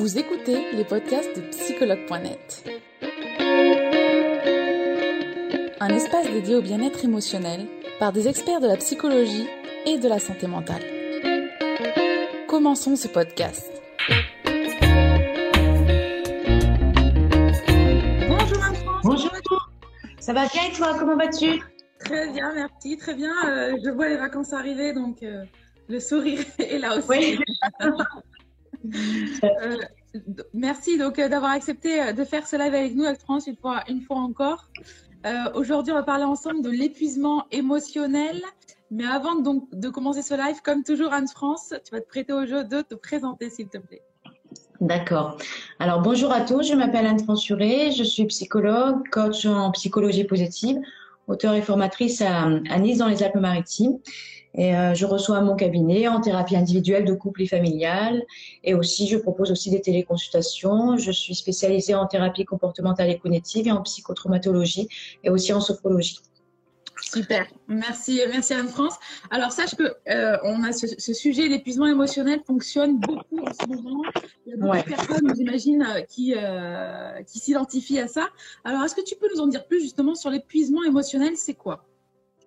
Vous 0.00 0.16
écoutez 0.16 0.72
les 0.72 0.84
podcasts 0.84 1.36
de 1.36 1.42
psychologue.net. 1.50 2.64
Un 5.78 5.88
espace 5.90 6.26
dédié 6.30 6.54
au 6.54 6.62
bien-être 6.62 7.04
émotionnel 7.04 7.66
par 7.98 8.10
des 8.10 8.26
experts 8.26 8.60
de 8.60 8.66
la 8.66 8.78
psychologie 8.78 9.46
et 9.84 9.98
de 9.98 10.08
la 10.08 10.18
santé 10.18 10.46
mentale. 10.46 10.80
Commençons 12.48 12.96
ce 12.96 13.08
podcast. 13.08 13.70
Bonjour 18.26 18.64
Anne-France. 18.64 19.02
Bonjour. 19.04 19.70
Ça 20.18 20.32
va 20.32 20.46
bien 20.46 20.62
et 20.66 20.72
toi 20.72 20.96
Comment 20.98 21.18
vas-tu? 21.18 21.60
Très 21.98 22.32
bien, 22.32 22.54
merci. 22.54 22.96
Très 22.96 23.14
bien. 23.14 23.34
Euh, 23.46 23.76
je 23.84 23.90
vois 23.90 24.08
les 24.08 24.16
vacances 24.16 24.54
arriver, 24.54 24.94
donc 24.94 25.22
euh, 25.22 25.44
le 25.90 26.00
sourire 26.00 26.40
est 26.58 26.78
là 26.78 26.96
aussi. 26.96 27.06
Oui. 27.10 27.38
Euh, 29.44 29.76
merci 30.54 30.98
donc 30.98 31.18
euh, 31.18 31.28
d'avoir 31.28 31.52
accepté 31.52 32.00
euh, 32.00 32.12
de 32.12 32.24
faire 32.24 32.46
ce 32.46 32.56
live 32.56 32.74
avec 32.74 32.94
nous, 32.94 33.04
Anne-France, 33.04 33.46
une 33.46 33.56
fois, 33.56 33.82
une 33.88 34.00
fois 34.02 34.18
encore. 34.18 34.68
Euh, 35.26 35.52
Aujourd'hui, 35.54 35.92
on 35.92 35.96
va 35.96 36.02
parler 36.02 36.24
ensemble 36.24 36.62
de 36.62 36.70
l'épuisement 36.70 37.46
émotionnel. 37.50 38.40
Mais 38.90 39.06
avant 39.06 39.36
donc 39.36 39.68
de 39.72 39.88
commencer 39.88 40.22
ce 40.22 40.34
live, 40.34 40.60
comme 40.64 40.82
toujours, 40.82 41.12
Anne-France, 41.12 41.74
tu 41.84 41.92
vas 41.92 42.00
te 42.00 42.08
prêter 42.08 42.32
au 42.32 42.44
jeu 42.44 42.64
de 42.64 42.80
te 42.80 42.94
présenter, 42.94 43.48
s'il 43.48 43.68
te 43.68 43.78
plaît. 43.78 44.02
D'accord. 44.80 45.36
Alors 45.78 46.00
bonjour 46.00 46.32
à 46.32 46.40
tous, 46.40 46.62
je 46.62 46.74
m'appelle 46.74 47.06
Anne 47.06 47.22
Transuré, 47.22 47.92
je 47.92 48.02
suis 48.02 48.24
psychologue, 48.24 49.06
coach 49.10 49.44
en 49.44 49.70
psychologie 49.72 50.24
positive, 50.24 50.78
auteure 51.28 51.54
et 51.54 51.62
formatrice 51.62 52.20
à 52.22 52.78
Nice 52.78 52.98
dans 52.98 53.06
les 53.06 53.22
Alpes-Maritimes. 53.22 53.98
Et 54.54 54.74
euh, 54.74 54.94
je 54.94 55.06
reçois 55.06 55.38
à 55.38 55.40
mon 55.42 55.54
cabinet 55.54 56.08
en 56.08 56.20
thérapie 56.20 56.56
individuelle 56.56 57.04
de 57.04 57.14
couple 57.14 57.42
et 57.42 57.46
familiale. 57.46 58.22
Et 58.64 58.74
aussi, 58.74 59.06
je 59.06 59.16
propose 59.16 59.50
aussi 59.52 59.70
des 59.70 59.80
téléconsultations. 59.80 60.96
Je 60.96 61.12
suis 61.12 61.34
spécialisée 61.34 61.94
en 61.94 62.06
thérapie 62.06 62.44
comportementale 62.44 63.10
et 63.10 63.18
cognitive 63.18 63.68
et 63.68 63.72
en 63.72 63.82
psychotraumatologie 63.82 64.88
et 65.22 65.30
aussi 65.30 65.52
en 65.52 65.60
sophrologie. 65.60 66.18
Super, 67.02 67.46
merci, 67.66 68.20
merci 68.28 68.52
Anne-France. 68.52 68.94
Alors 69.30 69.52
sache 69.52 69.74
que 69.74 69.84
euh, 70.10 70.36
on 70.44 70.62
a 70.64 70.72
ce, 70.72 70.86
ce 70.86 71.14
sujet, 71.14 71.48
l'épuisement 71.48 71.86
émotionnel 71.86 72.40
fonctionne 72.46 72.98
beaucoup 73.00 73.38
en 73.40 73.52
ce 73.54 73.66
moment. 73.66 74.02
Il 74.46 74.50
y 74.50 74.52
a 74.52 74.56
beaucoup 74.58 74.72
Ouais. 74.72 74.82
de 74.82 74.88
personnes, 74.88 75.32
j'imagine, 75.34 75.86
qui, 76.10 76.34
euh, 76.36 77.22
qui 77.22 77.38
s'identifient 77.38 78.00
à 78.00 78.06
ça. 78.06 78.28
Alors 78.64 78.82
est-ce 78.84 78.94
que 78.94 79.00
tu 79.02 79.16
peux 79.16 79.28
nous 79.34 79.40
en 79.40 79.46
dire 79.46 79.66
plus 79.66 79.80
justement 79.80 80.14
sur 80.14 80.28
l'épuisement 80.28 80.84
émotionnel, 80.84 81.36
c'est 81.36 81.54
quoi? 81.54 81.86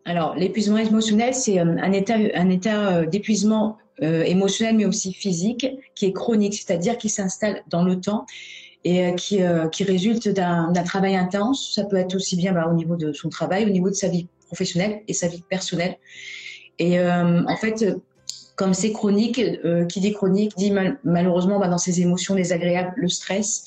Alors, 0.05 0.35
l'épuisement 0.35 0.77
émotionnel, 0.77 1.33
c'est 1.33 1.59
euh, 1.59 1.77
un 1.81 1.91
état, 1.93 2.15
un 2.35 2.49
état 2.49 2.97
euh, 2.97 3.05
d'épuisement 3.05 3.77
euh, 4.01 4.23
émotionnel, 4.23 4.75
mais 4.75 4.85
aussi 4.85 5.13
physique, 5.13 5.65
qui 5.95 6.05
est 6.05 6.13
chronique, 6.13 6.55
c'est-à-dire 6.55 6.97
qui 6.97 7.09
s'installe 7.09 7.63
dans 7.69 7.83
le 7.83 7.99
temps 7.99 8.25
et 8.85 9.15
qui, 9.15 9.39
qui 9.71 9.83
résulte 9.85 10.27
d'un 10.27 10.83
travail 10.83 11.15
intense. 11.15 11.71
Ça 11.73 11.85
peut 11.85 11.95
être 11.95 12.15
aussi 12.15 12.35
bien 12.35 12.51
bah, 12.51 12.67
au 12.69 12.73
niveau 12.73 12.97
de 12.97 13.13
son 13.13 13.29
travail, 13.29 13.63
au 13.63 13.69
niveau 13.69 13.89
de 13.89 13.95
sa 13.95 14.09
vie 14.09 14.27
professionnelle 14.47 15.03
et 15.07 15.13
sa 15.13 15.29
vie 15.29 15.41
personnelle. 15.49 15.95
Et 16.79 16.99
en 16.99 17.55
fait, 17.55 17.95
comme 18.57 18.73
c'est 18.73 18.91
chronique, 18.91 19.39
qui 19.87 19.99
dit 20.01 20.11
chronique 20.11 20.57
dit 20.57 20.71
mal- 20.71 20.99
malheureusement 21.05 21.59
bah, 21.59 21.69
dans 21.69 21.77
ses 21.77 22.01
émotions 22.01 22.35
désagréables 22.35 22.91
le 22.97 23.07
stress. 23.07 23.63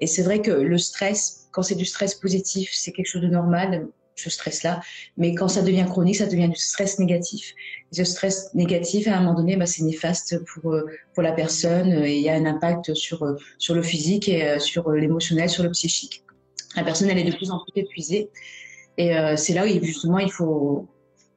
Et 0.00 0.08
c'est 0.08 0.24
vrai 0.24 0.42
que 0.42 0.50
le 0.50 0.78
stress, 0.78 1.46
quand 1.52 1.62
c'est 1.62 1.76
du 1.76 1.84
stress 1.84 2.16
positif, 2.16 2.70
c'est 2.72 2.90
quelque 2.90 3.06
chose 3.06 3.22
de 3.22 3.28
normal, 3.28 3.86
ce 4.16 4.30
stress-là. 4.30 4.80
Mais 5.16 5.34
quand 5.34 5.48
ça 5.48 5.62
devient 5.62 5.86
chronique, 5.88 6.16
ça 6.16 6.26
devient 6.26 6.48
du 6.48 6.56
stress 6.56 6.98
négatif. 6.98 7.54
Et 7.92 7.96
ce 7.96 8.04
stress 8.04 8.52
négatif, 8.54 9.06
à 9.06 9.16
un 9.16 9.20
moment 9.20 9.34
donné, 9.34 9.56
bah, 9.56 9.66
c'est 9.66 9.84
néfaste 9.84 10.42
pour, 10.44 10.72
euh, 10.72 10.86
pour 11.14 11.22
la 11.22 11.32
personne 11.32 11.92
euh, 11.92 12.06
et 12.06 12.16
il 12.16 12.22
y 12.22 12.28
a 12.28 12.34
un 12.34 12.46
impact 12.46 12.94
sur, 12.94 13.22
euh, 13.22 13.36
sur 13.58 13.74
le 13.74 13.82
physique 13.82 14.28
et 14.28 14.58
sur 14.58 14.90
l'émotionnel, 14.90 15.48
sur 15.48 15.62
le 15.62 15.70
psychique. 15.70 16.24
La 16.76 16.84
personne, 16.84 17.08
elle 17.08 17.18
est 17.18 17.30
de 17.30 17.36
plus 17.36 17.50
en 17.50 17.60
plus 17.60 17.80
épuisée. 17.80 18.30
Et 18.98 19.16
euh, 19.16 19.36
c'est 19.36 19.52
là 19.52 19.64
où 19.66 19.84
justement 19.84 20.18
il 20.18 20.30
faut, 20.30 20.86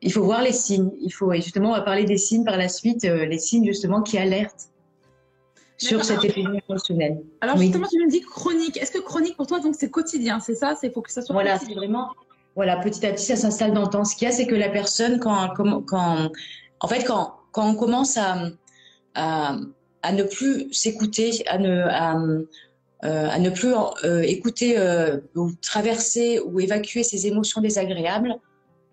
il 0.01 0.11
faut 0.11 0.23
voir 0.23 0.41
les 0.41 0.53
signes. 0.53 0.91
Il 1.01 1.11
faut, 1.11 1.31
et 1.33 1.41
justement, 1.41 1.69
on 1.69 1.73
va 1.73 1.81
parler 1.81 2.05
des 2.05 2.17
signes 2.17 2.45
par 2.45 2.57
la 2.57 2.69
suite, 2.69 3.03
euh, 3.05 3.25
les 3.25 3.39
signes 3.39 3.65
justement 3.65 4.01
qui 4.01 4.17
alertent 4.17 4.69
sur 5.77 5.99
D'accord. 5.99 6.21
cet 6.21 6.29
épuisement 6.29 6.59
émotionnel. 6.69 7.21
Alors 7.41 7.55
Oui. 7.57 7.65
justement, 7.65 7.87
tu 7.87 7.97
me 8.03 8.09
dis 8.09 8.21
chronique. 8.21 8.77
Est-ce 8.77 8.91
que 8.91 8.99
chronique 8.99 9.37
pour 9.37 9.47
toi, 9.47 9.59
donc 9.59 9.75
c'est 9.77 9.89
quotidien, 9.89 10.39
c'est 10.39 10.55
ça? 10.55 10.75
C'est 10.79 10.93
faut 10.93 11.01
que 11.01 11.11
ça 11.11 11.21
soit 11.21 11.33
Voilà, 11.33 11.57
c'est 11.57 11.73
vraiment, 11.73 12.09
voilà, 12.55 12.77
petit 12.77 13.05
à 13.05 13.11
petit, 13.13 13.25
ça 13.25 13.35
s'installe 13.35 13.73
dans 13.73 13.83
le 13.83 13.89
temps. 13.89 14.05
Ce 14.05 14.15
qu'il 14.15 14.27
y 14.27 14.31
a, 14.31 14.33
c'est 14.33 14.47
que 14.47 14.55
la 14.55 14.69
personne, 14.69 15.19
quand, 15.19 15.53
quand, 15.55 16.31
en 16.79 16.87
fait, 16.87 17.03
quand, 17.03 17.35
quand 17.51 17.69
on 17.69 17.75
commence 17.75 18.17
à, 18.17 18.49
à, 19.15 20.11
ne 20.11 20.23
plus 20.23 20.71
s'écouter, 20.73 21.43
à 21.47 21.57
ne, 21.57 21.83
à, 21.83 22.15
euh, 23.05 23.37
ne 23.37 23.49
plus 23.49 23.73
euh, 24.03 24.21
écouter 24.21 24.77
euh, 24.77 25.17
ou 25.35 25.51
traverser 25.61 26.39
ou 26.39 26.59
évacuer 26.59 27.03
ces 27.03 27.27
émotions 27.27 27.61
désagréables, 27.61 28.35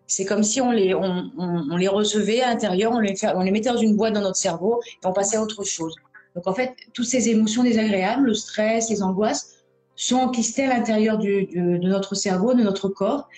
c'est 0.07 0.25
comme 0.25 0.45
si 0.45 0.61
on 0.61 0.71
les, 0.71 0.95
on, 0.95 1.77
les 1.77 1.89
recevait 1.89 2.41
à 2.41 2.51
l'intérieur, 2.51 2.93
on 2.93 3.01
les, 3.01 3.15
on 3.35 3.41
les 3.41 3.51
mettait 3.51 3.71
dans 3.71 3.77
une 3.77 3.97
boîte 3.97 4.15
dans 4.15 4.21
notre 4.21 4.37
cerveau 4.37 4.81
et 4.85 5.07
on 5.07 5.13
passait 5.13 5.37
à 5.37 5.43
autre 5.43 5.65
chose. 5.65 5.97
Donc 6.37 6.47
en 6.47 6.55
fait, 6.55 6.75
toutes 6.93 7.07
ces 7.07 7.29
émotions 7.29 7.65
désagréables, 7.65 8.27
le 8.27 8.35
stress, 8.35 8.89
les 8.91 9.03
angoisses, 9.03 9.56
sont 9.97 10.17
enquistées 10.17 10.65
à 10.65 10.69
l'intérieur 10.69 11.19
du, 11.19 11.47
de 11.47 11.89
notre 11.89 12.15
cerveau, 12.15 12.55
de 12.55 12.63
notre 12.63 12.89
corps. 12.89 13.29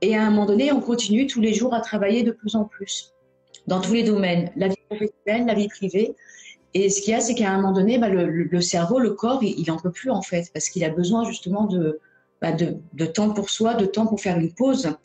Et 0.00 0.16
à 0.16 0.22
un 0.22 0.30
moment 0.30 0.46
donné, 0.46 0.72
on 0.72 0.80
continue 0.80 1.26
tous 1.26 1.40
les 1.40 1.54
jours 1.54 1.74
à 1.74 1.80
travailler 1.80 2.22
de 2.24 2.32
plus 2.32 2.56
en 2.56 2.64
plus 2.64 3.12
dans 3.66 3.80
tous 3.80 3.92
les 3.92 4.02
domaines, 4.02 4.50
la 4.56 4.68
vie 4.68 4.74
professionnelle, 4.88 5.46
la 5.46 5.54
vie 5.54 5.68
privée. 5.68 6.16
Et 6.74 6.90
ce 6.90 7.00
qu'il 7.02 7.12
y 7.12 7.14
a, 7.14 7.20
c'est 7.20 7.34
qu'à 7.34 7.50
un 7.50 7.56
moment 7.56 7.72
donné, 7.72 7.98
bah, 7.98 8.08
le, 8.08 8.26
le- 8.26 8.60
cerveau, 8.60 8.98
le 8.98 9.10
corps, 9.10 9.42
il, 9.42 9.60
il 9.60 9.70
en 9.70 9.76
peut 9.76 9.92
plus 9.92 10.10
en 10.10 10.22
fait, 10.22 10.50
parce 10.52 10.68
qu'il 10.70 10.82
a 10.84 10.88
besoin 10.88 11.24
justement 11.24 11.66
de, 11.66 12.00
bah, 12.40 12.52
de, 12.52 12.78
de 12.94 13.06
temps 13.06 13.30
pour 13.30 13.50
soi, 13.50 13.74
de 13.74 13.86
temps 13.86 14.06
pour 14.06 14.20
faire 14.20 14.38
une 14.38 14.52
pause. 14.52 14.96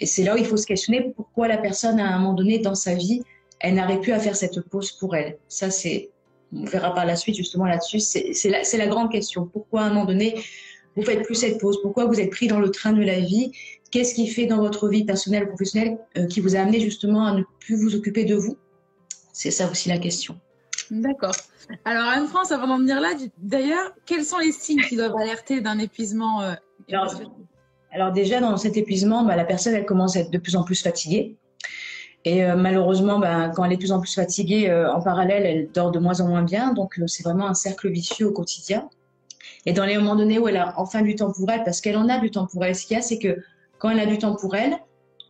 Et 0.00 0.06
c'est 0.06 0.24
là 0.24 0.34
où 0.34 0.38
il 0.38 0.46
faut 0.46 0.56
se 0.56 0.66
questionner 0.66 1.12
pourquoi 1.14 1.46
la 1.46 1.58
personne, 1.58 2.00
à 2.00 2.08
un 2.08 2.18
moment 2.18 2.32
donné 2.32 2.58
dans 2.58 2.74
sa 2.74 2.94
vie, 2.94 3.22
elle 3.60 3.74
n'arrive 3.74 4.00
plus 4.00 4.12
à 4.12 4.18
faire 4.18 4.34
cette 4.34 4.60
pause 4.62 4.90
pour 4.92 5.14
elle. 5.14 5.38
Ça, 5.46 5.70
c'est, 5.70 6.10
on 6.52 6.64
verra 6.64 6.94
par 6.94 7.06
la 7.06 7.16
suite 7.16 7.36
justement 7.36 7.64
là-dessus. 7.64 8.00
C'est 8.00 8.76
la, 8.76 8.86
grande 8.86 9.10
question. 9.10 9.46
Pourquoi 9.46 9.82
à 9.82 9.84
un 9.86 9.88
moment 9.88 10.04
donné, 10.04 10.42
vous 10.96 11.02
faites 11.02 11.22
plus 11.22 11.34
cette 11.34 11.58
pause? 11.58 11.80
Pourquoi 11.82 12.06
vous 12.06 12.20
êtes 12.20 12.30
pris 12.30 12.48
dans 12.48 12.60
le 12.60 12.70
train 12.70 12.92
de 12.92 13.02
la 13.02 13.20
vie? 13.20 13.52
Qu'est-ce 13.90 14.14
qui 14.14 14.26
fait 14.26 14.46
dans 14.46 14.58
votre 14.58 14.88
vie 14.88 15.04
personnelle, 15.04 15.48
professionnelle, 15.48 15.98
euh, 16.16 16.26
qui 16.26 16.40
vous 16.40 16.56
a 16.56 16.60
amené 16.60 16.80
justement 16.80 17.26
à 17.26 17.34
ne 17.34 17.42
plus 17.60 17.76
vous 17.76 17.94
occuper 17.94 18.24
de 18.24 18.34
vous? 18.34 18.56
C'est 19.32 19.50
ça 19.50 19.70
aussi 19.70 19.88
la 19.88 19.98
question. 19.98 20.38
D'accord. 20.90 21.34
Alors 21.84 22.04
Anne-France, 22.04 22.52
avant 22.52 22.68
d'en 22.68 22.78
venir 22.78 23.00
là, 23.00 23.10
d'ailleurs, 23.38 23.92
quels 24.04 24.24
sont 24.24 24.38
les 24.38 24.52
signes 24.52 24.82
qui 24.82 24.96
doivent 24.96 25.16
alerter 25.16 25.60
d'un 25.60 25.78
épuisement 25.78 26.42
euh, 26.42 26.54
Alors 27.92 28.12
déjà, 28.12 28.40
dans 28.40 28.56
cet 28.56 28.76
épuisement, 28.76 29.24
bah, 29.24 29.36
la 29.36 29.44
personne, 29.44 29.74
elle 29.74 29.86
commence 29.86 30.16
à 30.16 30.20
être 30.20 30.30
de 30.30 30.38
plus 30.38 30.56
en 30.56 30.64
plus 30.64 30.82
fatiguée. 30.82 31.36
Et 32.24 32.44
euh, 32.44 32.56
malheureusement, 32.56 33.18
bah, 33.18 33.50
quand 33.54 33.64
elle 33.64 33.72
est 33.72 33.76
de 33.76 33.80
plus 33.80 33.92
en 33.92 34.00
plus 34.00 34.14
fatiguée, 34.14 34.70
euh, 34.70 34.92
en 34.92 35.00
parallèle, 35.00 35.44
elle 35.44 35.70
dort 35.72 35.90
de 35.90 35.98
moins 35.98 36.20
en 36.20 36.28
moins 36.28 36.42
bien. 36.42 36.72
Donc, 36.72 36.98
euh, 36.98 37.06
c'est 37.06 37.24
vraiment 37.24 37.48
un 37.48 37.54
cercle 37.54 37.88
vicieux 37.90 38.28
au 38.28 38.32
quotidien. 38.32 38.88
Et 39.66 39.72
dans 39.72 39.84
les 39.84 39.96
moments 39.96 40.16
donnés 40.16 40.38
où 40.38 40.48
elle 40.48 40.56
a 40.56 40.74
enfin 40.76 41.02
du 41.02 41.14
temps 41.14 41.32
pour 41.32 41.50
elle, 41.50 41.64
parce 41.64 41.80
qu'elle 41.80 41.96
en 41.96 42.08
a 42.08 42.18
du 42.18 42.30
temps 42.30 42.46
pour 42.46 42.64
elle, 42.64 42.74
ce 42.74 42.86
qu'il 42.86 42.96
y 42.96 42.98
a, 42.98 43.02
c'est 43.02 43.18
que 43.18 43.38
quand 43.78 43.90
elle 43.90 44.00
a 44.00 44.06
du 44.06 44.18
temps 44.18 44.36
pour 44.36 44.54
elle, 44.54 44.78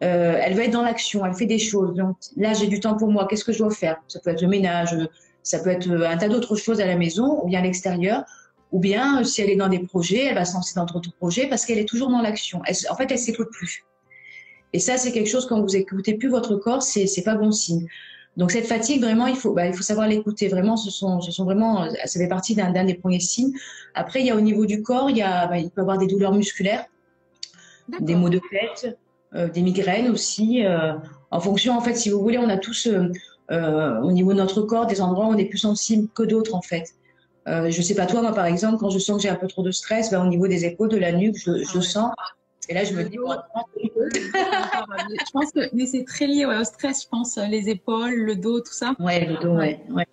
euh, 0.02 0.38
elle 0.42 0.54
va 0.54 0.64
être 0.64 0.72
dans 0.72 0.82
l'action, 0.82 1.24
elle 1.24 1.34
fait 1.34 1.46
des 1.46 1.58
choses. 1.58 1.94
Donc 1.94 2.16
là, 2.36 2.54
j'ai 2.54 2.66
du 2.66 2.80
temps 2.80 2.96
pour 2.96 3.10
moi, 3.10 3.26
qu'est-ce 3.28 3.44
que 3.44 3.52
je 3.52 3.58
dois 3.58 3.70
faire? 3.70 3.96
Ça 4.08 4.18
peut 4.20 4.30
être 4.30 4.42
le 4.42 4.48
ménage, 4.48 4.96
ça 5.42 5.60
peut 5.60 5.70
être 5.70 5.88
euh, 5.88 6.08
un 6.08 6.16
tas 6.16 6.28
d'autres 6.28 6.56
choses 6.56 6.80
à 6.80 6.86
la 6.86 6.96
maison 6.96 7.40
ou 7.42 7.48
bien 7.48 7.60
à 7.60 7.62
l'extérieur. 7.62 8.24
Ou 8.72 8.80
bien, 8.80 9.20
euh, 9.20 9.24
si 9.24 9.42
elle 9.42 9.50
est 9.50 9.56
dans 9.56 9.68
des 9.68 9.78
projets, 9.78 10.24
elle 10.24 10.34
va 10.34 10.44
se 10.44 10.54
lancer 10.54 10.74
dans 10.74 10.86
d'autres 10.86 11.12
projets 11.12 11.46
parce 11.46 11.64
qu'elle 11.64 11.78
est 11.78 11.88
toujours 11.88 12.10
dans 12.10 12.20
l'action. 12.20 12.62
En 12.90 12.96
fait, 12.96 13.10
elle 13.10 13.18
s'écoute 13.18 13.48
plus. 13.52 13.84
Et 14.72 14.78
ça, 14.78 14.96
c'est 14.96 15.12
quelque 15.12 15.28
chose 15.28 15.46
quand 15.46 15.60
vous 15.60 15.76
écoutez 15.76 16.14
plus 16.14 16.28
votre 16.28 16.56
corps, 16.56 16.82
c'est 16.82 17.06
c'est 17.06 17.22
pas 17.22 17.34
bon 17.34 17.52
signe. 17.52 17.86
Donc 18.36 18.50
cette 18.50 18.66
fatigue, 18.66 19.02
vraiment, 19.02 19.26
il 19.26 19.36
faut, 19.36 19.52
bah, 19.52 19.66
il 19.66 19.74
faut 19.74 19.82
savoir 19.82 20.08
l'écouter. 20.08 20.48
Vraiment, 20.48 20.76
ce 20.76 20.90
sont, 20.90 21.20
ce 21.20 21.30
sont 21.30 21.44
vraiment, 21.44 21.86
ça 22.06 22.18
fait 22.18 22.28
partie 22.28 22.54
d'un 22.54 22.84
des 22.84 22.94
premiers 22.94 23.20
signes. 23.20 23.52
Après, 23.94 24.20
il 24.20 24.26
y 24.26 24.30
a 24.30 24.36
au 24.36 24.40
niveau 24.40 24.64
du 24.64 24.82
corps, 24.82 25.10
il 25.10 25.18
y 25.18 25.22
a, 25.22 25.46
bah, 25.46 25.58
il 25.58 25.70
peut 25.70 25.80
y 25.80 25.82
avoir 25.82 25.98
des 25.98 26.06
douleurs 26.06 26.32
musculaires, 26.32 26.86
des 28.00 28.14
maux 28.14 28.30
de 28.30 28.40
tête, 28.50 28.96
euh, 29.34 29.48
des 29.48 29.60
migraines 29.60 30.08
aussi. 30.08 30.64
euh, 30.64 30.94
en 31.30 31.40
fonction, 31.40 31.76
en 31.76 31.82
fait, 31.82 31.94
si 31.94 32.08
vous 32.08 32.20
voulez, 32.22 32.38
on 32.38 32.48
a 32.48 32.56
tous 32.56 32.88
euh, 32.88 34.00
au 34.00 34.12
niveau 34.12 34.32
de 34.32 34.38
notre 34.38 34.62
corps 34.62 34.86
des 34.86 35.02
endroits 35.02 35.26
où 35.26 35.30
on 35.30 35.36
est 35.36 35.46
plus 35.46 35.58
sensible 35.58 36.08
que 36.14 36.22
d'autres, 36.22 36.54
en 36.54 36.62
fait. 36.62 36.94
Je 37.46 37.82
sais 37.82 37.94
pas 37.94 38.06
toi, 38.06 38.22
moi 38.22 38.32
par 38.32 38.46
exemple, 38.46 38.78
quand 38.78 38.88
je 38.90 39.00
sens 39.00 39.16
que 39.16 39.22
j'ai 39.24 39.28
un 39.28 39.34
peu 39.34 39.48
trop 39.48 39.62
de 39.62 39.72
stress, 39.72 40.10
bah, 40.10 40.22
au 40.22 40.28
niveau 40.28 40.46
des 40.46 40.64
épaules, 40.64 40.88
de 40.88 40.96
la 40.96 41.12
nuque, 41.12 41.36
je, 41.36 41.64
je 41.64 41.70
Ah 41.70 41.74
le 41.74 41.82
sens. 41.82 42.12
Et 42.68 42.74
là, 42.74 42.84
je 42.84 42.94
me 42.94 43.02
dis, 43.04 43.18
bon, 43.18 43.32
je 43.82 45.32
pense 45.32 45.50
que 45.52 45.74
mais 45.74 45.86
c'est 45.86 46.04
très 46.04 46.26
lié 46.26 46.46
ouais, 46.46 46.58
au 46.58 46.64
stress, 46.64 47.02
je 47.02 47.08
pense, 47.08 47.36
les 47.36 47.68
épaules, 47.68 48.14
le 48.14 48.36
dos, 48.36 48.60
tout 48.60 48.72
ça. 48.72 48.94
Ouais, 49.00 49.26
le 49.26 49.36
dos, 49.42 49.56
ouais. 49.56 49.80
ouais. 49.90 50.06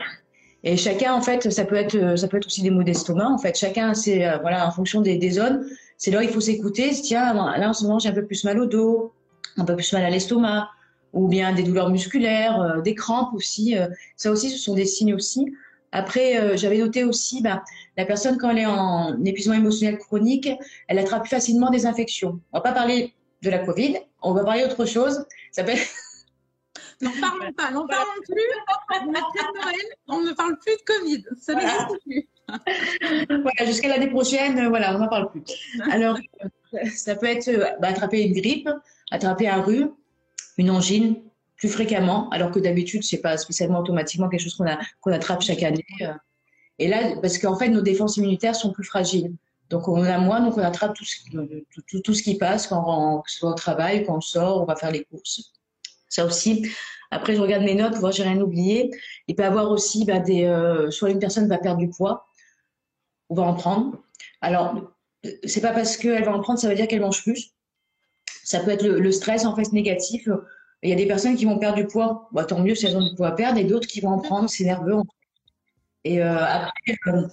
Et 0.64 0.76
chacun, 0.76 1.14
en 1.14 1.22
fait, 1.22 1.52
ça 1.52 1.64
peut 1.64 1.76
être, 1.76 1.96
euh, 1.96 2.16
ça 2.18 2.28
peut 2.28 2.38
être 2.38 2.48
aussi 2.48 2.62
des 2.62 2.72
maux 2.72 2.84
d'estomac. 2.84 3.30
En 3.30 3.38
fait, 3.38 3.56
chacun, 3.58 3.94
c'est 3.94 4.28
euh, 4.28 4.38
voilà, 4.40 4.68
en 4.68 4.72
fonction 4.72 5.02
des, 5.02 5.18
des 5.18 5.32
zones. 5.32 5.66
C'est 5.98 6.12
là 6.12 6.20
où 6.20 6.22
il 6.22 6.30
faut 6.30 6.42
s'écouter. 6.42 6.90
Tiens, 6.92 7.34
là 7.34 7.70
en 7.70 7.74
ce 7.74 7.84
moment, 7.84 8.00
j'ai 8.00 8.10
un 8.10 8.14
peu 8.14 8.26
plus 8.26 8.44
mal 8.44 8.60
au 8.60 8.66
dos, 8.66 9.14
un 9.58 9.66
peu 9.66 9.76
plus 9.76 9.94
mal 9.94 10.04
à 10.04 10.10
l'estomac, 10.10 10.70
ou 11.14 11.28
bien 11.28 11.54
des 11.54 11.64
douleurs 11.64 11.90
musculaires, 11.90 12.62
euh, 12.62 12.82
des 12.82 12.96
crampes 12.96 13.34
aussi. 13.34 13.78
euh, 13.78 13.88
ça 14.16 14.32
aussi, 14.32 14.50
ce 14.50 14.58
sont 14.58 14.74
des 14.74 14.86
signes 14.86 15.14
aussi. 15.14 15.54
Après, 15.92 16.58
j'avais 16.58 16.78
noté 16.78 17.04
aussi, 17.04 17.42
ben, 17.42 17.62
la 17.98 18.06
personne, 18.06 18.38
quand 18.38 18.52
elle 18.52 18.60
est 18.60 18.66
en 18.66 19.24
épuisement 19.26 19.56
émotionnel 19.56 19.98
chronique, 19.98 20.50
elle 20.88 21.00
attrape 21.00 21.24
plus 21.24 21.30
facilement 21.30 21.70
des 21.70 21.86
infections. 21.86 22.40
On 22.52 22.58
va 22.58 22.62
pas 22.62 22.74
parler 22.74 23.14
de 23.42 23.50
la 23.50 23.60
Covid, 23.60 23.98
on 24.22 24.34
va 24.34 24.44
parler 24.44 24.64
d'autre 24.64 24.86
chose. 24.86 25.26
Ça 25.52 25.64
peut 25.64 25.74
N'en 27.02 27.12
parlons 27.22 27.54
pas, 27.54 27.72
n'en 27.72 27.88
parlons 27.88 28.12
plus. 28.26 29.08
Noël, 29.08 29.76
on 30.08 30.22
ne 30.22 30.34
parle 30.34 30.58
plus 30.60 30.76
de 30.76 30.82
Covid. 30.86 31.24
Ça 31.40 31.56
n'existe 31.56 32.04
plus. 32.06 32.28
voilà, 33.30 33.66
jusqu'à 33.66 33.88
l'année 33.88 34.10
prochaine, 34.10 34.68
voilà, 34.68 34.96
on 34.96 35.00
n'en 35.00 35.08
parle 35.08 35.32
plus. 35.32 35.44
Alors, 35.92 36.18
ça 36.94 37.16
peut 37.16 37.28
être 37.28 37.50
bah, 37.80 37.90
attraper 37.90 38.24
une 38.24 38.34
grippe, 38.34 38.70
attraper 39.12 39.48
un 39.48 39.62
rhume, 39.62 39.92
une 40.58 40.72
angine 40.72 41.22
plus 41.60 41.70
fréquemment, 41.70 42.30
alors 42.30 42.52
que 42.52 42.60
d'habitude, 42.60 43.04
c'est 43.04 43.22
pas 43.22 43.38
spécialement 43.38 43.80
automatiquement 43.80 44.30
quelque 44.30 44.42
chose 44.42 44.56
qu'on 45.02 45.12
attrape 45.12 45.42
chaque 45.42 45.62
année. 45.62 45.86
Et 46.80 46.88
là, 46.88 47.16
parce 47.22 47.38
qu'en 47.38 47.58
fait, 47.58 47.68
nos 47.68 47.82
défenses 47.82 48.18
immunitaires 48.18 48.56
sont 48.56 48.72
plus 48.72 48.86
fragiles. 48.86 49.36
Donc, 49.70 49.88
on 49.88 50.04
a 50.04 50.18
moins, 50.18 50.40
donc 50.40 50.58
on 50.58 50.64
attrape 50.64 50.96
tout 50.96 51.06
ce, 51.06 51.20
ce 51.22 52.24
qui 52.24 52.38
passe 52.38 52.68
quand 52.68 52.84
on, 52.88 53.22
soit 53.28 53.52
au 53.52 53.54
travail, 53.54 54.06
quand 54.06 54.18
on 54.18 54.22
sort, 54.22 54.62
on 54.62 54.66
va 54.66 54.76
faire 54.76 54.90
les 54.90 55.04
courses. 55.04 55.54
Ça 56.08 56.26
aussi. 56.26 56.68
Après, 57.12 57.36
je 57.36 57.42
regarde 57.42 57.64
mes 57.64 57.76
notes 57.76 57.92
pour 57.92 58.02
voir 58.02 58.14
j'ai 58.14 58.24
rien 58.24 58.40
oublié. 58.40 58.90
Il 59.28 59.36
peut 59.36 59.44
y 59.44 59.46
avoir 59.46 59.70
aussi 59.70 60.06
bah, 60.06 60.24
euh, 60.28 60.90
soit 60.90 61.12
une 61.12 61.20
personne 61.20 61.48
va 61.48 61.58
perdre 61.58 61.80
du 61.80 61.90
poids, 61.90 62.28
ou 63.30 63.36
va 63.36 63.44
en 63.44 63.54
prendre. 63.54 64.02
Alors, 64.42 64.94
c'est 65.44 65.62
pas 65.62 65.74
parce 65.74 65.98
qu'elle 65.98 66.24
va 66.24 66.34
en 66.34 66.40
prendre, 66.40 66.60
ça 66.60 66.70
veut 66.70 66.76
dire 66.76 66.88
qu'elle 66.88 67.02
mange 67.02 67.22
plus. 67.22 67.52
Ça 68.44 68.62
peut 68.62 68.72
être 68.72 68.86
le, 68.86 69.12
stress 69.12 69.46
en 69.46 69.56
fait 69.56 69.72
négatif. 69.74 70.28
Il 70.82 70.90
y 70.90 70.94
a 70.94 70.96
des 70.96 71.06
personnes 71.06 71.36
qui 71.36 71.46
vont 71.46 71.60
perdre 71.60 71.78
du 71.78 71.86
poids, 71.86 72.30
bah, 72.32 72.46
tant 72.46 72.60
mieux 72.60 72.76
si 72.76 72.86
elles 72.86 72.96
ont 72.96 73.04
du 73.04 73.16
poids 73.16 73.28
à 73.28 73.32
perdre, 73.34 73.60
et 73.60 73.66
d'autres 73.66 73.88
qui 73.88 74.00
vont 74.00 74.10
en 74.10 74.20
prendre, 74.20 74.50
c'est 74.50 74.64
nerveux. 74.64 74.96
Et 76.06 76.22
euh, 76.22 76.38
après, 76.38 76.98
euh, 77.08 77.28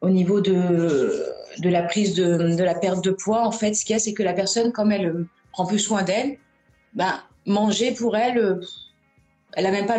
au 0.00 0.10
niveau 0.10 0.40
de, 0.40 1.26
de 1.58 1.68
la 1.68 1.82
prise 1.82 2.14
de, 2.14 2.54
de, 2.56 2.64
la 2.64 2.74
perte 2.74 3.02
de 3.02 3.10
poids, 3.10 3.44
en 3.44 3.50
fait, 3.50 3.74
ce 3.74 3.84
qu'il 3.84 3.94
y 3.94 3.96
a, 3.96 3.98
c'est 3.98 4.12
que 4.12 4.22
la 4.22 4.32
personne, 4.32 4.70
comme 4.70 4.92
elle 4.92 5.06
euh, 5.06 5.28
prend 5.52 5.66
plus 5.66 5.80
soin 5.80 6.02
d'elle, 6.02 6.38
ben, 6.94 7.14
manger 7.46 7.92
pour 7.92 8.16
elle, 8.16 8.60
elle 9.54 9.64
n'a 9.64 9.70
même 9.70 9.86
pas 9.86 9.98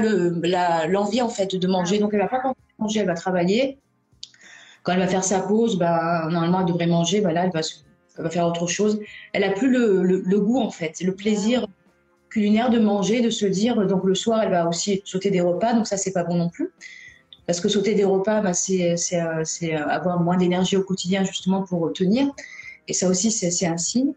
l'envie 0.88 1.22
en 1.22 1.30
fait 1.30 1.56
de 1.56 1.68
manger, 1.68 2.00
donc 2.00 2.14
elle 2.14 2.22
va 2.22 2.28
pas 2.28 2.54
manger, 2.80 3.02
elle 3.02 3.08
va 3.08 3.16
travailler. 3.16 3.78
Quand 4.84 4.94
elle 4.94 5.00
va 5.00 5.08
faire 5.08 5.24
sa 5.24 5.42
pause, 5.42 5.78
ben, 5.78 6.30
normalement 6.30 6.62
elle 6.62 6.68
devrait 6.68 6.88
manger, 6.88 7.22
ben 7.22 7.32
là 7.32 7.46
elle 7.46 7.52
va, 7.52 8.30
faire 8.30 8.48
autre 8.48 8.68
chose. 8.68 9.00
Elle 9.34 9.44
a 9.44 9.52
plus 9.52 9.70
le, 9.70 10.02
le, 10.04 10.40
goût 10.40 10.60
en 10.60 10.72
fait, 10.72 11.02
le 11.02 11.16
plaisir 11.16 11.68
culinaire 12.34 12.70
de 12.70 12.80
manger, 12.80 13.22
de 13.22 13.30
se 13.30 13.46
dire. 13.46 13.86
Donc 13.88 14.04
le 14.04 14.16
soir 14.16 14.42
elle 14.44 14.52
va 14.52 14.68
aussi 14.68 15.02
sauter 15.06 15.30
des 15.30 15.42
repas, 15.42 15.74
donc 15.74 15.88
ça 15.88 15.98
c'est 15.98 16.12
pas 16.12 16.24
bon 16.24 16.36
non 16.36 16.50
plus. 16.50 16.72
Parce 17.46 17.60
que 17.60 17.70
sauter 17.70 17.94
des 17.94 18.06
repas, 18.06 18.42
bah, 18.42 18.54
c'est 18.54 18.96
avoir 19.72 20.22
moins 20.22 20.38
d'énergie 20.38 20.78
au 20.78 20.84
quotidien 20.84 21.24
justement 21.24 21.64
pour 21.64 21.92
tenir. 21.94 22.32
Et 22.88 22.94
ça 22.94 23.08
aussi, 23.10 23.32
c'est 23.32 23.66
un 23.66 23.78
signe. 23.78 24.14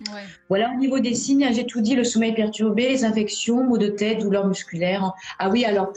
Ouais. 0.00 0.22
Voilà, 0.48 0.70
au 0.74 0.78
niveau 0.78 1.00
des 1.00 1.14
signes, 1.14 1.48
j'ai 1.52 1.66
tout 1.66 1.80
dit, 1.80 1.96
le 1.96 2.04
sommeil 2.04 2.34
perturbé, 2.34 2.88
les 2.88 3.04
infections, 3.04 3.64
maux 3.64 3.78
de 3.78 3.88
tête, 3.88 4.20
douleurs 4.20 4.46
musculaires. 4.46 5.12
Ah 5.38 5.50
oui, 5.50 5.64
alors, 5.64 5.92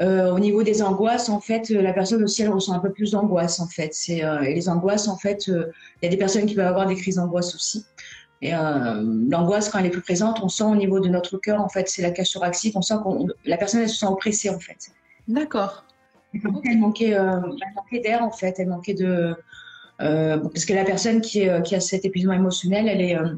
euh, 0.00 0.32
au 0.32 0.38
niveau 0.38 0.62
des 0.62 0.82
angoisses, 0.82 1.28
en 1.28 1.40
fait, 1.40 1.70
la 1.70 1.92
personne 1.92 2.22
aussi, 2.24 2.42
elle 2.42 2.50
ressent 2.50 2.72
un 2.72 2.80
peu 2.80 2.90
plus 2.90 3.12
d'angoisse, 3.12 3.60
en 3.60 3.68
fait. 3.68 3.94
Euh, 4.10 4.40
et 4.40 4.54
les 4.54 4.68
angoisses, 4.68 5.08
en 5.08 5.16
fait, 5.16 5.48
euh, 5.48 5.70
il 6.00 6.06
y 6.06 6.08
a 6.08 6.10
des 6.10 6.16
personnes 6.16 6.46
qui 6.46 6.54
peuvent 6.54 6.66
avoir 6.66 6.86
des 6.86 6.96
crises 6.96 7.16
d'angoisse 7.16 7.54
aussi. 7.54 7.84
Et 8.42 8.52
l'angoisse, 8.52 9.68
quand 9.68 9.78
elle 9.80 9.86
est 9.86 9.90
plus 9.90 10.00
présente, 10.00 10.40
on 10.42 10.48
sent 10.48 10.64
au 10.64 10.74
niveau 10.74 10.98
de 10.98 11.08
notre 11.08 11.36
cœur, 11.36 11.60
en 11.60 11.68
fait, 11.68 11.88
c'est 11.88 12.00
la 12.00 12.10
cage 12.10 12.32
thoracique, 12.32 12.74
on 12.74 12.80
sent 12.80 12.94
que 13.04 13.32
la 13.44 13.58
personne, 13.58 13.82
elle 13.82 13.88
se 13.88 13.98
sent 13.98 14.06
oppressée, 14.06 14.48
en 14.48 14.58
fait. 14.58 14.92
D'accord. 15.28 15.84
Elle 16.32 16.78
manquait, 16.78 17.14
euh, 17.14 17.40
d'air 17.92 18.22
en 18.22 18.30
fait, 18.30 18.56
elle 18.58 18.68
manquait 18.68 18.94
de 18.94 19.34
euh, 20.00 20.38
parce 20.38 20.64
que 20.64 20.72
la 20.72 20.84
personne 20.84 21.20
qui, 21.20 21.46
qui, 21.64 21.74
a 21.74 21.80
cet 21.80 22.04
épuisement 22.04 22.32
émotionnel, 22.32 22.88
elle 22.88 23.00
est 23.00 23.16
euh, 23.16 23.34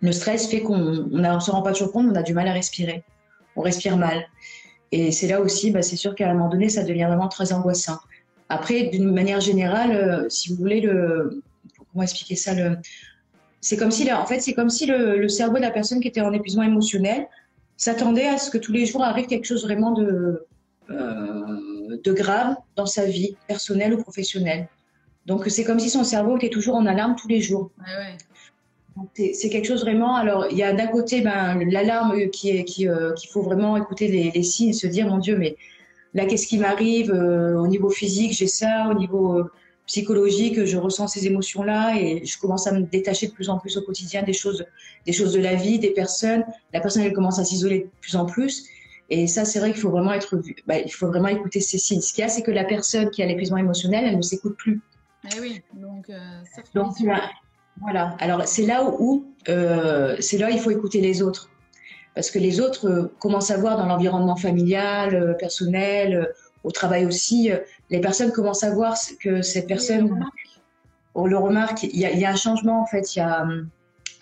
le 0.00 0.12
stress 0.12 0.48
fait 0.48 0.62
qu'on 0.62 0.78
ne 0.78 1.40
se 1.40 1.50
rend 1.50 1.62
pas 1.62 1.72
toujours 1.72 1.92
compte, 1.92 2.06
on 2.10 2.14
a 2.14 2.22
du 2.22 2.32
mal 2.32 2.48
à 2.48 2.52
respirer, 2.52 3.04
on 3.54 3.62
respire 3.62 3.96
mal. 3.96 4.26
Et 4.92 5.12
c'est 5.12 5.26
là 5.26 5.40
aussi, 5.40 5.70
bah, 5.70 5.82
c'est 5.82 5.96
sûr 5.96 6.14
qu'à 6.14 6.30
un 6.30 6.34
moment 6.34 6.48
donné, 6.48 6.68
ça 6.68 6.84
devient 6.84 7.04
vraiment 7.04 7.28
très 7.28 7.52
angoissant. 7.52 7.98
Après, 8.48 8.84
d'une 8.84 9.12
manière 9.12 9.40
générale, 9.40 10.26
si 10.30 10.50
vous 10.50 10.56
voulez, 10.56 10.80
le, 10.80 11.42
comment 11.92 12.04
expliquer 12.04 12.36
ça 12.36 12.54
le, 12.54 12.78
c'est 13.66 13.76
comme 13.76 13.90
si, 13.90 14.12
en 14.12 14.24
fait, 14.26 14.38
c'est 14.38 14.52
comme 14.52 14.70
si 14.70 14.86
le, 14.86 15.18
le, 15.18 15.28
cerveau 15.28 15.56
de 15.56 15.62
la 15.62 15.72
personne 15.72 15.98
qui 15.98 16.06
était 16.06 16.20
en 16.20 16.32
épuisement 16.32 16.62
émotionnel 16.62 17.26
s'attendait 17.76 18.28
à 18.28 18.38
ce 18.38 18.48
que 18.48 18.58
tous 18.58 18.70
les 18.70 18.86
jours 18.86 19.02
arrive 19.02 19.26
quelque 19.26 19.44
chose 19.44 19.64
vraiment 19.64 19.90
de, 19.90 20.46
euh, 20.88 21.98
de 22.04 22.12
grave 22.12 22.54
dans 22.76 22.86
sa 22.86 23.06
vie 23.06 23.36
personnelle 23.48 23.92
ou 23.94 24.00
professionnelle. 24.00 24.68
Donc 25.26 25.46
c'est 25.48 25.64
comme 25.64 25.80
si 25.80 25.90
son 25.90 26.04
cerveau 26.04 26.36
était 26.36 26.48
toujours 26.48 26.76
en 26.76 26.86
alarme 26.86 27.16
tous 27.16 27.26
les 27.26 27.40
jours. 27.40 27.72
C'est 29.14 29.50
quelque 29.50 29.66
chose 29.66 29.80
vraiment. 29.80 30.14
Alors 30.14 30.46
il 30.48 30.56
y 30.56 30.62
a 30.62 30.72
d'un 30.72 30.86
côté 30.86 31.20
ben, 31.20 31.68
l'alarme 31.68 32.30
qui 32.30 32.50
est 32.50 32.64
qui 32.64 32.86
euh, 32.86 33.14
qu'il 33.14 33.30
faut 33.30 33.42
vraiment 33.42 33.76
écouter 33.76 34.06
les, 34.06 34.30
les, 34.30 34.42
signes, 34.44 34.74
se 34.74 34.86
dire 34.86 35.08
mon 35.08 35.18
Dieu 35.18 35.36
mais 35.36 35.56
là 36.14 36.24
qu'est-ce 36.24 36.46
qui 36.46 36.58
m'arrive 36.58 37.10
euh, 37.10 37.58
au 37.58 37.66
niveau 37.66 37.90
physique 37.90 38.32
j'ai 38.32 38.46
ça, 38.46 38.88
au 38.88 38.94
niveau 38.94 39.42
psychologique 39.86 40.64
je 40.64 40.76
ressens 40.76 41.08
ces 41.08 41.26
émotions 41.26 41.62
là 41.62 41.96
et 41.96 42.24
je 42.24 42.38
commence 42.38 42.66
à 42.66 42.72
me 42.72 42.82
détacher 42.82 43.28
de 43.28 43.32
plus 43.32 43.48
en 43.48 43.58
plus 43.58 43.76
au 43.76 43.82
quotidien 43.82 44.22
des 44.22 44.32
choses 44.32 44.66
des 45.06 45.12
choses 45.12 45.32
de 45.32 45.40
la 45.40 45.54
vie, 45.54 45.78
des 45.78 45.90
personnes. 45.90 46.44
La 46.74 46.80
personne 46.80 47.02
elle 47.02 47.12
commence 47.12 47.38
à 47.38 47.44
s'isoler 47.44 47.80
de 47.80 47.90
plus 48.00 48.16
en 48.16 48.26
plus. 48.26 48.68
Et 49.08 49.26
ça, 49.26 49.44
c'est 49.44 49.60
vrai 49.60 49.72
qu'il 49.72 49.80
faut 49.80 49.90
vraiment 49.90 50.12
être, 50.12 50.40
bah, 50.66 50.78
il 50.78 50.92
faut 50.92 51.06
vraiment 51.06 51.28
écouter 51.28 51.60
ces 51.60 51.78
signes. 51.78 52.00
Ce 52.00 52.12
qu'il 52.12 52.22
y 52.22 52.24
a, 52.24 52.28
c'est 52.28 52.42
que 52.42 52.50
la 52.50 52.64
personne 52.64 53.10
qui 53.10 53.22
a 53.22 53.26
l'épuisement 53.26 53.58
émotionnel, 53.58 54.04
elle 54.04 54.16
ne 54.16 54.22
s'écoute 54.22 54.56
plus. 54.56 54.80
Eh 55.32 55.40
oui, 55.40 55.62
donc, 55.74 56.10
euh, 56.10 56.18
donc 56.74 56.94
voilà. 57.80 58.16
Alors 58.18 58.46
c'est 58.46 58.66
là 58.66 58.84
où, 58.84 59.26
euh, 59.48 60.16
c'est 60.20 60.38
là 60.38 60.48
où 60.48 60.50
il 60.50 60.58
faut 60.58 60.70
écouter 60.70 61.00
les 61.00 61.22
autres, 61.22 61.50
parce 62.14 62.30
que 62.30 62.38
les 62.38 62.60
autres 62.60 62.88
euh, 62.88 63.12
commencent 63.18 63.50
à 63.50 63.58
voir 63.58 63.76
dans 63.76 63.86
l'environnement 63.86 64.36
familial, 64.36 65.36
personnel, 65.38 66.32
au 66.64 66.70
travail 66.70 67.06
aussi, 67.06 67.50
les 67.90 68.00
personnes 68.00 68.32
commencent 68.32 68.64
à 68.64 68.70
voir 68.70 68.96
que 69.20 69.42
cette 69.42 69.66
personne, 69.66 70.24
on 71.14 71.26
le 71.26 71.38
remarque, 71.38 71.84
il 71.84 71.98
y, 71.98 72.04
a, 72.04 72.12
il 72.12 72.18
y 72.18 72.24
a 72.24 72.30
un 72.30 72.36
changement 72.36 72.82
en 72.82 72.86
fait. 72.86 73.14
Il 73.14 73.20
y 73.20 73.22
a 73.22 73.42
hum, 73.42 73.68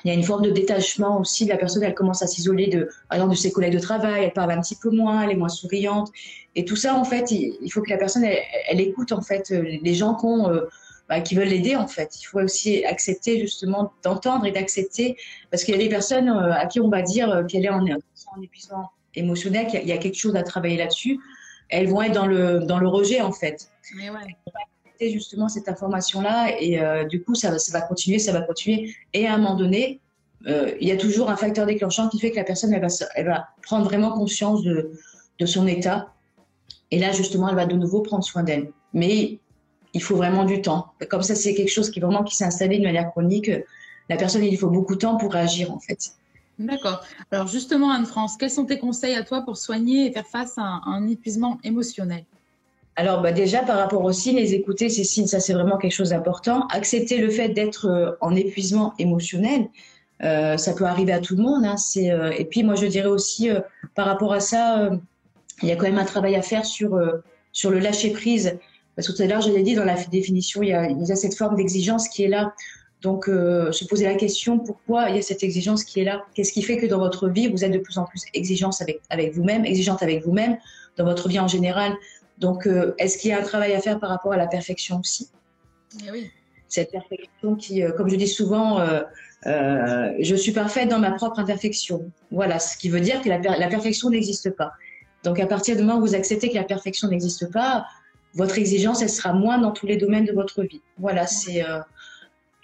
il 0.05 0.09
y 0.09 0.11
a 0.11 0.15
une 0.15 0.23
forme 0.23 0.43
de 0.43 0.51
détachement 0.51 1.19
aussi. 1.19 1.47
La 1.47 1.57
personne, 1.57 1.83
elle 1.83 1.95
commence 1.95 2.23
à 2.23 2.27
s'isoler 2.27 2.67
de, 2.67 2.91
de 3.11 3.35
ses 3.35 3.51
collègues 3.51 3.73
de 3.73 3.79
travail. 3.79 4.25
Elle 4.25 4.33
parle 4.35 4.51
un 4.53 4.61
petit 4.61 4.77
peu 4.77 4.91
moins, 4.91 5.23
elle 5.23 5.31
est 5.31 5.37
moins 5.37 5.49
souriante. 5.49 6.13
Et 6.55 6.67
tout 6.67 6.77
ça, 6.77 6.95
en 6.95 7.05
fait, 7.05 7.31
il, 7.31 7.71
faut 7.73 7.81
que 7.81 7.89
la 7.89 7.97
personne, 7.97 8.25
elle, 8.25 8.81
écoute 8.81 9.13
en 9.13 9.23
fait 9.23 9.49
les 9.51 9.95
gens 9.95 10.15
qui, 10.15 10.27
euh, 10.27 10.67
bah, 11.09 11.21
qui 11.21 11.35
veulent 11.35 11.49
l'aider 11.49 11.75
en 11.75 11.87
fait. 11.87 12.21
Il 12.21 12.25
faut 12.25 12.41
aussi 12.41 12.85
accepter 12.85 13.41
justement 13.41 13.93
d'entendre 14.03 14.45
et 14.45 14.53
d'accepter 14.53 15.17
parce 15.51 15.65
qu'il 15.65 15.75
y 15.75 15.79
a 15.79 15.81
des 15.81 15.89
personnes 15.89 16.29
euh, 16.29 16.53
à 16.53 16.67
qui 16.67 16.81
on 16.81 16.89
va 16.89 17.01
dire 17.01 17.31
euh, 17.31 17.45
qu'elle 17.45 17.65
est 17.65 17.71
en, 17.71 17.83
en 17.83 18.43
épuisement 18.43 18.91
émotionnel, 19.15 19.67
qu'il 19.69 19.87
y, 19.87 19.93
a 19.93 19.99
quelque 19.99 20.19
chose 20.19 20.37
à 20.37 20.43
travailler 20.43 20.77
là-dessus. 20.77 21.19
Elles 21.75 21.89
vont 21.89 22.03
être 22.03 22.15
dans 22.15 22.27
le 22.27 22.61
dans 22.61 22.79
le 22.79 22.89
rejet 22.89 23.21
en 23.21 23.33
fait. 23.33 23.69
Mais 23.97 24.11
ouais 24.11 24.21
justement 25.11 25.49
cette 25.49 25.69
information-là 25.69 26.61
et 26.61 26.81
euh, 26.81 27.05
du 27.05 27.23
coup 27.23 27.35
ça, 27.35 27.59
ça, 27.59 27.79
va 27.79 27.85
continuer, 27.85 28.19
ça 28.19 28.33
va 28.33 28.41
continuer. 28.41 28.95
Et 29.13 29.27
à 29.27 29.35
un 29.35 29.39
moment 29.39 29.55
donné, 29.55 30.01
euh, 30.47 30.73
il 30.81 30.89
y 30.89 30.93
a 30.93 30.97
toujours 30.97 31.31
un 31.31 31.37
facteur 31.37 31.67
déclenchant 31.67 32.09
qui 32.09 32.19
fait 32.19 32.31
que 32.31 32.37
la 32.37 32.45
personne 32.45 32.73
elle 32.73 32.81
va, 32.81 32.89
elle 33.15 33.27
va 33.27 33.49
prendre 33.63 33.85
vraiment 33.85 34.13
conscience 34.13 34.63
de, 34.63 34.93
de 35.39 35.47
son 35.47 35.67
état. 35.67 36.13
Et 36.91 36.99
là 36.99 37.13
justement, 37.13 37.49
elle 37.49 37.57
va 37.57 37.67
de 37.67 37.77
nouveau 37.77 38.03
prendre 38.03 38.25
soin 38.25 38.43
d'elle. 38.43 38.71
Mais 38.93 39.39
il 39.93 40.03
faut 40.03 40.17
vraiment 40.17 40.45
du 40.45 40.61
temps. 40.61 40.93
Comme 41.09 41.23
ça, 41.23 41.35
c'est 41.35 41.55
quelque 41.55 41.71
chose 41.71 41.91
qui 41.91 42.01
vraiment 42.01 42.25
qui 42.25 42.37
s'est 42.37 42.45
installé 42.45 42.79
de 42.79 42.85
manière 42.85 43.11
chronique. 43.11 43.51
La 44.09 44.17
personne, 44.17 44.45
il 44.45 44.59
faut 44.59 44.71
beaucoup 44.71 44.95
de 44.95 45.01
temps 45.01 45.17
pour 45.17 45.33
réagir 45.33 45.73
en 45.73 45.79
fait. 45.79 46.13
D'accord. 46.59 47.03
Alors 47.33 47.49
justement, 47.49 47.91
Anne-France, 47.91 48.37
quels 48.39 48.51
sont 48.51 48.65
tes 48.65 48.79
conseils 48.79 49.15
à 49.15 49.25
toi 49.25 49.43
pour 49.43 49.57
soigner 49.57 50.07
et 50.07 50.13
faire 50.13 50.27
face 50.27 50.57
à 50.57 50.81
un 50.87 51.07
épuisement 51.09 51.59
émotionnel? 51.65 52.25
Alors 52.97 53.23
bah 53.23 53.33
déjà 53.33 53.63
par 53.63 53.79
rapport 53.79 54.05
aux 54.05 54.13
signes, 54.13 54.37
les 54.37 54.55
écouter 54.55 54.89
ces 54.89 55.03
signes, 55.03 55.27
ça 55.27 55.41
c'est 55.41 55.53
vraiment 55.53 55.79
quelque 55.79 55.93
chose 55.93 56.11
d'important. 56.11 56.69
Accepter 56.69 57.19
le 57.19 57.29
fait 57.29 57.49
d'être 57.49 57.87
euh, 57.87 58.13
en 58.21 58.37
épuisement 58.37 58.95
émotionnel, 59.01 59.69
euh, 60.23 60.57
ça 60.57 60.75
peut 60.75 60.85
arriver 60.85 61.13
à 61.13 61.19
tout 61.19 61.37
le 61.37 61.43
monde. 61.43 61.65
Hein, 61.65 61.77
c'est, 61.77 62.13
euh, 62.13 62.31
et 62.31 62.45
puis 62.45 62.63
moi 62.63 62.77
je 62.77 62.87
dirais 62.87 63.09
aussi 63.09 63.51
par 63.97 64.07
rapport 64.07 64.33
à 64.33 64.39
ça, 64.39 64.91
il 65.63 65.69
y 65.69 65.73
a 65.73 65.77
quand 65.77 65.87
même 65.87 65.99
un 65.99 66.05
travail 66.05 66.37
à 66.37 66.43
faire 66.43 66.65
sur 66.65 67.01
sur 67.53 67.71
le 67.71 67.81
lâcher 67.81 68.11
prise. 68.11 68.59
Parce 68.95 69.09
que 69.09 69.13
tout 69.13 69.23
à 69.23 69.27
l'heure 69.27 69.41
je 69.41 69.51
l'ai 69.51 69.65
dit 69.65 69.75
dans 69.75 69.85
la 69.85 69.97
définition, 70.05 70.63
il 70.63 70.69
y 70.69 70.73
a 70.73 71.17
cette 71.17 71.37
forme 71.37 71.57
d'exigence 71.57 72.09
qui 72.09 72.23
est 72.23 72.29
là. 72.29 72.55
Donc 73.05 73.27
se 73.27 73.85
poser 73.85 74.07
la 74.07 74.15
question 74.15 74.59
pourquoi 74.59 75.11
il 75.11 75.17
y 75.17 75.19
a 75.21 75.23
cette 75.23 75.43
exigence 75.45 75.85
qui 75.85 76.01
est 76.01 76.05
là? 76.05 76.25
Qu'est-ce 76.35 76.53
qui 76.53 76.63
fait 76.63 76.79
que 76.79 76.87
dans 76.87 76.99
votre 76.99 77.29
vie 77.29 77.47
vous 77.49 77.63
êtes 77.63 77.71
de 77.71 77.79
plus 77.79 77.99
en 77.99 78.05
plus 78.05 78.23
exigeante 78.33 78.81
avec 78.81 79.01
avec 79.11 79.33
vous-même, 79.35 79.65
exigeante 79.65 80.03
avec 80.03 80.25
vous-même, 80.25 80.57
dans 80.97 81.05
votre 81.05 81.29
vie 81.29 81.39
en 81.39 81.47
général? 81.47 81.95
Donc, 82.39 82.67
euh, 82.67 82.95
est-ce 82.99 83.19
qu'il 83.19 83.31
y 83.31 83.33
a 83.33 83.39
un 83.39 83.43
travail 83.43 83.75
à 83.75 83.81
faire 83.81 84.01
par 84.01 84.11
rapport 84.11 84.33
à 84.33 84.37
la 84.37 84.47
perfection 84.47 85.01
aussi? 85.01 85.29
Eh 86.07 86.11
oui. 86.11 86.31
Cette 86.69 86.91
perfection 86.91 87.55
qui, 87.55 87.83
euh, 87.83 87.93
comme 87.93 88.09
je 88.09 88.17
dis 88.17 88.27
souvent, 88.27 88.81
euh, 88.81 89.03
je 90.19 90.35
suis 90.35 90.53
parfaite 90.53 90.89
dans 90.89 90.99
ma 90.99 91.13
propre 91.13 91.39
imperfection. 91.39 92.11
Voilà, 92.31 92.59
ce 92.59 92.77
qui 92.77 92.89
veut 92.89 93.01
dire 93.01 93.21
que 93.21 93.29
la, 93.29 93.69
perfection 93.69 94.11
n'existe 94.11 94.51
pas. 94.51 94.73
Donc, 95.23 95.39
à 95.39 95.47
partir 95.47 95.77
du 95.77 95.83
moment 95.83 95.99
où 95.99 96.01
vous 96.01 96.15
acceptez 96.15 96.49
que 96.49 96.55
la 96.55 96.65
perfection 96.65 97.09
n'existe 97.09 97.51
pas, 97.53 97.87
votre 98.35 98.59
exigence, 98.59 99.01
elle 99.03 99.11
sera 99.11 99.33
moins 99.33 99.59
dans 99.59 99.71
tous 99.71 99.87
les 99.87 99.97
domaines 99.97 100.25
de 100.25 100.33
votre 100.33 100.63
vie. 100.63 100.83
Voilà, 100.99 101.27
c'est. 101.27 101.65
Euh, 101.65 101.81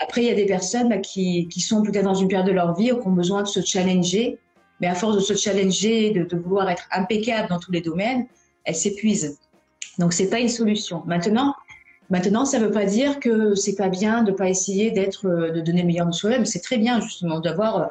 après, 0.00 0.22
il 0.22 0.26
y 0.26 0.30
a 0.30 0.34
des 0.34 0.46
personnes 0.46 0.88
bah, 0.88 0.98
qui, 0.98 1.46
qui, 1.48 1.60
sont 1.60 1.82
peut-être 1.82 2.04
dans 2.04 2.14
une 2.14 2.28
période 2.28 2.46
de 2.46 2.52
leur 2.52 2.74
vie 2.74 2.86
qui 2.86 3.06
ont 3.06 3.12
besoin 3.12 3.42
de 3.42 3.48
se 3.48 3.60
challenger, 3.60 4.38
mais 4.80 4.86
à 4.86 4.94
force 4.94 5.14
de 5.14 5.20
se 5.20 5.34
challenger, 5.34 6.10
de, 6.10 6.24
de 6.24 6.36
vouloir 6.36 6.70
être 6.70 6.88
impeccable 6.90 7.48
dans 7.48 7.58
tous 7.58 7.70
les 7.70 7.82
domaines, 7.82 8.26
elles 8.64 8.74
s'épuisent. 8.74 9.38
Donc, 9.98 10.14
c'est 10.14 10.30
pas 10.30 10.40
une 10.40 10.48
solution. 10.48 11.02
Maintenant, 11.06 11.54
maintenant, 12.08 12.46
ça 12.46 12.58
ne 12.58 12.64
veut 12.64 12.70
pas 12.70 12.86
dire 12.86 13.20
que 13.20 13.54
c'est 13.54 13.76
pas 13.76 13.88
bien 13.88 14.22
de 14.22 14.32
pas 14.32 14.48
essayer 14.48 14.90
d'être, 14.90 15.26
euh, 15.26 15.50
de 15.50 15.60
donner 15.60 15.82
le 15.82 15.86
meilleur 15.86 16.06
de 16.06 16.12
soi-même. 16.12 16.46
C'est 16.46 16.60
très 16.60 16.78
bien 16.78 17.00
justement 17.02 17.38
d'avoir 17.38 17.90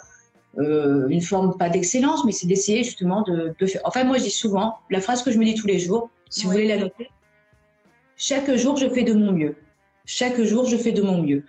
euh, 0.57 1.07
une 1.09 1.21
forme 1.21 1.57
pas 1.57 1.69
d'excellence, 1.69 2.25
mais 2.25 2.31
c'est 2.31 2.47
d'essayer 2.47 2.83
justement 2.83 3.21
de, 3.21 3.53
de, 3.57 3.65
faire. 3.67 3.81
Enfin, 3.85 4.03
moi, 4.03 4.17
je 4.17 4.23
dis 4.23 4.31
souvent 4.31 4.79
la 4.89 4.99
phrase 4.99 5.21
que 5.21 5.29
je 5.31 5.37
me 5.37 5.45
dis 5.45 5.53
tous 5.53 5.67
les 5.67 5.77
jours. 5.77 6.09
Si 6.31 6.45
vous 6.45 6.51
voulez 6.51 6.67
la 6.67 6.77
noter, 6.77 7.09
chaque 8.17 8.51
jour, 8.55 8.77
je 8.77 8.89
fais 8.89 9.03
de 9.03 9.13
mon 9.13 9.31
mieux. 9.31 9.55
Chaque 10.05 10.41
jour, 10.41 10.65
je 10.65 10.75
fais 10.75 10.91
de 10.91 11.03
mon 11.03 11.21
mieux. 11.21 11.43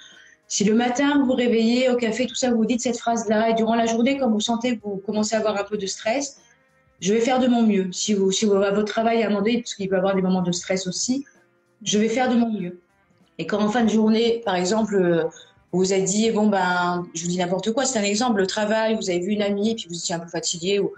Si 0.50 0.64
le 0.64 0.74
matin, 0.74 1.16
vous 1.16 1.26
vous 1.26 1.34
réveillez 1.34 1.90
au 1.90 1.96
café, 1.96 2.26
tout 2.26 2.34
ça, 2.34 2.50
vous 2.50 2.66
dites 2.66 2.80
cette 2.80 2.98
phrase-là, 2.98 3.50
et 3.50 3.54
durant 3.54 3.76
la 3.76 3.86
journée, 3.86 4.18
quand 4.18 4.28
vous 4.28 4.40
sentez 4.40 4.76
que 4.76 4.82
vous 4.82 4.96
commencez 4.96 5.36
à 5.36 5.38
avoir 5.38 5.56
un 5.56 5.62
peu 5.62 5.78
de 5.78 5.86
stress, 5.86 6.40
je 7.00 7.14
vais 7.14 7.20
faire 7.20 7.38
de 7.38 7.46
mon 7.46 7.62
mieux. 7.62 7.88
Si 7.92 8.14
vous, 8.14 8.32
si 8.32 8.46
votre 8.46 8.82
travail 8.82 9.22
à 9.22 9.26
un 9.26 9.28
moment 9.28 9.42
donné, 9.42 9.58
parce 9.58 9.74
qu'il 9.74 9.88
peut 9.88 9.94
y 9.94 9.98
avoir 9.98 10.16
des 10.16 10.22
moments 10.22 10.42
de 10.42 10.50
stress 10.50 10.88
aussi, 10.88 11.24
je 11.84 12.00
vais 12.00 12.08
faire 12.08 12.28
de 12.28 12.34
mon 12.34 12.52
mieux. 12.52 12.80
Et 13.38 13.46
quand 13.46 13.60
en 13.60 13.68
fin 13.68 13.84
de 13.84 13.90
journée, 13.90 14.42
par 14.44 14.56
exemple, 14.56 14.96
euh, 14.96 15.22
vous 15.70 15.78
vous 15.78 15.92
êtes 15.92 16.04
dit, 16.04 16.28
bon, 16.32 16.48
ben, 16.48 17.06
je 17.14 17.22
vous 17.22 17.28
dis 17.28 17.38
n'importe 17.38 17.70
quoi, 17.70 17.84
c'est 17.84 18.00
un 18.00 18.02
exemple, 18.02 18.40
le 18.40 18.46
travail, 18.48 18.96
vous 18.96 19.08
avez 19.08 19.20
vu 19.20 19.30
une 19.30 19.42
amie, 19.42 19.76
puis 19.76 19.86
vous 19.88 19.96
étiez 19.96 20.16
un 20.16 20.18
peu 20.18 20.28
fatigué, 20.28 20.80
ou 20.80 20.90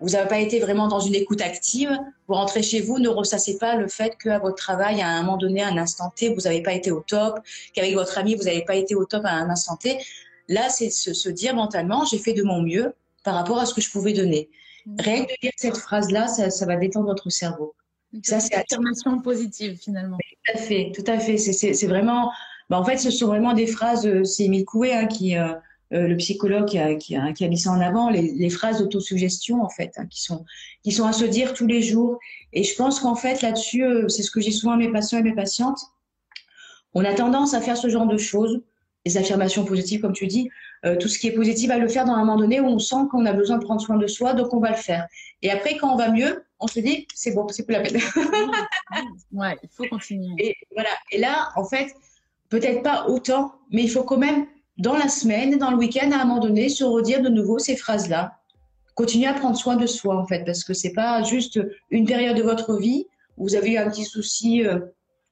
vous 0.00 0.10
n'avez 0.10 0.28
pas 0.28 0.38
été 0.38 0.60
vraiment 0.60 0.88
dans 0.88 1.00
une 1.00 1.14
écoute 1.14 1.40
active, 1.40 1.90
vous 2.28 2.34
rentrez 2.34 2.62
chez 2.62 2.80
vous, 2.80 2.98
ne 2.98 3.08
ressassez 3.08 3.58
pas 3.58 3.76
le 3.76 3.88
fait 3.88 4.16
qu'à 4.16 4.38
votre 4.38 4.56
travail, 4.56 5.00
à 5.00 5.08
un 5.08 5.22
moment 5.22 5.36
donné, 5.36 5.62
à 5.62 5.68
un 5.68 5.76
instant 5.76 6.12
T, 6.14 6.32
vous 6.32 6.42
n'avez 6.42 6.62
pas 6.62 6.72
été 6.72 6.90
au 6.90 7.00
top, 7.00 7.40
qu'avec 7.74 7.94
votre 7.94 8.16
ami, 8.18 8.34
vous 8.34 8.44
n'avez 8.44 8.64
pas 8.64 8.76
été 8.76 8.94
au 8.94 9.04
top 9.04 9.24
à 9.24 9.32
un 9.32 9.50
instant 9.50 9.76
T. 9.76 9.98
Là, 10.48 10.68
c'est 10.68 10.90
se, 10.90 11.12
se 11.12 11.28
dire 11.28 11.54
mentalement, 11.54 12.04
j'ai 12.04 12.18
fait 12.18 12.32
de 12.32 12.42
mon 12.42 12.62
mieux 12.62 12.94
par 13.24 13.34
rapport 13.34 13.58
à 13.58 13.66
ce 13.66 13.74
que 13.74 13.80
je 13.80 13.90
pouvais 13.90 14.12
donner. 14.12 14.48
Rien 14.98 15.24
que 15.24 15.32
de 15.32 15.36
dire 15.42 15.52
cette 15.56 15.76
phrase-là, 15.76 16.28
ça, 16.28 16.50
ça, 16.50 16.64
va 16.64 16.76
détendre 16.76 17.06
votre 17.06 17.28
cerveau. 17.28 17.74
Ça, 18.22 18.40
c'est 18.40 18.54
affirmation 18.54 19.20
positive 19.20 19.76
finalement. 19.76 20.16
Tout 20.16 20.52
à 20.54 20.58
fait, 20.58 20.92
tout 20.94 21.04
à 21.06 21.18
fait. 21.18 21.36
C'est 21.36 21.86
vraiment, 21.86 22.30
bah, 22.70 22.78
en 22.78 22.84
fait, 22.84 22.96
ce 22.96 23.10
sont 23.10 23.26
vraiment 23.26 23.52
des 23.52 23.66
phrases. 23.66 24.06
Euh, 24.06 24.24
c'est 24.24 24.44
Émile 24.44 24.64
Coué 24.64 24.94
hein, 24.94 25.06
qui, 25.06 25.36
euh, 25.36 25.52
euh, 25.92 26.06
le 26.06 26.16
psychologue 26.16 26.66
qui 26.66 26.78
a, 26.78 26.94
qui, 26.96 27.16
a, 27.16 27.32
qui 27.32 27.44
a, 27.44 27.48
mis 27.48 27.58
ça 27.58 27.70
en 27.70 27.80
avant, 27.80 28.10
les, 28.10 28.32
les 28.32 28.50
phrases 28.50 28.78
d'autosuggestion 28.78 29.62
en 29.62 29.68
fait, 29.68 29.92
hein, 29.96 30.06
qui 30.06 30.22
sont 30.22 30.44
qui 30.82 30.92
sont 30.92 31.06
à 31.06 31.12
se 31.12 31.24
dire 31.24 31.54
tous 31.54 31.66
les 31.66 31.82
jours. 31.82 32.18
Et 32.52 32.62
je 32.62 32.74
pense 32.76 33.00
qu'en 33.00 33.14
fait 33.14 33.42
là-dessus, 33.42 33.84
euh, 33.84 34.08
c'est 34.08 34.22
ce 34.22 34.30
que 34.30 34.40
j'ai 34.40 34.50
souvent 34.50 34.74
à 34.74 34.76
mes 34.76 34.90
patients 34.90 35.18
et 35.18 35.22
mes 35.22 35.34
patientes. 35.34 35.80
On 36.94 37.04
a 37.04 37.14
tendance 37.14 37.54
à 37.54 37.60
faire 37.60 37.76
ce 37.76 37.88
genre 37.88 38.06
de 38.06 38.16
choses, 38.16 38.62
les 39.04 39.16
affirmations 39.16 39.64
positives 39.64 40.00
comme 40.00 40.12
tu 40.12 40.26
dis, 40.26 40.50
euh, 40.84 40.96
tout 40.96 41.08
ce 41.08 41.18
qui 41.18 41.28
est 41.28 41.32
positif, 41.32 41.70
à 41.70 41.78
le 41.78 41.88
faire 41.88 42.04
dans 42.04 42.12
un 42.12 42.18
moment 42.18 42.36
donné 42.36 42.60
où 42.60 42.66
on 42.66 42.78
sent 42.78 43.08
qu'on 43.10 43.26
a 43.26 43.32
besoin 43.32 43.58
de 43.58 43.64
prendre 43.64 43.80
soin 43.80 43.96
de 43.96 44.06
soi, 44.06 44.34
donc 44.34 44.54
on 44.54 44.60
va 44.60 44.70
le 44.70 44.76
faire. 44.76 45.06
Et 45.42 45.50
après, 45.50 45.76
quand 45.76 45.92
on 45.92 45.96
va 45.96 46.10
mieux, 46.10 46.44
on 46.60 46.66
se 46.66 46.80
dit, 46.80 47.06
c'est 47.14 47.32
bon, 47.32 47.48
c'est 47.48 47.64
plus 47.64 47.72
la 47.72 47.80
peine. 47.80 47.96
ouais, 49.32 49.56
il 49.62 49.68
faut 49.70 49.84
continuer. 49.88 50.34
Et 50.38 50.56
voilà. 50.72 50.90
Et 51.12 51.18
là, 51.18 51.50
en 51.56 51.64
fait, 51.64 51.94
peut-être 52.48 52.82
pas 52.82 53.06
autant, 53.08 53.54
mais 53.70 53.82
il 53.82 53.90
faut 53.90 54.04
quand 54.04 54.18
même, 54.18 54.46
dans 54.78 54.94
la 54.94 55.08
semaine, 55.08 55.58
dans 55.58 55.70
le 55.70 55.76
week-end, 55.76 56.10
à 56.12 56.22
un 56.22 56.24
moment 56.24 56.40
donné, 56.40 56.68
se 56.68 56.84
redire 56.84 57.20
de 57.20 57.28
nouveau 57.28 57.58
ces 57.58 57.76
phrases-là. 57.76 58.38
Continuer 58.94 59.26
à 59.26 59.34
prendre 59.34 59.56
soin 59.56 59.76
de 59.76 59.86
soi, 59.86 60.16
en 60.16 60.26
fait, 60.26 60.44
parce 60.44 60.64
que 60.64 60.72
c'est 60.72 60.92
pas 60.92 61.22
juste 61.22 61.60
une 61.90 62.06
période 62.06 62.36
de 62.36 62.42
votre 62.42 62.76
vie 62.78 63.06
où 63.36 63.44
vous 63.44 63.54
avez 63.54 63.72
eu 63.72 63.76
un 63.76 63.88
petit 63.90 64.04
souci 64.04 64.64
euh, 64.64 64.80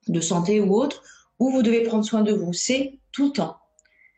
de 0.08 0.20
santé 0.20 0.60
ou 0.60 0.74
autre, 0.74 1.02
où 1.38 1.50
vous 1.50 1.62
devez 1.62 1.82
prendre 1.82 2.04
soin 2.04 2.22
de 2.22 2.32
vous. 2.32 2.52
C'est 2.52 2.98
tout 3.12 3.26
le 3.26 3.32
temps. 3.32 3.56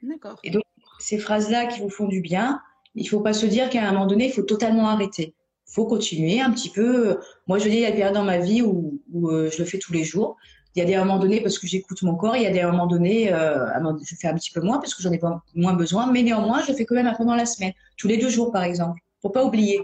D'accord. 0.03 0.39
Et 0.45 0.51
donc, 0.51 0.63
ces 0.99 1.19
phrases-là 1.19 1.67
qui 1.67 1.81
vous 1.81 1.91
font 1.91 2.07
du 2.07 2.21
bien, 2.21 2.61
il 2.95 3.05
ne 3.05 3.09
faut 3.09 3.21
pas 3.21 3.33
se 3.33 3.47
dire 3.47 3.71
qu'à 3.71 3.87
un 3.87 3.93
moment 3.93 4.07
donné, 4.07 4.27
il 4.27 4.33
faut 4.33 4.43
totalement 4.43 4.89
arrêter. 4.89 5.35
Il 5.69 5.75
faut 5.75 5.87
continuer 5.87 6.41
un 6.41 6.51
petit 6.51 6.71
peu. 6.71 7.19
Moi, 7.47 7.59
je 7.59 7.69
dis, 7.69 7.77
il 7.77 7.83
y 7.83 7.87
a 7.87 7.91
des 7.91 7.97
périodes 7.97 8.15
dans 8.15 8.25
ma 8.25 8.39
vie 8.39 8.63
où, 8.63 9.03
où 9.13 9.31
euh, 9.31 9.51
je 9.51 9.59
le 9.59 9.65
fais 9.65 9.79
tous 9.79 9.93
les 9.93 10.05
jours. 10.05 10.37
Il 10.79 10.83
y 10.83 10.85
a 10.85 10.87
des 10.87 10.97
moments 10.97 11.19
donnés 11.19 11.41
parce 11.41 11.59
que 11.59 11.67
j'écoute 11.67 12.01
mon 12.03 12.15
corps. 12.15 12.37
Il 12.37 12.45
y 12.45 12.47
a 12.47 12.53
des 12.53 12.63
moments 12.63 12.87
donnés, 12.87 13.33
euh, 13.33 13.67
je 14.05 14.15
fais 14.15 14.29
un 14.29 14.35
petit 14.35 14.53
peu 14.53 14.61
moins 14.61 14.79
parce 14.79 14.95
que 14.95 15.03
j'en 15.03 15.11
ai 15.11 15.19
pas 15.19 15.43
moins 15.57 15.73
besoin. 15.73 16.07
Mais 16.07 16.23
néanmoins, 16.23 16.63
je 16.63 16.73
fais 16.73 16.85
quand 16.85 16.95
même 16.95 17.09
un 17.09 17.15
peu 17.15 17.25
dans 17.25 17.35
la 17.35 17.47
semaine, 17.47 17.73
tous 17.97 18.07
les 18.07 18.17
deux 18.17 18.29
jours, 18.29 18.53
par 18.53 18.63
exemple. 18.63 19.01
Faut 19.21 19.31
pas 19.31 19.45
oublier 19.45 19.81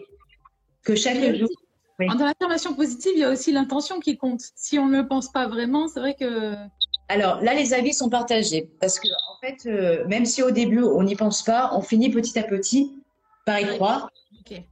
que 0.84 0.94
chaque 0.94 1.18
jour. 1.34 1.48
Oui. 1.98 2.06
Dans 2.16 2.24
l'affirmation 2.24 2.74
positive, 2.74 3.10
il 3.16 3.20
y 3.20 3.24
a 3.24 3.30
aussi 3.30 3.50
l'intention 3.50 3.98
qui 3.98 4.16
compte. 4.16 4.40
Si 4.54 4.78
on 4.78 4.86
ne 4.86 4.98
le 4.98 5.08
pense 5.08 5.32
pas 5.32 5.48
vraiment, 5.48 5.88
c'est 5.88 5.98
vrai 5.98 6.14
que 6.14 6.54
alors 7.08 7.42
là, 7.42 7.54
les 7.54 7.74
avis 7.74 7.92
sont 7.92 8.08
partagés 8.08 8.70
parce 8.80 8.98
que 8.98 9.08
en 9.08 9.38
fait, 9.40 9.68
euh, 9.68 10.06
même 10.06 10.24
si 10.24 10.42
au 10.42 10.50
début 10.50 10.82
on 10.82 11.02
n'y 11.02 11.16
pense 11.16 11.42
pas, 11.42 11.70
on 11.74 11.82
finit 11.82 12.10
petit 12.10 12.38
à 12.38 12.44
petit 12.44 12.92
par 13.44 13.60
y 13.60 13.66
croire. 13.74 14.10
Okay. 14.40 14.66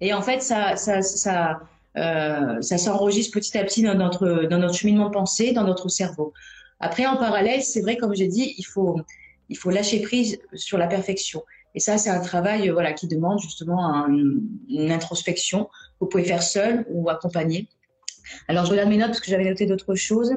Et 0.00 0.12
en 0.12 0.22
fait, 0.22 0.40
ça, 0.40 0.76
ça, 0.76 1.02
ça, 1.02 1.50
euh, 1.50 1.54
ça 1.96 2.78
s'enregistre 2.78 3.32
petit 3.32 3.56
à 3.56 3.64
petit 3.64 3.82
dans 3.82 3.94
notre 3.94 4.46
dans 4.48 4.58
notre 4.58 4.74
cheminement 4.74 5.06
de 5.06 5.14
pensée, 5.14 5.52
dans 5.52 5.64
notre 5.64 5.88
cerveau. 5.88 6.32
Après, 6.78 7.06
en 7.06 7.16
parallèle, 7.16 7.62
c'est 7.62 7.80
vrai, 7.80 7.96
comme 7.96 8.14
j'ai 8.14 8.28
dit, 8.28 8.54
il 8.58 8.64
faut 8.64 9.00
il 9.48 9.56
faut 9.56 9.70
lâcher 9.70 10.00
prise 10.00 10.38
sur 10.54 10.78
la 10.78 10.86
perfection. 10.86 11.42
Et 11.74 11.80
ça, 11.80 11.98
c'est 11.98 12.10
un 12.10 12.20
travail 12.20 12.68
voilà 12.70 12.92
qui 12.92 13.06
demande 13.06 13.38
justement 13.40 13.94
un, 13.94 14.08
une 14.10 14.90
introspection 14.90 15.64
que 15.64 15.70
vous 16.00 16.06
pouvez 16.06 16.24
faire 16.24 16.42
seul 16.42 16.86
ou 16.90 17.08
accompagné. 17.08 17.68
Alors, 18.48 18.64
je 18.64 18.70
regarde 18.70 18.88
mes 18.88 18.96
notes 18.96 19.08
parce 19.08 19.20
que 19.20 19.30
j'avais 19.30 19.44
noté 19.44 19.66
d'autres 19.66 19.94
choses. 19.94 20.34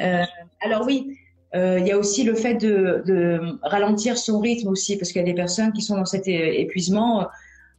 Euh, 0.00 0.22
alors 0.60 0.86
oui, 0.86 1.18
euh, 1.54 1.78
il 1.80 1.86
y 1.86 1.92
a 1.92 1.98
aussi 1.98 2.24
le 2.24 2.34
fait 2.34 2.54
de, 2.54 3.02
de, 3.06 3.40
ralentir 3.62 4.16
son 4.18 4.40
rythme 4.40 4.68
aussi, 4.68 4.96
parce 4.96 5.12
qu'il 5.12 5.20
y 5.20 5.24
a 5.24 5.26
des 5.26 5.34
personnes 5.34 5.72
qui 5.72 5.82
sont 5.82 5.96
dans 5.96 6.04
cet 6.04 6.26
épuisement. 6.26 7.26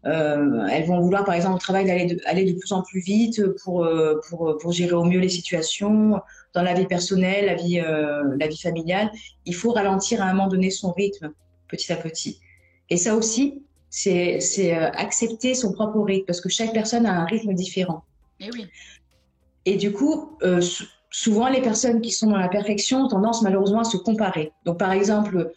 Euh, 0.06 0.66
elles 0.68 0.86
vont 0.86 1.00
vouloir, 1.02 1.26
par 1.26 1.36
exemple, 1.36 1.56
au 1.56 1.60
travail, 1.60 1.86
d'aller 1.86 2.06
de, 2.06 2.22
aller 2.26 2.46
de 2.46 2.58
plus 2.58 2.72
en 2.72 2.82
plus 2.82 3.02
vite 3.02 3.42
pour, 3.64 3.84
euh, 3.84 4.20
pour, 4.30 4.58
pour 4.62 4.72
gérer 4.72 4.94
au 4.94 5.04
mieux 5.04 5.20
les 5.20 5.30
situations, 5.30 6.20
dans 6.54 6.62
la 6.64 6.74
vie 6.74 6.88
personnelle, 6.88 7.48
la 7.48 7.56
vie, 7.56 7.80
euh, 7.80 8.36
la 8.40 8.48
vie 8.48 8.60
familiale. 8.60 9.12
Il 9.46 9.56
faut 9.56 9.72
ralentir 9.72 10.22
à 10.22 10.26
un 10.26 10.34
moment 10.34 10.48
donné 10.48 10.70
son 10.70 10.92
rythme, 10.92 11.32
petit 11.68 11.92
à 11.92 11.98
petit. 11.98 12.40
Et 12.90 12.98
ça 12.98 13.16
aussi, 13.16 13.64
c'est 13.90 14.72
accepter 14.74 15.54
son 15.54 15.74
propre 15.74 16.00
rythme, 16.02 16.26
parce 16.26 16.42
que 16.42 16.50
chaque 16.50 16.74
personne 16.74 17.06
a 17.06 17.14
un 17.14 17.26
rythme 17.26 17.54
différent. 17.54 18.04
Et 18.40 18.50
oui. 18.52 18.68
Et 19.66 19.76
du 19.76 19.92
coup, 19.92 20.38
euh, 20.44 20.62
souvent, 21.12 21.50
les 21.50 21.62
personnes 21.62 22.02
qui 22.02 22.12
sont 22.12 22.28
dans 22.28 22.38
la 22.38 22.48
perfection 22.48 23.02
ont 23.02 23.08
tendance 23.08 23.42
malheureusement 23.42 23.82
à 23.82 23.84
se 23.84 23.98
comparer. 23.98 24.52
Donc, 24.66 24.80
par 24.80 24.92
exemple, 24.92 25.52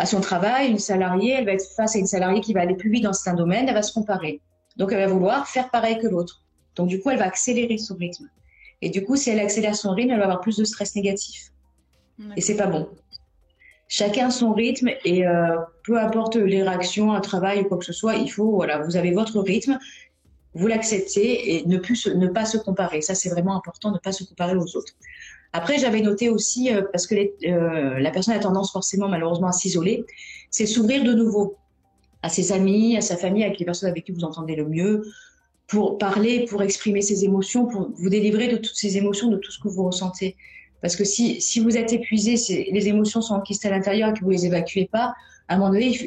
à 0.00 0.06
son 0.06 0.22
travail, 0.22 0.70
une 0.70 0.78
salariée, 0.78 1.32
elle 1.32 1.44
va 1.44 1.52
être 1.52 1.66
face 1.76 1.94
à 1.94 1.98
une 1.98 2.06
salariée 2.06 2.40
qui 2.40 2.54
va 2.54 2.62
aller 2.62 2.74
plus 2.74 2.90
vite 2.90 3.04
dans 3.04 3.12
certains 3.12 3.36
domaines, 3.36 3.68
elle 3.68 3.74
va 3.74 3.82
se 3.82 3.92
comparer. 3.92 4.40
Donc, 4.78 4.92
elle 4.92 5.00
va 5.00 5.06
vouloir 5.12 5.46
faire 5.46 5.70
pareil 5.70 5.98
que 5.98 6.06
l'autre. 6.06 6.42
Donc, 6.74 6.88
du 6.88 7.00
coup, 7.00 7.10
elle 7.10 7.18
va 7.18 7.26
accélérer 7.26 7.76
son 7.76 7.96
rythme. 7.96 8.26
Et 8.80 8.88
du 8.88 9.04
coup, 9.04 9.16
si 9.16 9.28
elle 9.28 9.40
accélère 9.40 9.76
son 9.76 9.90
rythme, 9.90 10.12
elle 10.12 10.18
va 10.18 10.24
avoir 10.24 10.40
plus 10.40 10.56
de 10.56 10.64
stress 10.64 10.96
négatif. 10.96 11.52
Et 12.34 12.40
c'est 12.40 12.56
pas 12.56 12.66
bon. 12.66 12.88
Chacun 13.88 14.30
son 14.30 14.54
rythme 14.54 14.88
et 15.04 15.26
euh, 15.26 15.56
peu 15.84 15.98
importe 15.98 16.36
les 16.36 16.62
réactions, 16.62 17.12
un 17.12 17.20
travail 17.20 17.60
ou 17.60 17.64
quoi 17.64 17.76
que 17.76 17.84
ce 17.84 17.92
soit, 17.92 18.14
il 18.14 18.30
faut, 18.30 18.52
voilà, 18.52 18.78
vous 18.78 18.96
avez 18.96 19.10
votre 19.10 19.40
rythme 19.40 19.78
vous 20.54 20.66
l'acceptez 20.66 21.54
et 21.54 21.66
ne, 21.66 21.78
plus 21.78 22.06
ne 22.06 22.26
pas 22.26 22.44
se 22.44 22.58
comparer. 22.58 23.02
Ça, 23.02 23.14
c'est 23.14 23.28
vraiment 23.28 23.56
important, 23.56 23.92
ne 23.92 23.98
pas 23.98 24.12
se 24.12 24.24
comparer 24.24 24.56
aux 24.56 24.76
autres. 24.76 24.92
Après, 25.52 25.78
j'avais 25.78 26.00
noté 26.00 26.28
aussi, 26.28 26.72
euh, 26.72 26.82
parce 26.92 27.06
que 27.06 27.14
les, 27.14 27.34
euh, 27.44 27.98
la 27.98 28.10
personne 28.10 28.34
a 28.34 28.38
tendance 28.38 28.70
forcément 28.72 29.08
malheureusement 29.08 29.48
à 29.48 29.52
s'isoler, 29.52 30.04
c'est 30.50 30.66
s'ouvrir 30.66 31.02
de 31.02 31.12
nouveau 31.12 31.56
à 32.22 32.28
ses 32.28 32.52
amis, 32.52 32.96
à 32.96 33.00
sa 33.00 33.16
famille, 33.16 33.44
avec 33.44 33.58
les 33.58 33.64
personnes 33.64 33.88
avec 33.88 34.04
qui 34.04 34.12
vous 34.12 34.24
entendez 34.24 34.54
le 34.54 34.66
mieux, 34.66 35.02
pour 35.66 35.98
parler, 35.98 36.46
pour 36.46 36.62
exprimer 36.62 37.00
ses 37.00 37.24
émotions, 37.24 37.66
pour 37.66 37.90
vous 37.94 38.08
délivrer 38.08 38.48
de 38.48 38.56
toutes 38.56 38.76
ces 38.76 38.96
émotions, 38.96 39.28
de 39.28 39.36
tout 39.36 39.50
ce 39.50 39.58
que 39.58 39.68
vous 39.68 39.84
ressentez. 39.84 40.36
Parce 40.82 40.96
que 40.96 41.04
si, 41.04 41.40
si 41.40 41.60
vous 41.60 41.76
êtes 41.76 41.92
épuisé, 41.92 42.34
les 42.70 42.88
émotions 42.88 43.20
sont 43.20 43.34
enquistées 43.34 43.68
à 43.68 43.70
l'intérieur 43.70 44.10
et 44.10 44.12
que 44.12 44.24
vous 44.24 44.30
les 44.30 44.46
évacuez 44.46 44.88
pas, 44.90 45.14
à 45.50 45.54
un 45.54 45.58
moment 45.58 45.72
donné, 45.72 45.98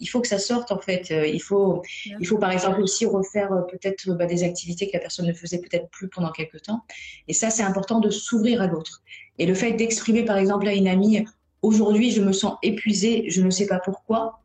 il 0.00 0.06
faut, 0.08 0.22
que 0.22 0.26
ça 0.26 0.38
sorte 0.38 0.72
en 0.72 0.78
fait. 0.78 1.10
Euh, 1.10 1.26
il 1.26 1.42
faut, 1.42 1.82
il 2.18 2.26
faut 2.26 2.38
par 2.38 2.50
exemple 2.50 2.80
aussi 2.80 3.04
refaire 3.04 3.52
euh, 3.52 3.60
peut-être 3.60 4.10
bah, 4.14 4.24
des 4.24 4.42
activités 4.42 4.86
que 4.86 4.94
la 4.94 5.00
personne 5.00 5.26
ne 5.26 5.34
faisait 5.34 5.58
peut-être 5.58 5.90
plus 5.90 6.08
pendant 6.08 6.32
quelques 6.32 6.62
temps. 6.62 6.80
Et 7.28 7.34
ça, 7.34 7.50
c'est 7.50 7.62
important 7.62 8.00
de 8.00 8.08
s'ouvrir 8.08 8.62
à 8.62 8.66
l'autre. 8.66 9.02
Et 9.38 9.44
le 9.44 9.52
fait 9.52 9.72
d'exprimer 9.72 10.24
par 10.24 10.38
exemple 10.38 10.66
à 10.66 10.72
une 10.72 10.88
amie, 10.88 11.26
aujourd'hui, 11.60 12.10
je 12.10 12.22
me 12.22 12.32
sens 12.32 12.54
épuisée, 12.62 13.26
je 13.28 13.42
ne 13.42 13.50
sais 13.50 13.66
pas 13.66 13.80
pourquoi. 13.80 14.40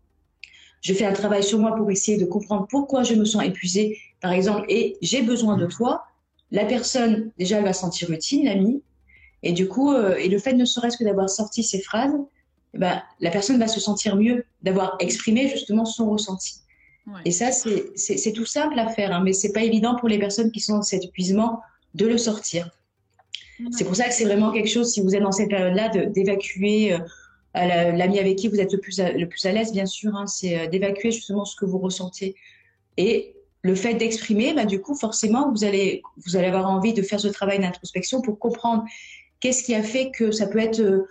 Je 0.82 0.94
fais 0.94 1.06
un 1.06 1.14
travail 1.14 1.46
sur 1.46 1.58
moi 1.58 1.74
pour 1.74 1.90
essayer 1.90 2.18
de 2.18 2.26
comprendre 2.26 2.68
pourquoi 2.70 3.04
je 3.04 3.14
me 3.14 3.24
sens 3.24 3.46
épuisée, 3.46 4.00
par 4.20 4.34
exemple, 4.34 4.66
et 4.68 4.98
j'ai 5.02 5.22
besoin 5.22 5.56
de 5.56 5.66
toi. 5.66 6.04
La 6.52 6.66
personne, 6.66 7.32
déjà, 7.40 7.60
elle 7.60 7.64
va 7.64 7.72
sentir 7.72 8.12
utile, 8.12 8.44
l'amie. 8.44 8.82
Et 9.44 9.54
du 9.54 9.70
coup, 9.70 9.94
euh, 9.94 10.18
et 10.18 10.28
le 10.28 10.40
fait 10.40 10.54
ne 10.54 10.66
serait-ce 10.66 10.98
que 10.98 11.06
d'avoir 11.06 11.30
sorti 11.30 11.64
ces 11.64 11.80
phrases, 11.80 12.18
ben, 12.74 13.02
la 13.20 13.32
personne 13.32 13.60
va 13.60 13.68
se 13.68 13.80
sentir 13.80 14.16
mieux 14.16 14.46
d'avoir 14.62 14.96
exprimé 15.00 15.48
justement 15.50 15.86
son 15.86 16.10
ressenti. 16.10 16.56
Ouais. 17.08 17.22
Et 17.26 17.32
ça, 17.32 17.52
c'est 17.52 18.34
tout 18.34 18.46
simple 18.46 18.78
à 18.80 18.88
faire, 18.88 19.12
hein, 19.12 19.22
mais 19.24 19.34
c'est 19.34 19.52
pas 19.52 19.64
évident 19.64 19.96
pour 19.96 20.08
les 20.08 20.20
personnes 20.20 20.52
qui 20.52 20.60
sont 20.60 20.78
dans 20.78 20.82
cet 20.82 21.04
épuisement 21.04 21.62
de 21.96 22.08
le 22.08 22.18
sortir. 22.18 22.70
C'est 23.72 23.84
pour 23.84 23.96
ça 23.96 24.06
que 24.06 24.14
c'est 24.14 24.26
vraiment 24.26 24.52
quelque 24.52 24.70
chose, 24.70 24.92
si 24.92 25.02
vous 25.02 25.14
êtes 25.16 25.22
dans 25.22 25.32
cette 25.32 25.50
période-là, 25.50 25.90
d'évacuer 25.90 26.98
l'ami 27.54 28.18
avec 28.18 28.38
qui 28.38 28.48
vous 28.48 28.60
êtes 28.60 28.72
le 28.72 28.80
plus 28.80 29.00
à, 29.00 29.12
le 29.12 29.28
plus 29.28 29.46
à 29.46 29.52
l'aise, 29.52 29.72
bien 29.72 29.86
sûr, 29.86 30.16
hein, 30.16 30.26
c'est 30.26 30.68
d'évacuer 30.70 31.12
justement 31.12 31.46
ce 31.46 31.56
que 31.56 31.66
vous 31.66 31.78
ressentez. 31.78 32.36
Et 32.98 33.36
le 33.64 33.76
fait 33.76 33.94
d'exprimer, 33.94 34.54
bah, 34.54 34.66
du 34.66 34.82
coup, 34.82 34.96
forcément, 34.96 35.52
vous 35.52 35.64
allez, 35.64 36.02
vous 36.26 36.36
allez 36.36 36.48
avoir 36.48 36.70
envie 36.70 36.94
de 36.94 37.02
faire 37.02 37.20
ce 37.20 37.28
travail 37.28 37.60
d'introspection 37.60 38.22
pour 38.22 38.40
comprendre 38.40 38.84
qu'est-ce 39.40 39.64
qui 39.64 39.76
a 39.76 39.84
fait 39.84 40.12
que 40.12 40.32
ça 40.32 40.48
peut 40.48 40.60
être 40.60 40.80
euh, 40.80 41.08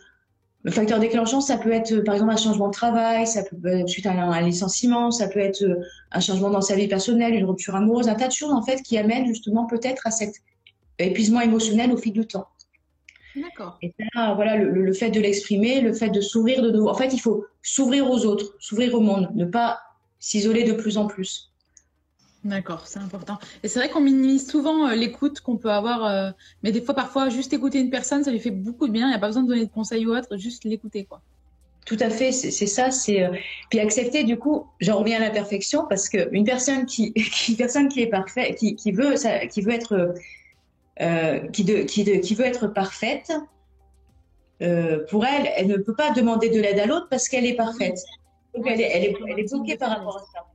le 0.63 0.71
facteur 0.71 0.99
déclenchant, 0.99 1.41
ça 1.41 1.57
peut 1.57 1.73
être 1.73 2.01
par 2.01 2.15
exemple 2.15 2.33
un 2.33 2.37
changement 2.37 2.69
de 2.69 2.73
travail, 2.73 3.27
ça 3.27 3.43
peut 3.43 3.67
être 3.67 3.89
suite 3.89 4.07
à 4.07 4.13
un, 4.13 4.41
licenciement, 4.43 5.11
ça 5.11 5.29
peut 5.29 5.41
être 5.41 5.63
euh, 5.63 5.83
un 6.13 6.21
changement 6.21 6.51
dans 6.51 6.61
sa 6.61 6.75
vie 6.75 6.89
personnelle, 6.89 7.35
une 7.35 7.47
rupture 7.47 7.75
amoureuse, 7.75 8.09
un 8.09 8.15
tas 8.15 8.29
de 8.29 8.33
choses 8.33 8.53
en 8.53 8.63
fait 8.63 8.83
qui 8.83 8.99
amènent 8.99 9.27
justement 9.27 9.67
peut-être 9.67 10.07
à 10.07 10.11
cet 10.11 10.35
épuisement 10.99 11.41
émotionnel 11.41 11.93
au 11.93 11.97
fil 11.97 12.13
du 12.13 12.27
temps. 12.27 12.47
D'accord. 13.37 13.79
Et 13.81 13.95
là, 14.15 14.35
voilà, 14.35 14.57
le, 14.57 14.71
le 14.71 14.93
fait 14.93 15.11
de 15.11 15.21
l'exprimer, 15.21 15.81
le 15.81 15.95
fait 15.95 16.11
de 16.11 16.21
s'ouvrir 16.21 16.63
de 16.63 16.71
nouveau. 16.71 16.89
En 16.89 16.95
fait, 16.95 17.15
il 17.15 17.21
faut 17.21 17.47
s'ouvrir 17.63 18.11
aux 18.11 18.27
autres, 18.27 18.57
s'ouvrir 18.59 18.95
au 18.95 19.01
monde, 19.01 19.31
ne 19.35 19.45
pas 19.47 19.81
s'isoler 20.19 20.65
de 20.65 20.73
plus 20.73 20.99
en 20.99 21.07
plus. 21.07 21.50
D'accord, 22.43 22.87
c'est 22.87 22.99
important. 22.99 23.39
Et 23.63 23.69
c'est 23.69 23.79
vrai 23.79 23.91
qu'on 23.91 24.01
minimise 24.01 24.49
souvent 24.49 24.89
euh, 24.89 24.95
l'écoute 24.95 25.41
qu'on 25.41 25.59
peut 25.59 25.71
avoir, 25.71 26.07
euh, 26.07 26.31
mais 26.63 26.73
des 26.73 26.81
fois, 26.81 26.95
parfois, 26.95 27.29
juste 27.29 27.53
écouter 27.53 27.81
une 27.81 27.91
personne, 27.91 28.25
ça 28.25 28.31
lui 28.31 28.41
fait 28.41 28.51
beaucoup 28.51 28.87
de 28.87 28.93
bien. 28.93 29.07
Il 29.07 29.11
n'y 29.11 29.17
a 29.17 29.19
pas 29.19 29.27
besoin 29.27 29.43
de 29.43 29.49
donner 29.49 29.67
de 29.67 29.71
conseils 29.71 30.07
ou 30.07 30.17
autre, 30.17 30.39
juste 30.39 30.65
l'écouter, 30.65 31.05
quoi. 31.05 31.21
Tout 31.85 31.99
à 32.01 32.09
fait, 32.09 32.33
c'est 32.33 32.67
ça. 32.67 32.91
C'est 32.91 33.23
euh, 33.23 33.31
puis 33.69 33.81
accepter. 33.81 34.25
Du 34.25 34.39
coup, 34.39 34.67
j'en 34.81 34.99
reviens 34.99 35.19
à 35.19 35.21
la 35.21 35.31
perfection 35.31 35.87
parce 35.89 36.09
que 36.09 36.29
une 36.33 36.45
personne 36.45 36.87
qui, 36.87 37.13
qui 37.15 37.57
personne 37.57 37.89
qui 37.89 38.01
est 38.01 38.07
parfaite, 38.07 38.57
qui, 38.57 38.75
qui 38.75 38.93
veut, 38.93 39.17
ça, 39.17 39.47
qui 39.47 39.61
veut 39.61 39.73
être, 39.73 40.15
qui, 41.53 41.65
de, 41.65 41.83
qui, 41.83 42.05
de, 42.05 42.13
qui 42.21 42.35
veut 42.35 42.45
être 42.45 42.69
parfaite, 42.69 43.33
pour 45.11 45.27
elle, 45.27 45.51
elle 45.57 45.67
ne 45.67 45.77
peut 45.79 45.95
pas 45.95 46.13
demander 46.13 46.49
de 46.49 46.61
l'aide 46.61 46.79
à 46.79 46.87
l'autre 46.87 47.09
parce 47.11 47.29
qu'elle 47.29 47.47
est 47.47 47.57
parfaite. 47.57 47.99
Donc 48.55 48.67
elle 48.67 48.81
est, 48.81 48.91
elle 48.93 49.05
est, 49.05 49.17
elle 49.29 49.41
est 49.41 49.51
bloquée 49.51 49.77
par 49.77 49.91
rapport 49.91 50.19
à 50.19 50.21
ça 50.21 50.47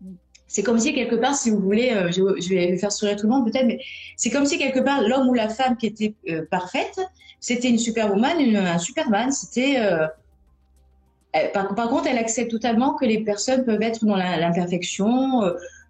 c'est 0.48 0.64
comme 0.64 0.80
si 0.80 0.94
quelque 0.94 1.16
part, 1.16 1.36
si 1.36 1.50
vous 1.50 1.60
voulez, 1.60 1.92
euh, 1.92 2.12
je, 2.12 2.50
vais 2.50 2.78
faire 2.78 2.92
sourire 2.92 3.16
tout 3.16 3.28
le 3.28 3.34
monde 3.34 3.52
peut-être, 3.52 3.66
mais 3.66 3.80
c'est 4.16 4.30
comme 4.30 4.46
si 4.46 4.58
quelque 4.58 4.80
part 4.80 5.02
l'homme 5.02 5.28
ou 5.28 5.34
la 5.34 5.50
femme 5.50 5.75
qui 5.78 5.88
était 5.88 6.14
euh, 6.30 6.46
parfaite, 6.50 7.00
c'était 7.40 7.70
une 7.70 7.80
superwoman, 7.80 8.40
une, 8.40 8.58
un 8.58 8.78
superman, 8.78 9.32
c'était. 9.32 9.80
Euh, 9.80 10.08
par, 11.54 11.90
contre, 11.90 12.08
elle 12.08 12.18
accepte 12.18 12.50
totalement 12.50 12.94
que 12.94 13.04
les 13.04 13.20
personnes 13.20 13.66
peuvent 13.66 13.82
être 13.82 14.06
dans 14.06 14.16
l'imperfection, 14.16 15.42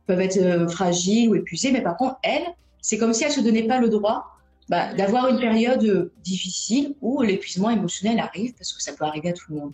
peuvent 0.08 0.22
être 0.22 0.68
fragiles 0.72 1.30
ou 1.30 1.36
épuisées, 1.36 1.72
mais 1.72 1.82
par 1.82 1.98
contre, 1.98 2.18
elle, 2.24 2.42
c'est 2.82 2.98
comme 2.98 3.14
si 3.14 3.26
elle 3.26 3.32
se 3.32 3.42
donnait 3.42 3.68
pas 3.68 3.80
le 3.80 3.90
droit 3.90 4.26
bah, 4.70 4.92
d'avoir 4.96 5.28
une 5.28 5.40
période 5.40 6.12
difficile 6.24 6.96
où 7.00 7.22
l'épuisement 7.22 7.70
émotionnel 7.70 8.20
arrive, 8.20 8.56
parce 8.56 8.74
que 8.74 8.82
ça 8.82 8.94
peut 8.94 9.06
arriver 9.06 9.30
à 9.30 9.34
tout 9.34 9.54
le 9.54 9.60
monde. 9.60 9.74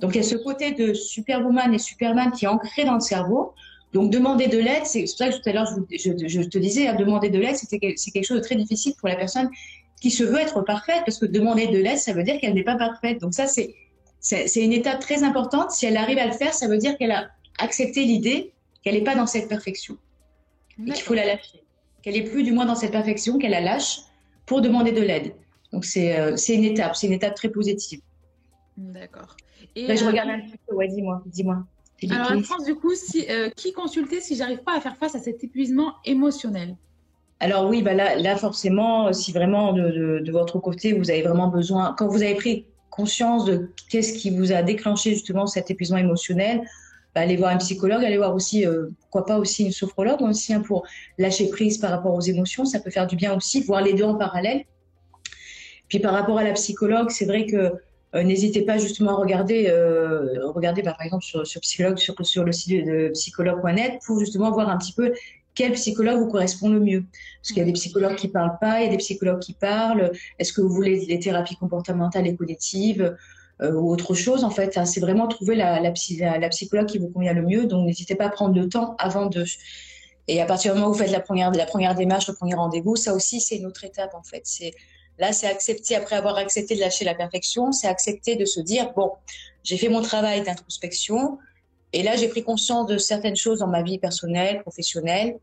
Donc 0.00 0.16
il 0.16 0.16
y 0.16 0.20
a 0.20 0.24
ce 0.24 0.34
côté 0.34 0.72
de 0.72 0.92
superwoman 0.94 1.72
et 1.72 1.78
superman 1.78 2.32
qui 2.32 2.46
est 2.46 2.48
ancré 2.48 2.84
dans 2.84 2.94
le 2.94 3.00
cerveau, 3.00 3.54
donc 3.94 4.10
demander 4.10 4.48
de 4.48 4.58
l'aide, 4.58 4.84
c'est 4.84 5.02
pour 5.02 5.08
ça 5.10 5.28
que 5.30 5.36
tout 5.36 5.48
à 5.48 5.52
l'heure 5.52 5.66
je, 5.66 6.42
te 6.42 6.58
disais, 6.58 6.88
hein, 6.88 6.96
demander 6.96 7.30
de 7.30 7.38
l'aide, 7.38 7.54
c'est 7.56 7.78
quelque 7.78 8.24
chose 8.24 8.38
de 8.38 8.42
très 8.42 8.56
difficile 8.56 8.92
pour 8.98 9.08
la 9.08 9.14
personne 9.14 9.48
qui 10.00 10.10
se 10.10 10.24
veut 10.24 10.40
être 10.40 10.62
parfaite, 10.62 11.02
parce 11.06 11.18
que 11.18 11.26
demander 11.26 11.68
de 11.68 11.78
l'aide, 11.78 11.98
ça 11.98 12.12
veut 12.12 12.24
dire 12.24 12.40
qu'elle 12.40 12.54
n'est 12.54 12.64
pas 12.64 12.74
parfaite. 12.74 13.20
Donc 13.20 13.34
ça, 13.34 13.46
c'est 13.46 13.74
une 14.56 14.72
étape 14.72 14.98
très 14.98 15.22
importante. 15.22 15.70
Si 15.70 15.86
elle 15.86 15.96
arrive 15.96 16.18
à 16.18 16.26
le 16.26 16.32
faire, 16.32 16.52
ça 16.52 16.66
veut 16.66 16.76
dire 16.76 16.98
qu'elle 16.98 17.12
a 17.12 17.28
accepté 17.58 18.04
l'idée 18.04 18.52
qu'elle 18.82 18.94
n'est 18.94 19.04
pas 19.04 19.14
dans 19.14 19.26
cette 19.26 19.48
perfection 19.48 19.96
et 20.78 20.90
qu'il 20.90 21.02
faut 21.02 21.14
la 21.14 21.24
lâcher, 21.24 21.62
qu'elle 22.02 22.14
n'est 22.14 22.24
plus 22.24 22.42
du 22.42 22.50
moins 22.50 22.66
dans 22.66 22.74
cette 22.74 22.92
perfection, 22.92 23.38
qu'elle 23.38 23.52
la 23.52 23.60
lâche 23.60 24.00
pour 24.44 24.60
demander 24.60 24.90
de 24.90 25.00
l'aide. 25.00 25.34
Donc 25.72 25.84
c'est 25.84 26.18
euh, 26.18 26.36
une 26.48 26.64
étape, 26.64 26.96
c'est 26.96 27.06
une 27.06 27.12
étape 27.12 27.34
très 27.34 27.48
positive. 27.48 28.00
D'accord. 28.76 29.36
Là, 29.76 29.94
je 29.94 30.04
euh, 30.04 30.08
regarde 30.08 30.30
un 30.30 30.40
petit 30.40 30.58
peu. 30.66 30.74
Ouais, 30.74 30.88
dis-moi, 30.88 31.22
dis-moi. 31.26 31.64
Alors, 32.10 32.32
en 32.32 32.42
France, 32.42 32.64
du 32.64 32.74
coup, 32.74 32.94
si, 32.94 33.26
euh, 33.30 33.50
qui 33.50 33.72
consulter 33.72 34.20
si 34.20 34.36
j'arrive 34.36 34.62
pas 34.62 34.76
à 34.76 34.80
faire 34.80 34.96
face 34.96 35.14
à 35.14 35.20
cet 35.20 35.42
épuisement 35.44 35.94
émotionnel? 36.04 36.76
Alors 37.40 37.68
oui, 37.68 37.82
bah 37.82 37.94
là, 37.94 38.16
là, 38.16 38.36
forcément, 38.36 39.12
si 39.12 39.32
vraiment 39.32 39.72
de, 39.72 40.20
de, 40.20 40.32
votre 40.32 40.58
côté, 40.58 40.92
vous 40.92 41.10
avez 41.10 41.22
vraiment 41.22 41.48
besoin, 41.48 41.94
quand 41.96 42.08
vous 42.08 42.22
avez 42.22 42.34
pris 42.34 42.66
conscience 42.90 43.44
de 43.44 43.70
qu'est-ce 43.90 44.12
qui 44.12 44.30
vous 44.30 44.52
a 44.52 44.62
déclenché 44.62 45.10
justement 45.10 45.46
cet 45.46 45.70
épuisement 45.70 45.98
émotionnel, 45.98 46.62
bah, 47.14 47.20
allez 47.22 47.36
voir 47.36 47.52
un 47.52 47.58
psychologue, 47.58 48.04
allez 48.04 48.16
voir 48.16 48.34
aussi, 48.34 48.66
euh, 48.66 48.88
pourquoi 49.00 49.24
pas 49.24 49.38
aussi 49.38 49.64
une 49.64 49.72
sophrologue 49.72 50.22
aussi 50.22 50.52
hein, 50.52 50.60
pour 50.60 50.86
lâcher 51.18 51.48
prise 51.48 51.78
par 51.78 51.90
rapport 51.90 52.14
aux 52.14 52.20
émotions, 52.20 52.64
ça 52.64 52.80
peut 52.80 52.90
faire 52.90 53.06
du 53.06 53.16
bien 53.16 53.36
aussi, 53.36 53.62
voir 53.62 53.82
les 53.82 53.94
deux 53.94 54.04
en 54.04 54.16
parallèle. 54.16 54.64
Puis 55.88 56.00
par 56.00 56.12
rapport 56.12 56.38
à 56.38 56.44
la 56.44 56.52
psychologue, 56.52 57.10
c'est 57.10 57.26
vrai 57.26 57.46
que 57.46 57.72
n'hésitez 58.22 58.62
pas 58.62 58.78
justement 58.78 59.12
à 59.12 59.20
regarder, 59.20 59.66
euh, 59.68 60.46
regarder 60.50 60.82
bah, 60.82 60.94
par 60.96 61.04
exemple 61.04 61.24
sur, 61.24 61.42
psychologue, 61.42 61.98
sur, 61.98 62.44
le 62.44 62.52
site 62.52 62.86
de 62.86 63.08
psychologue.net 63.08 64.00
pour 64.06 64.20
justement 64.20 64.52
voir 64.52 64.68
un 64.68 64.78
petit 64.78 64.92
peu 64.92 65.12
quel 65.54 65.72
psychologue 65.72 66.18
vous 66.18 66.28
correspond 66.28 66.68
le 66.68 66.80
mieux. 66.80 67.04
Parce 67.40 67.48
qu'il 67.48 67.58
y 67.58 67.60
a 67.60 67.64
des 67.64 67.72
psychologues 67.72 68.16
qui 68.16 68.28
parlent 68.28 68.58
pas, 68.60 68.80
il 68.80 68.84
y 68.84 68.88
a 68.88 68.90
des 68.90 68.98
psychologues 68.98 69.40
qui 69.40 69.52
parlent. 69.52 70.12
Est-ce 70.38 70.52
que 70.52 70.60
vous 70.60 70.68
voulez 70.68 71.04
les 71.06 71.18
thérapies 71.18 71.56
comportementales 71.56 72.26
et 72.26 72.36
cognitives 72.36 73.16
euh, 73.62 73.72
ou 73.72 73.90
autre 73.90 74.14
chose 74.14 74.44
En 74.44 74.50
fait, 74.50 74.78
c'est 74.84 75.00
vraiment 75.00 75.28
trouver 75.28 75.54
la, 75.56 75.90
psychologue 75.92 76.86
qui 76.86 76.98
vous 76.98 77.08
convient 77.08 77.32
le 77.32 77.42
mieux. 77.42 77.66
Donc, 77.66 77.86
n'hésitez 77.86 78.14
pas 78.14 78.26
à 78.26 78.30
prendre 78.30 78.54
le 78.54 78.68
temps 78.68 78.96
avant 78.98 79.26
de. 79.26 79.44
Et 80.26 80.40
à 80.40 80.46
partir 80.46 80.72
du 80.72 80.78
moment 80.78 80.90
où 80.90 80.94
vous 80.94 80.98
faites 80.98 81.12
la 81.12 81.20
première, 81.20 81.50
la 81.50 81.66
première 81.66 81.94
démarche, 81.94 82.28
le 82.28 82.34
premier 82.34 82.54
rendez-vous, 82.54 82.96
ça 82.96 83.14
aussi, 83.14 83.40
c'est 83.40 83.56
une 83.56 83.66
autre 83.66 83.84
étape 83.84 84.14
en 84.14 84.22
fait. 84.22 84.42
C'est 84.44 84.72
Là, 85.18 85.32
c'est 85.32 85.46
accepter, 85.46 85.94
après 85.94 86.16
avoir 86.16 86.36
accepté 86.36 86.74
de 86.74 86.80
lâcher 86.80 87.04
la 87.04 87.14
perfection, 87.14 87.72
c'est 87.72 87.86
accepter 87.86 88.36
de 88.36 88.44
se 88.44 88.60
dire, 88.60 88.92
bon, 88.94 89.12
j'ai 89.62 89.76
fait 89.76 89.88
mon 89.88 90.02
travail 90.02 90.42
d'introspection, 90.42 91.38
et 91.92 92.02
là, 92.02 92.16
j'ai 92.16 92.28
pris 92.28 92.42
conscience 92.42 92.86
de 92.86 92.98
certaines 92.98 93.36
choses 93.36 93.60
dans 93.60 93.68
ma 93.68 93.82
vie 93.82 93.98
personnelle, 93.98 94.60
professionnelle, 94.62 95.38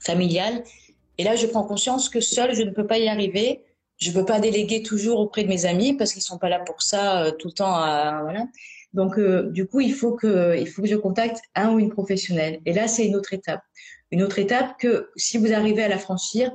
familiale, 0.00 0.64
et 1.18 1.24
là, 1.24 1.36
je 1.36 1.46
prends 1.46 1.62
conscience 1.62 2.08
que 2.08 2.20
seule, 2.20 2.54
je 2.54 2.62
ne 2.62 2.70
peux 2.70 2.86
pas 2.86 2.98
y 2.98 3.08
arriver, 3.08 3.62
je 3.98 4.10
ne 4.10 4.14
peux 4.14 4.24
pas 4.24 4.40
déléguer 4.40 4.82
toujours 4.82 5.20
auprès 5.20 5.44
de 5.44 5.48
mes 5.48 5.66
amis, 5.66 5.94
parce 5.94 6.12
qu'ils 6.12 6.20
ne 6.20 6.24
sont 6.24 6.38
pas 6.38 6.48
là 6.48 6.58
pour 6.58 6.82
ça 6.82 7.22
euh, 7.22 7.30
tout 7.30 7.48
le 7.48 7.54
temps, 7.54 7.72
voilà. 8.22 8.46
Donc, 8.94 9.18
euh, 9.18 9.50
du 9.50 9.66
coup, 9.66 9.80
il 9.80 9.92
faut, 9.92 10.12
que, 10.12 10.56
il 10.58 10.68
faut 10.68 10.82
que 10.82 10.88
je 10.88 10.94
contacte 10.94 11.40
un 11.56 11.72
ou 11.72 11.80
une 11.80 11.90
professionnelle. 11.90 12.60
Et 12.64 12.72
là, 12.72 12.86
c'est 12.86 13.04
une 13.04 13.16
autre 13.16 13.32
étape. 13.32 13.60
Une 14.12 14.22
autre 14.22 14.38
étape 14.38 14.78
que 14.78 15.10
si 15.16 15.36
vous 15.36 15.52
arrivez 15.52 15.82
à 15.82 15.88
la 15.88 15.98
franchir, 15.98 16.52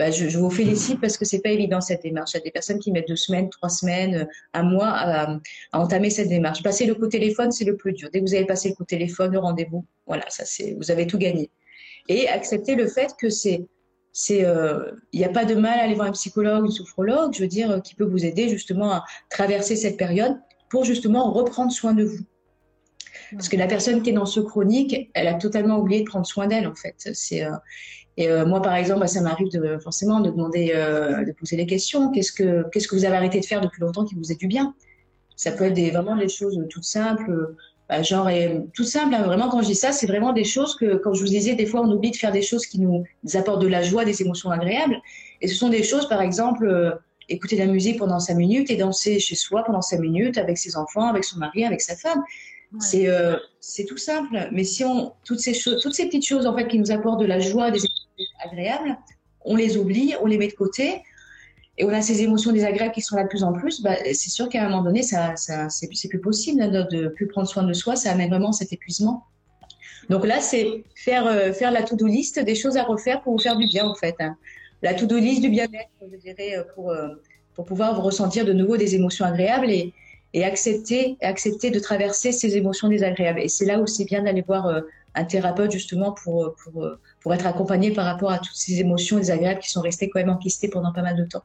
bah, 0.00 0.10
je, 0.10 0.38
vous 0.38 0.48
félicite 0.48 0.98
parce 0.98 1.18
que 1.18 1.26
c'est 1.26 1.42
pas 1.42 1.50
évident 1.50 1.82
cette 1.82 2.02
démarche. 2.02 2.30
Il 2.32 2.38
y 2.38 2.40
a 2.40 2.42
des 2.42 2.50
personnes 2.50 2.78
qui 2.78 2.90
mettent 2.90 3.06
deux 3.06 3.16
semaines, 3.16 3.50
trois 3.50 3.68
semaines, 3.68 4.26
un 4.54 4.62
mois 4.62 4.88
à, 4.88 5.38
entamer 5.74 6.08
cette 6.08 6.30
démarche. 6.30 6.62
Passer 6.62 6.86
le 6.86 6.94
coup 6.94 7.06
téléphone, 7.06 7.52
c'est 7.52 7.66
le 7.66 7.76
plus 7.76 7.92
dur. 7.92 8.08
Dès 8.10 8.20
que 8.20 8.24
vous 8.24 8.34
avez 8.34 8.46
passé 8.46 8.70
le 8.70 8.74
coup 8.76 8.84
téléphone, 8.84 9.32
le 9.32 9.38
rendez-vous, 9.38 9.84
voilà, 10.06 10.24
ça 10.30 10.46
c'est, 10.46 10.74
vous 10.80 10.90
avez 10.90 11.06
tout 11.06 11.18
gagné. 11.18 11.50
Et 12.08 12.30
accepter 12.30 12.76
le 12.76 12.88
fait 12.88 13.14
que 13.20 13.28
c'est, 13.28 13.66
euh, 14.30 14.90
il 15.12 15.18
n'y 15.18 15.26
a 15.26 15.28
pas 15.28 15.44
de 15.44 15.54
mal 15.54 15.78
à 15.78 15.82
aller 15.82 15.94
voir 15.96 16.08
un 16.08 16.12
psychologue, 16.12 16.64
une 16.64 16.70
sophrologue, 16.70 17.34
je 17.34 17.42
veux 17.42 17.46
dire, 17.46 17.82
qui 17.82 17.94
peut 17.94 18.06
vous 18.06 18.24
aider 18.24 18.48
justement 18.48 18.92
à 18.92 19.04
traverser 19.28 19.76
cette 19.76 19.98
période 19.98 20.34
pour 20.70 20.86
justement 20.86 21.30
reprendre 21.30 21.72
soin 21.72 21.92
de 21.92 22.04
vous. 22.04 22.24
Parce 23.32 23.50
que 23.50 23.56
la 23.56 23.66
personne 23.66 24.02
qui 24.02 24.10
est 24.10 24.14
dans 24.14 24.24
ce 24.24 24.40
chronique, 24.40 25.10
elle 25.12 25.28
a 25.28 25.34
totalement 25.34 25.78
oublié 25.78 26.00
de 26.00 26.06
prendre 26.06 26.26
soin 26.26 26.46
d'elle, 26.46 26.66
en 26.66 26.74
fait. 26.74 27.10
C'est, 27.12 27.44
euh, 27.44 27.50
et 28.20 28.28
euh, 28.28 28.44
moi, 28.44 28.60
par 28.60 28.74
exemple, 28.74 29.00
bah, 29.00 29.06
ça 29.06 29.22
m'arrive 29.22 29.50
de, 29.50 29.78
forcément 29.78 30.20
de 30.20 30.28
demander, 30.30 30.72
euh, 30.74 31.24
de 31.24 31.32
poser 31.32 31.56
des 31.56 31.64
questions. 31.64 32.10
Qu'est-ce 32.10 32.32
que, 32.32 32.68
qu'est-ce 32.70 32.86
que 32.86 32.94
vous 32.94 33.06
avez 33.06 33.16
arrêté 33.16 33.40
de 33.40 33.46
faire 33.46 33.62
depuis 33.62 33.80
longtemps 33.80 34.04
qui 34.04 34.14
vous 34.14 34.30
est 34.30 34.38
du 34.38 34.46
bien? 34.46 34.74
Ça 35.36 35.52
peut 35.52 35.64
être 35.64 35.72
des, 35.72 35.90
vraiment 35.90 36.16
des 36.16 36.28
choses 36.28 36.62
toutes 36.68 36.84
simples. 36.84 37.54
Bah, 37.88 38.02
genre, 38.02 38.28
et, 38.28 38.60
tout 38.74 38.84
simple, 38.84 39.14
hein, 39.14 39.22
vraiment, 39.22 39.48
quand 39.48 39.62
je 39.62 39.68
dis 39.68 39.74
ça, 39.74 39.92
c'est 39.92 40.06
vraiment 40.06 40.34
des 40.34 40.44
choses 40.44 40.76
que, 40.76 40.96
comme 40.96 41.14
je 41.14 41.22
vous 41.22 41.28
disais, 41.28 41.54
des 41.54 41.64
fois, 41.64 41.80
on 41.80 41.90
oublie 41.90 42.10
de 42.10 42.16
faire 42.16 42.30
des 42.30 42.42
choses 42.42 42.66
qui 42.66 42.78
nous 42.78 43.06
apportent 43.32 43.62
de 43.62 43.68
la 43.68 43.80
joie, 43.80 44.04
des 44.04 44.20
émotions 44.20 44.50
agréables. 44.50 45.00
Et 45.40 45.48
ce 45.48 45.54
sont 45.54 45.70
des 45.70 45.82
choses, 45.82 46.06
par 46.06 46.20
exemple, 46.20 46.66
euh, 46.66 46.90
écouter 47.30 47.56
de 47.56 47.62
la 47.62 47.72
musique 47.72 47.98
pendant 47.98 48.20
cinq 48.20 48.34
minutes 48.34 48.70
et 48.70 48.76
danser 48.76 49.18
chez 49.18 49.34
soi 49.34 49.64
pendant 49.64 49.80
cinq 49.80 50.00
minutes 50.00 50.36
avec 50.36 50.58
ses 50.58 50.76
enfants, 50.76 51.08
avec 51.08 51.24
son 51.24 51.38
mari, 51.38 51.64
avec 51.64 51.80
sa 51.80 51.96
femme. 51.96 52.22
C'est 52.78 53.08
c'est 53.58 53.84
tout 53.84 53.96
simple, 53.96 54.48
mais 54.52 54.62
si 54.62 54.84
on 54.84 55.12
toutes 55.24 55.40
ces 55.40 55.54
choses, 55.54 55.82
toutes 55.82 55.94
ces 55.94 56.06
petites 56.06 56.24
choses 56.24 56.46
en 56.46 56.56
fait 56.56 56.68
qui 56.68 56.78
nous 56.78 56.92
apportent 56.92 57.18
de 57.20 57.26
la 57.26 57.40
joie, 57.40 57.72
des 57.72 57.80
agréables, 58.44 58.98
on 59.44 59.56
les 59.56 59.76
oublie, 59.76 60.14
on 60.22 60.26
les 60.26 60.38
met 60.38 60.48
de 60.48 60.54
côté, 60.54 61.02
et 61.80 61.84
on 61.84 61.88
a 61.88 62.02
ces 62.02 62.22
émotions 62.22 62.52
désagréables 62.52 62.92
qui 62.92 63.00
sont 63.00 63.16
là 63.16 63.22
de 63.22 63.28
plus 63.28 63.42
en 63.42 63.54
plus, 63.54 63.80
bah, 63.80 63.96
c'est 64.04 64.28
sûr 64.28 64.50
qu'à 64.50 64.66
un 64.66 64.68
moment 64.68 64.82
donné, 64.82 65.02
ça, 65.02 65.34
c'est 65.36 66.08
plus 66.08 66.20
possible 66.20 66.60
hein, 66.60 66.68
de, 66.68 67.08
plus 67.08 67.26
prendre 67.26 67.48
soin 67.48 67.62
de 67.62 67.72
soi, 67.72 67.96
ça 67.96 68.12
amène 68.12 68.28
vraiment 68.28 68.52
cet 68.52 68.72
épuisement. 68.74 69.24
Donc 70.10 70.26
là, 70.26 70.40
c'est 70.40 70.84
faire, 70.94 71.26
euh, 71.26 71.54
faire 71.54 71.70
la 71.70 71.82
to-do 71.82 72.06
list 72.06 72.38
des 72.38 72.54
choses 72.54 72.76
à 72.76 72.82
refaire 72.82 73.22
pour 73.22 73.32
vous 73.32 73.38
faire 73.38 73.56
du 73.56 73.66
bien, 73.66 73.86
en 73.86 73.94
fait. 73.94 74.14
Hein. 74.20 74.36
La 74.82 74.92
to-do 74.92 75.16
list 75.16 75.40
du 75.40 75.48
bien-être, 75.48 75.90
je 76.02 76.16
dirais, 76.18 76.58
euh, 76.58 76.64
pour, 76.74 76.90
euh, 76.90 77.08
pour 77.54 77.64
pouvoir 77.64 77.94
vous 77.94 78.02
ressentir 78.02 78.44
de 78.44 78.52
nouveau 78.52 78.76
des 78.76 78.94
émotions 78.94 79.24
agréables 79.24 79.70
et, 79.70 79.94
et 80.34 80.44
accepter, 80.44 81.16
accepter 81.22 81.70
de 81.70 81.78
traverser 81.78 82.32
ces 82.32 82.58
émotions 82.58 82.88
désagréables. 82.88 83.40
Et 83.40 83.48
c'est 83.48 83.64
là 83.64 83.78
où 83.78 83.86
c'est 83.86 84.04
bien 84.04 84.22
d'aller 84.22 84.42
voir 84.42 84.82
un 85.14 85.24
thérapeute 85.24 85.70
justement 85.70 86.12
pour, 86.12 86.54
pour, 86.62 86.86
pour 87.20 87.34
être 87.34 87.46
accompagné 87.46 87.92
par 87.92 88.06
rapport 88.06 88.30
à 88.30 88.38
toutes 88.38 88.56
ces 88.56 88.80
émotions 88.80 89.18
désagréables 89.18 89.60
qui 89.60 89.70
sont 89.70 89.82
restées 89.82 90.08
quand 90.08 90.20
même 90.20 90.30
enquistées 90.30 90.68
pendant 90.68 90.92
pas 90.92 91.02
mal 91.02 91.16
de 91.16 91.24
temps. 91.24 91.42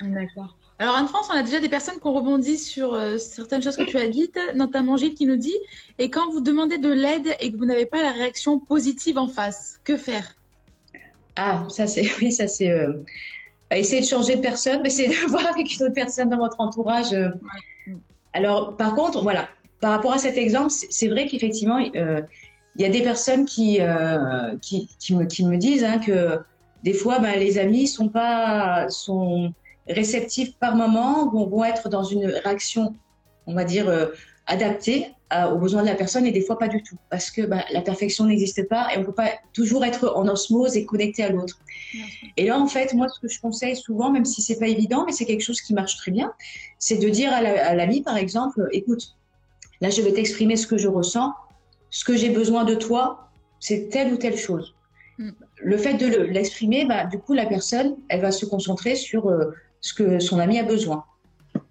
D'accord. 0.00 0.56
Alors, 0.78 0.96
en 0.96 1.06
France, 1.06 1.28
on 1.32 1.36
a 1.36 1.42
déjà 1.42 1.58
des 1.58 1.70
personnes 1.70 1.98
qui 1.98 2.06
ont 2.06 2.12
rebondi 2.12 2.58
sur 2.58 2.92
euh, 2.92 3.16
certaines 3.16 3.62
choses 3.62 3.76
que 3.76 3.82
tu 3.82 3.96
as 3.96 4.08
dites, 4.08 4.38
notamment 4.54 4.98
Gilles 4.98 5.14
qui 5.14 5.24
nous 5.24 5.36
dit 5.36 5.56
Et 5.98 6.10
quand 6.10 6.30
vous 6.30 6.40
demandez 6.40 6.76
de 6.76 6.92
l'aide 6.92 7.34
et 7.40 7.50
que 7.50 7.56
vous 7.56 7.64
n'avez 7.64 7.86
pas 7.86 8.02
la 8.02 8.12
réaction 8.12 8.58
positive 8.58 9.16
en 9.16 9.26
face, 9.26 9.80
que 9.84 9.96
faire? 9.96 10.34
Ah, 11.34 11.64
ça 11.70 11.86
c'est. 11.86 12.06
Oui, 12.20 12.30
ça 12.30 12.46
c'est. 12.46 12.70
Euh, 12.70 12.92
essayer 13.70 14.02
de 14.02 14.06
changer 14.06 14.36
de 14.36 14.42
personne, 14.42 14.80
mais 14.82 14.90
de 14.90 15.28
voir 15.28 15.46
avec 15.46 15.74
une 15.74 15.86
autre 15.86 15.94
personne 15.94 16.28
dans 16.28 16.38
votre 16.38 16.60
entourage. 16.60 17.14
Euh. 17.14 17.30
Alors, 18.34 18.76
par 18.76 18.94
contre, 18.94 19.22
voilà, 19.22 19.48
par 19.80 19.92
rapport 19.92 20.12
à 20.12 20.18
cet 20.18 20.36
exemple, 20.36 20.70
c'est 20.70 21.08
vrai 21.08 21.26
qu'effectivement, 21.26 21.78
il 22.78 22.82
y 22.82 22.84
a 22.84 22.90
des 22.90 23.02
personnes 23.02 23.44
qui, 23.44 23.80
qui, 24.60 24.88
qui, 24.98 25.14
me, 25.14 25.24
qui 25.24 25.44
me 25.44 25.56
disent 25.56 25.84
hein, 25.84 25.98
que 25.98 26.38
des 26.82 26.92
fois, 26.92 27.18
ben, 27.18 27.38
les 27.38 27.58
amis 27.58 27.88
sont 27.88 28.08
pas. 28.08 28.88
sont 28.90 29.52
réceptifs 29.88 30.56
par 30.58 30.76
moment, 30.76 31.28
vont, 31.30 31.46
vont 31.46 31.64
être 31.64 31.88
dans 31.88 32.04
une 32.04 32.26
réaction, 32.26 32.94
on 33.46 33.54
va 33.54 33.64
dire, 33.64 33.88
euh, 33.88 34.06
adaptée 34.46 35.12
aux 35.52 35.58
besoins 35.58 35.82
de 35.82 35.88
la 35.88 35.96
personne 35.96 36.24
et 36.24 36.30
des 36.30 36.40
fois 36.40 36.56
pas 36.56 36.68
du 36.68 36.80
tout. 36.84 36.94
Parce 37.10 37.32
que 37.32 37.42
bah, 37.42 37.64
la 37.72 37.80
perfection 37.80 38.26
n'existe 38.26 38.68
pas 38.68 38.88
et 38.92 38.96
on 38.96 39.00
ne 39.00 39.06
peut 39.06 39.12
pas 39.12 39.32
toujours 39.52 39.84
être 39.84 40.12
en 40.14 40.28
osmose 40.28 40.76
et 40.76 40.86
connecté 40.86 41.24
à 41.24 41.30
l'autre. 41.30 41.58
Et 42.36 42.46
là, 42.46 42.56
en 42.56 42.68
fait, 42.68 42.94
moi, 42.94 43.08
ce 43.08 43.18
que 43.18 43.26
je 43.26 43.40
conseille 43.40 43.74
souvent, 43.74 44.12
même 44.12 44.24
si 44.24 44.40
c'est 44.40 44.60
pas 44.60 44.68
évident, 44.68 45.04
mais 45.04 45.10
c'est 45.10 45.24
quelque 45.24 45.42
chose 45.42 45.60
qui 45.60 45.74
marche 45.74 45.96
très 45.96 46.12
bien, 46.12 46.32
c'est 46.78 46.98
de 46.98 47.08
dire 47.08 47.32
à 47.32 47.74
l'ami, 47.74 48.02
par 48.02 48.16
exemple, 48.16 48.68
écoute, 48.70 49.16
là, 49.80 49.90
je 49.90 50.00
vais 50.00 50.12
t'exprimer 50.12 50.54
ce 50.56 50.68
que 50.68 50.78
je 50.78 50.86
ressens, 50.86 51.32
ce 51.90 52.04
que 52.04 52.16
j'ai 52.16 52.30
besoin 52.30 52.64
de 52.64 52.74
toi, 52.74 53.30
c'est 53.60 53.88
telle 53.88 54.12
ou 54.12 54.16
telle 54.16 54.36
chose. 54.36 54.74
Mm. 55.18 55.30
Le 55.62 55.78
fait 55.78 55.94
de 55.94 56.06
l'exprimer, 56.22 56.84
bah, 56.84 57.04
du 57.04 57.18
coup, 57.18 57.32
la 57.32 57.46
personne, 57.46 57.96
elle 58.08 58.20
va 58.20 58.32
se 58.32 58.46
concentrer 58.46 58.96
sur 58.96 59.28
euh, 59.28 59.52
ce 59.80 59.94
que 59.94 60.18
son 60.18 60.38
ami 60.38 60.58
a 60.58 60.62
besoin. 60.62 61.04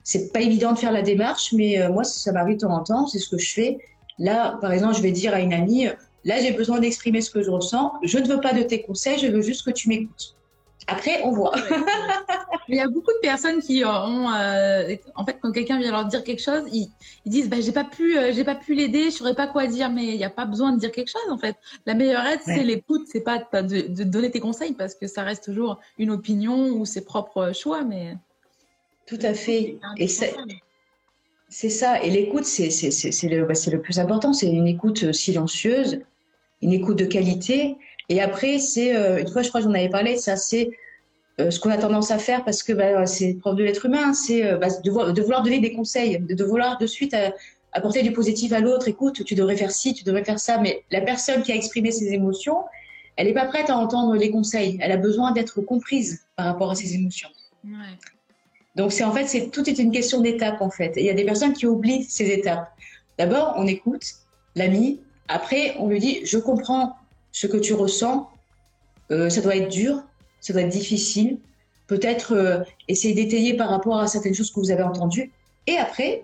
C'est 0.03 0.31
pas 0.31 0.41
évident 0.41 0.73
de 0.73 0.79
faire 0.79 0.91
la 0.91 1.01
démarche, 1.01 1.53
mais 1.53 1.81
euh, 1.81 1.91
moi, 1.91 2.03
ça 2.03 2.31
m'arrive 2.31 2.57
de 2.57 2.61
temps 2.61 2.75
en 2.75 2.83
temps, 2.83 3.07
c'est 3.07 3.19
ce 3.19 3.29
que 3.29 3.37
je 3.37 3.53
fais. 3.53 3.77
Là, 4.17 4.57
par 4.61 4.71
exemple, 4.71 4.95
je 4.95 5.01
vais 5.01 5.11
dire 5.11 5.33
à 5.33 5.41
une 5.41 5.53
amie, 5.53 5.87
là, 6.23 6.41
j'ai 6.41 6.51
besoin 6.51 6.79
d'exprimer 6.79 7.21
ce 7.21 7.29
que 7.29 7.43
je 7.43 7.51
ressens, 7.51 7.93
je 8.03 8.17
ne 8.17 8.27
veux 8.27 8.39
pas 8.39 8.53
de 8.53 8.63
tes 8.63 8.81
conseils, 8.81 9.19
je 9.19 9.27
veux 9.27 9.41
juste 9.41 9.65
que 9.65 9.71
tu 9.71 9.89
m'écoutes. 9.89 10.35
Après, 10.87 11.21
on 11.23 11.31
voit. 11.31 11.55
Il 12.67 12.75
y 12.75 12.79
a 12.79 12.87
beaucoup 12.87 13.11
de 13.11 13.19
personnes 13.21 13.61
qui 13.61 13.83
ont, 13.85 14.31
euh, 14.31 14.95
en 15.15 15.25
fait, 15.25 15.37
quand 15.39 15.51
quelqu'un 15.51 15.79
vient 15.79 15.91
leur 15.91 16.05
dire 16.05 16.23
quelque 16.23 16.41
chose, 16.41 16.63
ils, 16.71 16.89
disent, 17.25 17.49
bah, 17.49 17.57
j'ai 17.61 17.71
pas 17.71 17.83
pu, 17.83 18.17
euh, 18.17 18.31
j'ai 18.33 18.43
pas 18.43 18.55
pu 18.55 18.73
l'aider, 18.73 19.05
je 19.05 19.17
saurais 19.17 19.35
pas 19.35 19.47
quoi 19.47 19.67
dire, 19.67 19.91
mais 19.91 20.05
il 20.05 20.17
n'y 20.17 20.23
a 20.23 20.29
pas 20.29 20.45
besoin 20.45 20.71
de 20.71 20.79
dire 20.79 20.91
quelque 20.91 21.09
chose, 21.09 21.31
en 21.31 21.37
fait. 21.37 21.55
La 21.85 21.93
meilleure 21.93 22.25
aide, 22.25 22.39
c'est 22.43 22.63
l'écoute, 22.63 23.07
c'est 23.11 23.21
pas 23.21 23.39
de, 23.39 23.81
de, 23.81 24.03
donner 24.03 24.31
tes 24.31 24.39
conseils 24.39 24.73
parce 24.73 24.95
que 24.95 25.05
ça 25.07 25.23
reste 25.23 25.43
toujours 25.43 25.79
une 25.99 26.09
opinion 26.09 26.69
ou 26.69 26.85
ses 26.85 27.05
propres 27.05 27.51
choix, 27.53 27.83
mais. 27.83 28.15
Tout 29.05 29.19
à 29.21 29.35
fait. 29.35 29.77
Et 29.97 30.07
c'est 30.07 31.69
ça. 31.69 32.01
Et 32.03 32.09
l'écoute, 32.09 32.45
c'est 32.45 32.67
le, 33.29 33.45
bah, 33.45 33.53
le 33.71 33.81
plus 33.81 33.99
important. 33.99 34.33
C'est 34.33 34.49
une 34.49 34.67
écoute 34.67 35.03
euh, 35.03 35.13
silencieuse, 35.13 36.01
une 36.61 36.73
écoute 36.73 36.97
de 36.97 37.05
qualité. 37.05 37.77
Et 38.09 38.21
après, 38.21 38.59
c'est, 38.59 38.95
euh, 38.95 39.19
une 39.19 39.27
fois, 39.27 39.41
je 39.41 39.49
crois 39.49 39.61
que 39.61 39.67
j'en 39.67 39.73
avais 39.73 39.89
parlé, 39.89 40.17
ça, 40.17 40.35
c'est 40.35 40.71
euh, 41.39 41.51
ce 41.51 41.59
qu'on 41.59 41.69
a 41.69 41.77
tendance 41.77 42.11
à 42.11 42.17
faire 42.17 42.43
parce 42.45 42.63
que 42.63 42.73
bah, 42.73 43.05
c'est 43.05 43.33
propre 43.35 43.57
de 43.57 43.63
l'être 43.63 43.85
humain, 43.85 44.13
c'est 44.13 44.55
bah, 44.57 44.67
de, 44.83 45.11
de, 45.11 45.21
vouloir 45.21 45.43
donner 45.43 45.59
des 45.59 45.73
conseils, 45.73 46.19
de, 46.19 46.43
vouloir 46.43 46.77
de 46.77 46.87
suite 46.87 47.15
apporter 47.73 48.03
du 48.03 48.13
positif 48.13 48.53
à 48.53 48.59
l'autre. 48.59 48.87
Écoute, 48.87 49.23
tu 49.25 49.35
devrais 49.35 49.57
faire 49.57 49.71
ci, 49.71 49.93
tu 49.93 50.03
devrais 50.03 50.23
faire 50.23 50.39
ça. 50.39 50.57
Mais 50.59 50.83
la 50.91 51.01
personne 51.01 51.41
qui 51.41 51.51
a 51.51 51.55
exprimé 51.55 51.91
ses 51.91 52.13
émotions, 52.13 52.63
elle 53.17 53.27
n'est 53.27 53.33
pas 53.33 53.45
prête 53.45 53.69
à 53.69 53.77
entendre 53.77 54.15
les 54.15 54.31
conseils. 54.31 54.77
Elle 54.81 54.91
a 54.91 54.97
besoin 54.97 55.31
d'être 55.31 55.61
comprise 55.61 56.25
par 56.35 56.45
rapport 56.45 56.71
à 56.71 56.75
ses 56.75 56.95
émotions. 56.95 57.29
Ouais. 57.63 57.71
Donc 58.75 58.91
c'est 58.91 59.03
en 59.03 59.11
fait 59.11 59.25
c'est 59.25 59.49
tout 59.51 59.69
est 59.69 59.79
une 59.79 59.91
question 59.91 60.21
d'étapes 60.21 60.61
en 60.61 60.69
fait. 60.69 60.97
Et 60.97 61.01
il 61.01 61.05
y 61.05 61.09
a 61.09 61.13
des 61.13 61.23
personnes 61.23 61.53
qui 61.53 61.65
oublient 61.65 62.03
ces 62.03 62.29
étapes. 62.29 62.69
D'abord 63.17 63.53
on 63.57 63.67
écoute 63.67 64.03
l'ami, 64.55 64.99
après 65.27 65.75
on 65.79 65.87
lui 65.87 65.99
dit 65.99 66.25
je 66.25 66.37
comprends 66.37 66.95
ce 67.35 67.47
que 67.47 67.57
tu 67.57 67.73
ressens, 67.73 68.29
euh, 69.11 69.29
ça 69.29 69.41
doit 69.41 69.55
être 69.55 69.69
dur, 69.69 70.03
ça 70.39 70.53
doit 70.53 70.61
être 70.61 70.69
difficile, 70.69 71.37
peut-être 71.87 72.33
euh, 72.33 72.59
essayer 72.87 73.13
d'étayer 73.13 73.55
par 73.55 73.69
rapport 73.69 73.99
à 73.99 74.07
certaines 74.07 74.33
choses 74.33 74.51
que 74.51 74.59
vous 74.59 74.71
avez 74.71 74.83
entendues. 74.83 75.31
Et 75.67 75.77
après 75.77 76.23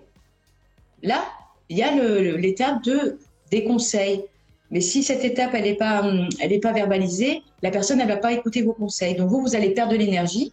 là 1.02 1.22
il 1.68 1.76
y 1.78 1.82
a 1.82 1.90
l'étape 2.36 2.82
de 2.84 3.18
des 3.50 3.64
conseils. 3.64 4.24
Mais 4.70 4.80
si 4.80 5.02
cette 5.02 5.24
étape 5.24 5.50
elle 5.54 5.64
n'est 5.64 5.74
pas 5.74 6.02
elle 6.40 6.50
n'est 6.50 6.60
pas 6.60 6.72
verbalisée, 6.72 7.42
la 7.62 7.70
personne 7.70 8.00
elle 8.00 8.08
va 8.08 8.16
pas 8.16 8.32
écouter 8.32 8.62
vos 8.62 8.72
conseils. 8.72 9.14
Donc 9.14 9.28
vous 9.28 9.42
vous 9.42 9.54
allez 9.54 9.70
perdre 9.70 9.92
de 9.92 9.98
l'énergie 9.98 10.52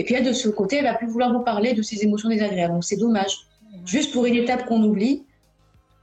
et 0.00 0.04
puis 0.04 0.14
elle, 0.14 0.24
de 0.24 0.32
ce 0.32 0.48
côté, 0.48 0.76
elle 0.76 0.84
va 0.84 0.94
plus 0.94 1.08
vouloir 1.08 1.30
vous 1.30 1.44
parler 1.44 1.74
de 1.74 1.82
ses 1.82 2.02
émotions 2.04 2.30
désagréables. 2.30 2.72
Donc 2.72 2.84
c'est 2.84 2.96
dommage. 2.96 3.46
Juste 3.84 4.12
pour 4.12 4.24
une 4.24 4.34
étape 4.34 4.64
qu'on 4.64 4.82
oublie. 4.82 5.24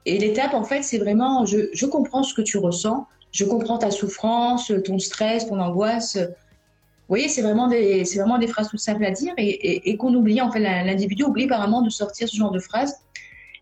Et 0.05 0.19
l'étape, 0.19 0.53
en 0.53 0.63
fait, 0.63 0.83
c'est 0.83 0.99
vraiment, 0.99 1.45
je, 1.45 1.85
comprends 1.87 2.21
ce 2.21 2.35
que 2.35 2.43
tu 2.43 2.59
ressens, 2.59 3.07
je 3.31 3.45
comprends 3.45 3.77
ta 3.77 3.91
souffrance, 3.91 4.71
ton 4.85 4.99
stress, 4.99 5.47
ton 5.47 5.59
angoisse. 5.59 6.17
Vous 6.17 7.13
voyez, 7.13 7.29
c'est 7.29 7.41
vraiment 7.41 7.67
des, 7.67 8.03
vraiment 8.03 8.37
des 8.37 8.47
phrases 8.47 8.69
tout 8.69 8.77
simples 8.77 9.05
à 9.05 9.11
dire 9.11 9.33
et, 9.37 9.95
qu'on 9.97 10.13
oublie. 10.13 10.41
En 10.41 10.51
fait, 10.51 10.59
l'individu 10.59 11.23
oublie 11.23 11.45
apparemment 11.45 11.81
de 11.81 11.89
sortir 11.89 12.27
ce 12.27 12.35
genre 12.35 12.51
de 12.51 12.59
phrases. 12.59 12.95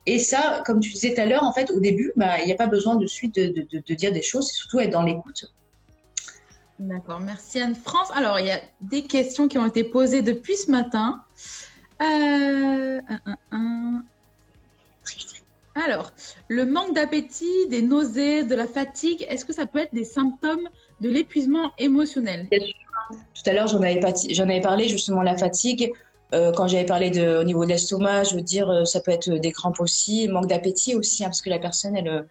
Et 0.07 0.19
ça, 0.19 0.61
comme 0.65 0.79
tu 0.79 0.91
disais 0.91 1.13
tout 1.13 1.21
à 1.21 1.25
l'heure, 1.25 1.43
en 1.43 1.51
fait, 1.51 1.71
au 1.71 1.79
début, 1.79 2.11
bah, 2.15 2.39
il 2.39 2.45
n'y 2.45 2.51
a 2.51 2.55
pas 2.55 2.67
besoin 2.67 2.95
de 2.95 3.07
suite 3.07 3.35
de, 3.35 3.67
de 3.71 3.93
dire 3.95 4.11
des 4.11 4.21
choses, 4.21 4.47
c'est 4.47 4.55
surtout 4.55 4.79
être 4.79 4.91
dans 4.91 5.01
l'écoute. 5.01 5.51
D'accord, 6.77 7.21
merci 7.21 7.59
Anne-France. 7.59 8.09
Alors, 8.13 8.39
il 8.39 8.47
y 8.47 8.51
a 8.51 8.59
des 8.81 9.03
questions 9.03 9.47
qui 9.47 9.57
ont 9.57 9.65
été 9.65 9.83
posées 9.83 10.21
depuis 10.21 10.57
ce 10.57 10.69
matin. 10.69 11.23
Euh, 12.01 12.99
Alors, 15.75 16.11
le 16.47 16.65
manque 16.65 16.95
d'appétit, 16.95 17.67
des 17.69 17.81
nausées, 17.81 18.43
de 18.43 18.55
la 18.55 18.65
fatigue, 18.65 19.25
est-ce 19.29 19.45
que 19.45 19.53
ça 19.53 19.65
peut 19.65 19.79
être 19.79 19.93
des 19.93 20.05
symptômes 20.05 20.69
de 21.01 21.09
l'épuisement 21.09 21.71
émotionnel? 21.77 22.47
Tout 22.49 23.49
à 23.49 23.53
l'heure, 23.53 23.67
j'en 23.67 23.81
avais, 23.81 24.61
parlé 24.61 24.87
justement 24.87 25.21
la 25.21 25.37
fatigue. 25.37 25.91
Euh, 26.33 26.51
quand 26.53 26.67
j'avais 26.67 26.85
parlé 26.85 27.11
de, 27.11 27.37
au 27.37 27.43
niveau 27.43 27.65
de 27.65 27.69
l'estomac, 27.69 28.23
je 28.23 28.35
veux 28.35 28.41
dire, 28.41 28.69
euh, 28.69 28.85
ça 28.85 28.99
peut 28.99 29.11
être 29.11 29.29
des 29.29 29.51
crampes 29.51 29.79
aussi, 29.79 30.27
manque 30.27 30.47
d'appétit 30.47 30.95
aussi, 30.95 31.23
hein, 31.23 31.27
parce 31.27 31.41
que 31.41 31.49
la 31.49 31.59
personne, 31.59 31.95
elle, 31.95 32.25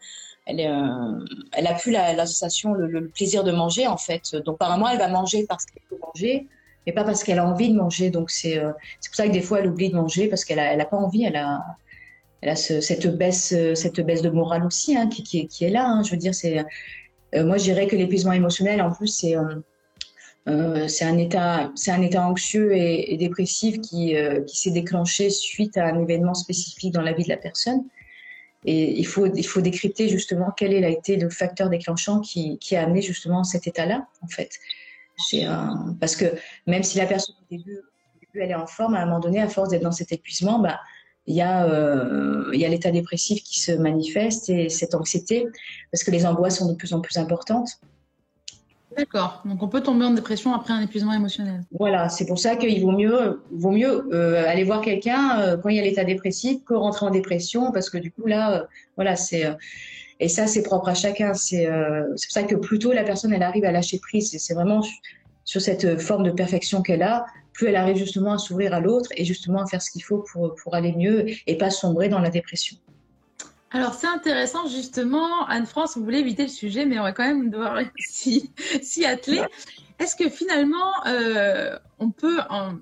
elle, 0.47 0.61
euh, 0.61 1.67
a 1.67 1.75
plus 1.75 1.91
la, 1.91 2.27
sensation, 2.27 2.75
le, 2.75 3.09
plaisir 3.09 3.45
de 3.45 3.53
manger 3.53 3.87
en 3.87 3.97
fait. 3.97 4.37
Donc 4.37 4.57
apparemment, 4.57 4.89
elle 4.89 4.99
va 4.99 5.09
manger 5.09 5.47
parce 5.49 5.65
qu'elle 5.65 5.83
peut 5.89 5.99
manger, 6.03 6.49
mais 6.87 6.93
pas 6.93 7.05
parce 7.05 7.25
qu'elle 7.25 7.39
a 7.39 7.47
envie 7.47 7.71
de 7.71 7.77
manger. 7.77 8.11
Donc 8.11 8.31
c'est 8.31 8.59
euh, 8.59 8.73
pour 8.73 9.15
ça 9.15 9.27
que 9.27 9.33
des 9.33 9.41
fois, 9.41 9.61
elle 9.61 9.69
oublie 9.69 9.91
de 9.91 9.97
manger 9.97 10.29
parce 10.29 10.45
qu'elle 10.45 10.77
n'a 10.77 10.85
pas 10.85 10.97
envie. 10.97 11.27
Cette 12.55 13.07
baisse, 13.17 13.55
cette 13.75 14.01
baisse 14.01 14.23
de 14.23 14.31
morale 14.31 14.65
aussi 14.65 14.97
hein, 14.97 15.09
qui, 15.09 15.49
est 15.61 15.71
là. 15.71 15.87
Hein. 15.87 16.03
Je 16.03 16.11
veux 16.11 16.17
dire, 16.17 16.33
euh, 17.35 17.45
moi 17.45 17.57
je 17.57 17.65
dirais 17.65 17.87
que 17.87 17.97
l'épuisement 17.97 18.33
émotionnel, 18.33 18.83
en 18.83 18.93
plus, 18.93 19.09
c'est 19.09 19.35
c'est 20.89 21.05
un 21.07 21.17
état, 21.17 21.73
anxieux 22.27 22.77
et, 22.77 23.17
dépressif 23.17 23.81
qui, 23.81 24.15
s'est 24.47 24.71
déclenché 24.71 25.31
suite 25.31 25.79
à 25.79 25.87
un 25.87 26.03
événement 26.03 26.35
spécifique 26.35 26.93
dans 26.93 27.01
la 27.01 27.13
vie 27.13 27.25
de 27.25 27.31
la 27.31 27.39
personne. 27.39 27.85
Et 28.67 28.99
il 28.99 29.07
faut, 29.07 29.29
décrypter 29.29 30.09
justement 30.09 30.51
quel 30.57 30.85
a 30.85 30.89
été 30.89 31.17
le 31.17 31.29
facteur 31.29 31.69
déclenchant 31.69 32.21
qui, 32.21 32.59
a 32.73 32.83
amené 32.83 33.03
justement 33.03 33.45
cet 33.45 33.67
état-là, 33.67 34.07
en 34.23 34.29
fait. 34.29 34.51
Parce 36.01 36.17
que 36.17 36.27
même 36.67 36.83
si 36.83 36.99
la 36.99 37.07
personne 37.07 37.37
au 37.41 37.57
début, 37.57 37.81
elle 38.35 38.51
est 38.51 38.55
en 38.55 38.67
forme, 38.67 38.95
à 38.95 39.01
un 39.01 39.07
moment 39.07 39.21
donné, 39.21 39.41
à 39.41 39.49
force 39.49 39.69
d'être 39.69 39.83
dans 39.83 39.93
cet 39.93 40.13
épuisement, 40.13 40.59
bah, 40.59 40.81
il 41.27 41.35
y 41.35 41.41
a, 41.41 41.65
euh, 41.67 42.51
il 42.53 42.61
y 42.61 42.65
a 42.65 42.69
l'état 42.69 42.91
dépressif 42.91 43.43
qui 43.43 43.61
se 43.61 43.73
manifeste 43.73 44.51
et 44.51 44.69
cette 44.69 44.95
anxiété, 44.95 45.47
parce 45.91 46.05
que 46.05 46.11
les 46.11 46.27
angoisses 46.27 46.59
sont 46.59 46.71
de 46.71 46.77
plus 46.77 46.93
en 46.93 47.01
plus 47.01 47.17
importantes. 47.17 47.79
D'accord. 48.97 49.43
Donc 49.45 49.63
on 49.63 49.69
peut 49.69 49.81
tomber 49.81 50.05
en 50.05 50.13
dépression 50.13 50.55
après 50.55 50.73
un 50.73 50.81
épuisement 50.81 51.13
émotionnel. 51.13 51.63
Voilà, 51.73 52.09
c'est 52.09 52.27
pour 52.27 52.39
ça 52.39 52.55
qu'il 52.55 52.81
vaut 52.81 52.93
mieux, 52.93 53.43
vaut 53.51 53.73
mieux 53.73 54.07
euh, 54.13 54.49
aller 54.49 54.63
voir 54.63 54.83
quelqu'un 54.83 55.41
euh, 55.41 55.57
quand 55.57 55.69
il 55.69 55.77
y 55.77 55.81
a 55.81 55.83
l'état 55.83 56.05
dépressif 56.05 56.63
que 56.65 56.75
rentrer 56.75 57.07
en 57.07 57.11
dépression, 57.11 57.73
parce 57.73 57.91
que 57.91 57.99
du 57.99 58.13
coup 58.13 58.27
là, 58.27 58.69
voilà, 58.97 59.17
c'est 59.17 59.47
et 60.21 60.29
ça 60.29 60.47
c'est 60.47 60.63
propre 60.63 60.89
à 60.91 60.95
chacun. 60.95 61.35
C'est 61.35 61.67
pour 61.67 62.17
ça 62.17 62.45
que 62.45 62.55
plutôt 62.55 62.93
la 62.93 63.03
personne 63.03 63.33
elle 63.33 63.43
arrive 63.43 63.65
à 63.65 63.73
lâcher 63.73 63.99
prise. 63.99 64.37
C'est 64.39 64.55
vraiment 64.55 64.83
sur 65.45 65.61
cette 65.61 66.01
forme 66.01 66.25
de 66.25 66.31
perfection 66.31 66.83
qu'elle 66.83 67.03
a, 67.03 67.27
plus 67.53 67.69
elle 67.69 67.77
arrive 67.77 67.97
justement 67.97 68.33
à 68.33 68.39
s'ouvrir 68.39 68.75
à 68.75 68.81
l'autre 68.81 69.11
et 69.17 69.25
justement 69.25 69.63
à 69.63 69.67
faire 69.67 69.81
ce 69.81 69.91
qu'il 69.91 70.03
faut 70.03 70.25
pour 70.33 70.55
pour 70.57 70.75
aller 70.75 70.93
mieux 70.93 71.27
et 71.47 71.57
pas 71.57 71.71
sombrer 71.71 72.09
dans 72.09 72.19
la 72.19 72.31
dépression. 72.31 72.77
Alors 73.75 73.95
c'est 73.95 74.07
intéressant 74.07 74.69
justement, 74.69 75.47
Anne-France, 75.47 75.97
on 75.97 76.01
voulait 76.01 76.21
éviter 76.21 76.45
le 76.45 76.49
sujet, 76.49 76.87
mais 76.87 77.01
on 77.01 77.03
va 77.03 77.11
quand 77.11 77.27
même 77.27 77.51
devoir 77.51 77.81
s'y, 77.99 79.05
atteler. 79.05 79.43
Est-ce 79.99 80.15
que 80.15 80.29
finalement, 80.29 80.93
euh, 81.09 81.77
on 81.99 82.11
peut, 82.11 82.39
en, 82.51 82.75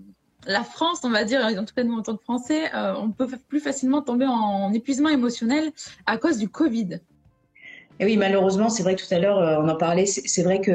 la 0.47 0.63
France, 0.63 1.01
on 1.05 1.09
va 1.09 1.25
dire, 1.25 1.41
en 1.41 1.65
tout 1.65 1.75
cas 1.75 1.83
nous 1.83 1.97
en 1.97 2.03
tant 2.03 2.15
que 2.15 2.23
Français, 2.23 2.75
euh, 2.75 2.95
on 2.99 3.11
peut 3.11 3.27
plus 3.49 3.61
facilement 3.61 4.03
tomber 4.03 4.27
en 4.27 4.71
épuisement 4.75 5.09
émotionnel 5.09 5.73
à 6.05 6.19
cause 6.19 6.37
du 6.37 6.51
Covid? 6.51 7.01
Et 8.03 8.05
oui, 8.05 8.17
malheureusement, 8.17 8.69
c'est 8.69 8.83
vrai 8.83 8.97
que 8.97 9.07
tout 9.07 9.15
à 9.15 9.21
l'heure, 9.21 9.39
euh, 9.39 9.63
on 9.63 9.69
en 9.69 9.77
parlait, 9.77 10.07
c'est 10.07 10.43
vrai 10.43 10.61
que 10.61 10.73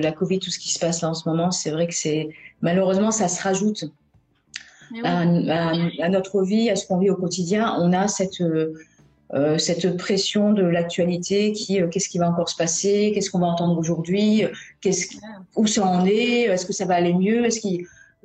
la 0.00 0.10
Covid, 0.10 0.38
tout 0.38 0.50
ce 0.50 0.58
qui 0.58 0.72
se 0.72 0.78
passe 0.78 1.02
là 1.02 1.10
en 1.10 1.14
ce 1.14 1.28
moment, 1.28 1.50
c'est 1.50 1.70
vrai 1.70 1.86
que 1.86 1.94
c'est 1.94 2.30
malheureusement, 2.62 3.10
ça 3.10 3.28
se 3.28 3.42
rajoute 3.42 3.84
à, 5.04 5.26
notre 6.08 6.42
vie, 6.42 6.70
à 6.70 6.76
ce 6.76 6.86
qu'on 6.86 6.96
vit 6.96 7.10
au 7.10 7.16
quotidien, 7.16 7.76
on 7.78 7.92
a 7.92 8.08
cette, 8.08 8.40
euh, 8.40 9.58
cette 9.58 9.98
pression 9.98 10.54
de 10.54 10.62
l'actualité 10.62 11.52
qui 11.52 11.78
euh, 11.78 11.88
qu'est-ce 11.88 12.08
qui 12.08 12.16
va 12.16 12.30
encore 12.30 12.48
se 12.48 12.56
passer, 12.56 13.12
qu'est-ce 13.14 13.30
qu'on 13.30 13.40
va 13.40 13.48
entendre 13.48 13.76
aujourd'hui, 13.76 14.44
qu'est-ce 14.80 15.18
où 15.56 15.66
ça 15.66 15.86
en 15.86 16.06
est, 16.06 16.44
est-ce 16.44 16.64
que 16.64 16.72
ça 16.72 16.86
va 16.86 16.94
aller 16.94 17.12
mieux, 17.12 17.44
est-ce 17.44 17.60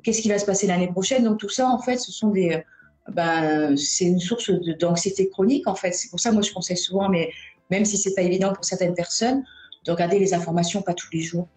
qu'est-ce 0.03 0.21
qui 0.21 0.29
va 0.29 0.39
se 0.39 0.45
passer 0.45 0.67
l'année 0.67 0.87
prochaine. 0.87 1.25
Donc 1.25 1.37
tout 1.37 1.49
ça 1.49 1.67
en 1.67 1.79
fait, 1.79 1.97
ce 1.97 2.13
sont 2.13 2.29
des 2.29 2.63
ben, 3.11 3.75
c'est 3.75 4.05
une 4.05 4.21
source 4.21 4.51
d'anxiété 4.79 5.27
chronique 5.27 5.67
en 5.67 5.75
fait. 5.75 5.91
C'est 5.91 6.09
pour 6.09 6.21
ça 6.21 6.31
moi 6.31 6.43
je 6.43 6.53
conseille 6.53 6.77
souvent, 6.77 7.09
mais 7.09 7.29
même 7.69 7.85
si 7.85 7.97
c'est 7.97 8.13
pas 8.13 8.21
évident 8.21 8.53
pour 8.53 8.65
certaines 8.65 8.93
personnes, 8.93 9.43
de 9.85 9.91
regarder 9.91 10.19
les 10.19 10.33
informations 10.33 10.81
pas 10.81 10.93
tous 10.93 11.07
les 11.13 11.21
jours, 11.21 11.47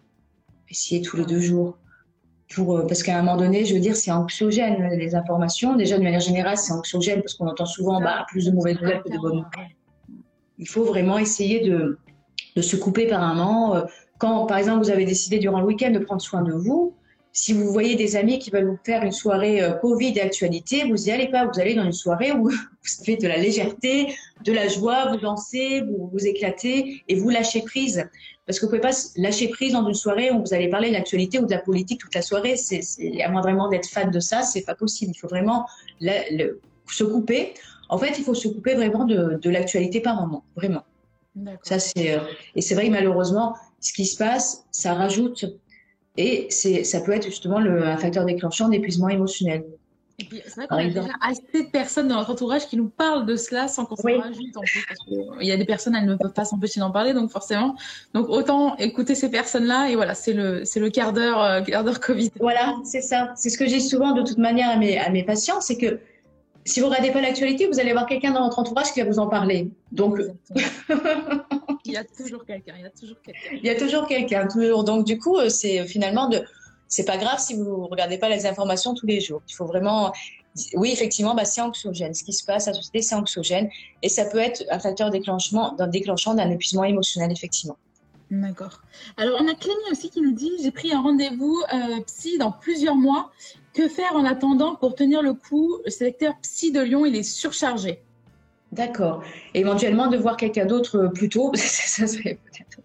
essayer 0.69 1.01
tous 1.01 1.17
les 1.17 1.25
deux 1.25 1.39
jours. 1.39 1.77
Pour, 2.53 2.77
euh, 2.77 2.85
parce 2.85 3.01
qu'à 3.01 3.17
un 3.17 3.21
moment 3.21 3.37
donné, 3.37 3.63
je 3.63 3.73
veux 3.73 3.79
dire, 3.79 3.95
c'est 3.95 4.11
anxiogène 4.11 4.89
les 4.97 5.15
informations. 5.15 5.75
Déjà, 5.75 5.97
de 5.97 6.03
manière 6.03 6.19
générale, 6.19 6.57
c'est 6.57 6.73
anxiogène 6.73 7.21
parce 7.21 7.35
qu'on 7.35 7.47
entend 7.47 7.65
souvent 7.65 8.01
bah, 8.01 8.25
plus 8.27 8.45
de 8.45 8.51
mauvaises 8.51 8.79
nouvelles 8.81 9.01
que 9.03 9.09
de 9.09 9.17
bonnes 9.17 9.37
nouvelles. 9.37 9.75
Il 10.57 10.67
faut 10.67 10.83
vraiment 10.83 11.17
essayer 11.17 11.61
de, 11.61 11.97
de 12.55 12.61
se 12.61 12.75
couper 12.75 13.07
par 13.07 13.23
un 13.23 13.35
moment. 13.35 13.75
Euh, 13.75 13.83
quand, 14.17 14.45
par 14.45 14.57
exemple, 14.57 14.83
vous 14.83 14.91
avez 14.91 15.05
décidé 15.05 15.39
durant 15.39 15.61
le 15.61 15.65
week-end 15.65 15.91
de 15.91 15.99
prendre 15.99 16.21
soin 16.21 16.41
de 16.41 16.51
vous, 16.51 16.93
si 17.33 17.53
vous 17.53 17.71
voyez 17.71 17.95
des 17.95 18.15
amis 18.15 18.39
qui 18.39 18.49
veulent 18.49 18.67
vous 18.67 18.79
faire 18.83 19.03
une 19.03 19.11
soirée 19.11 19.61
euh, 19.61 19.71
Covid 19.73 20.13
et 20.17 20.21
actualité, 20.21 20.83
vous 20.83 20.95
n'y 20.95 21.11
allez 21.11 21.29
pas. 21.29 21.45
Vous 21.45 21.59
allez 21.59 21.75
dans 21.75 21.85
une 21.85 21.93
soirée 21.93 22.31
où 22.31 22.49
vous 22.49 23.01
avez 23.01 23.17
de 23.17 23.27
la 23.27 23.37
légèreté, 23.37 24.13
de 24.43 24.51
la 24.51 24.67
joie, 24.67 25.11
vous 25.11 25.17
dansez, 25.17 25.81
vous 25.81 26.09
vous 26.11 26.27
éclatez 26.27 27.03
et 27.07 27.15
vous 27.15 27.29
lâchez 27.29 27.61
prise. 27.61 28.05
Parce 28.45 28.59
que 28.59 28.65
vous 28.65 28.71
pouvez 28.71 28.81
pas 28.81 28.95
lâcher 29.15 29.47
prise 29.47 29.73
dans 29.73 29.87
une 29.87 29.93
soirée 29.93 30.31
où 30.31 30.41
vous 30.41 30.53
allez 30.53 30.67
parler 30.67 30.89
de 30.89 30.93
l'actualité 30.93 31.39
ou 31.39 31.45
de 31.45 31.51
la 31.51 31.59
politique 31.59 32.01
toute 32.01 32.13
la 32.15 32.21
soirée. 32.21 32.57
C'est, 32.57 32.81
à 33.21 33.29
moins 33.29 33.41
vraiment 33.41 33.69
d'être 33.69 33.87
fan 33.87 34.11
de 34.11 34.19
ça, 34.19 34.41
c'est 34.41 34.63
pas 34.63 34.75
possible. 34.75 35.13
Il 35.15 35.19
faut 35.19 35.27
vraiment 35.27 35.65
se 36.01 37.03
couper. 37.03 37.53
En 37.87 37.97
fait, 37.97 38.17
il 38.17 38.23
faut 38.23 38.33
se 38.33 38.47
couper 38.47 38.73
vraiment 38.75 39.05
de, 39.05 39.39
de 39.41 39.49
l'actualité 39.49 40.01
par 40.01 40.15
moment, 40.15 40.43
vraiment. 40.55 40.83
Ça 41.63 41.79
c'est 41.79 42.13
euh, 42.13 42.19
et 42.55 42.61
c'est 42.61 42.75
vrai 42.75 42.87
que 42.87 42.91
malheureusement, 42.91 43.55
ce 43.79 43.93
qui 43.93 44.05
se 44.05 44.17
passe, 44.17 44.65
ça 44.71 44.93
rajoute 44.93 45.45
et 46.17 46.49
ça 46.49 47.01
peut 47.01 47.13
être 47.13 47.25
justement 47.25 47.59
le, 47.59 47.83
un 47.83 47.97
facteur 47.97 48.25
déclenchant 48.25 48.69
d'épuisement 48.69 49.09
émotionnel. 49.09 49.63
Et 50.19 50.23
puis, 50.25 50.41
c'est 50.45 50.55
vrai 50.55 50.67
qu'on 50.67 50.75
a 50.75 50.83
déjà 50.83 51.07
assez 51.21 51.63
de 51.63 51.69
personnes 51.71 52.07
dans 52.07 52.17
notre 52.17 52.31
entourage 52.31 52.67
qui 52.67 52.77
nous 52.77 52.89
parlent 52.89 53.25
de 53.25 53.35
cela 53.35 53.67
sans 53.67 53.85
qu'on 53.85 53.95
oui. 54.03 54.17
s'en 54.17 54.21
rajoute 54.21 54.57
en 54.57 54.61
plus. 54.61 54.85
Parce 54.87 54.99
il 55.41 55.47
y 55.47 55.51
a 55.51 55.57
des 55.57 55.65
personnes, 55.65 55.95
elles 55.95 56.05
ne 56.05 56.15
peuvent 56.15 56.33
pas 56.33 56.45
s'empêcher 56.45 56.79
d'en 56.79 56.91
parler, 56.91 57.13
donc 57.13 57.31
forcément. 57.31 57.75
Donc, 58.13 58.29
autant 58.29 58.75
écouter 58.77 59.15
ces 59.15 59.31
personnes-là. 59.31 59.89
Et 59.89 59.95
voilà, 59.95 60.13
c'est 60.13 60.33
le, 60.33 60.63
c'est 60.63 60.79
le 60.79 60.91
quart 60.91 61.13
d'heure, 61.13 61.41
euh, 61.41 61.61
quart 61.61 61.83
d'heure 61.83 61.99
Covid. 61.99 62.31
Voilà, 62.39 62.75
c'est 62.83 63.01
ça. 63.01 63.33
C'est 63.35 63.49
ce 63.49 63.57
que 63.57 63.65
j'ai 63.65 63.79
souvent 63.79 64.11
de 64.11 64.21
toute 64.21 64.37
manière 64.37 64.69
à 64.69 64.77
mes, 64.77 64.99
à 64.99 65.09
mes 65.09 65.23
patients, 65.23 65.59
c'est 65.59 65.77
que 65.77 65.99
si 66.65 66.79
vous 66.79 66.87
regardez 66.87 67.11
pas 67.11 67.21
l'actualité, 67.21 67.67
vous 67.67 67.79
allez 67.79 67.89
avoir 67.89 68.05
quelqu'un 68.05 68.31
dans 68.31 68.43
votre 68.43 68.59
entourage 68.59 68.93
qui 68.93 69.01
va 69.01 69.07
vous 69.07 69.17
en 69.17 69.27
parler. 69.27 69.71
Donc, 69.91 70.19
il 71.85 71.93
y 71.93 71.97
a 71.97 72.03
toujours 72.03 72.45
quelqu'un. 72.45 72.73
Il 72.77 72.83
y 72.83 72.85
a 72.85 72.89
toujours 72.89 73.21
quelqu'un. 73.21 73.49
Il 73.53 73.65
y 73.65 73.69
a 73.69 73.75
toujours 73.75 74.07
quelqu'un, 74.07 74.47
toujours. 74.47 74.83
Donc, 74.83 75.05
du 75.05 75.17
coup, 75.17 75.37
euh, 75.37 75.49
c'est 75.49 75.85
finalement 75.87 76.27
de. 76.29 76.43
C'est 76.87 77.05
pas 77.05 77.17
grave 77.17 77.39
si 77.39 77.55
vous 77.55 77.87
regardez 77.87 78.17
pas 78.17 78.27
les 78.27 78.45
informations 78.45 78.93
tous 78.93 79.05
les 79.05 79.21
jours. 79.21 79.41
Il 79.49 79.53
faut 79.53 79.65
vraiment. 79.65 80.11
Oui, 80.73 80.91
effectivement, 80.91 81.33
bah, 81.33 81.45
c'est 81.45 81.61
anxiogène. 81.61 82.13
Ce 82.13 82.23
qui 82.23 82.33
se 82.33 82.43
passe 82.43 82.67
à 82.67 82.71
la 82.71 82.77
société, 82.77 83.01
c'est 83.01 83.15
anxiogène. 83.15 83.69
Et 84.01 84.09
ça 84.09 84.25
peut 84.25 84.39
être 84.39 84.63
un 84.69 84.79
facteur 84.79 85.09
déclenchement, 85.09 85.73
d'un 85.73 85.87
déclenchant 85.87 86.33
d'un 86.33 86.49
épuisement 86.49 86.83
émotionnel, 86.83 87.31
effectivement. 87.31 87.77
D'accord. 88.29 88.81
Alors, 89.17 89.39
on 89.41 89.47
a 89.47 89.53
Clémy 89.53 89.83
aussi 89.91 90.09
qui 90.09 90.21
nous 90.21 90.33
dit 90.33 90.51
J'ai 90.61 90.71
pris 90.71 90.91
un 90.93 91.01
rendez-vous 91.01 91.61
euh, 91.73 92.01
psy 92.07 92.37
dans 92.37 92.51
plusieurs 92.51 92.95
mois. 92.95 93.31
Que 93.73 93.87
faire 93.87 94.15
en 94.15 94.25
attendant 94.25 94.75
pour 94.75 94.95
tenir 94.95 95.21
le 95.21 95.33
coup? 95.33 95.77
Le 95.85 95.91
secteur 95.91 96.33
psy 96.41 96.73
de 96.73 96.81
Lyon, 96.81 97.05
il 97.05 97.15
est 97.15 97.23
surchargé. 97.23 98.01
D'accord. 98.71 99.21
Éventuellement, 99.53 100.07
de 100.07 100.17
voir 100.17 100.37
quelqu'un 100.37 100.65
d'autre 100.65 100.97
euh, 100.97 101.07
plus 101.09 101.29
tôt, 101.29 101.51
ça 101.55 102.07
serait 102.07 102.39
peut-être. 102.45 102.79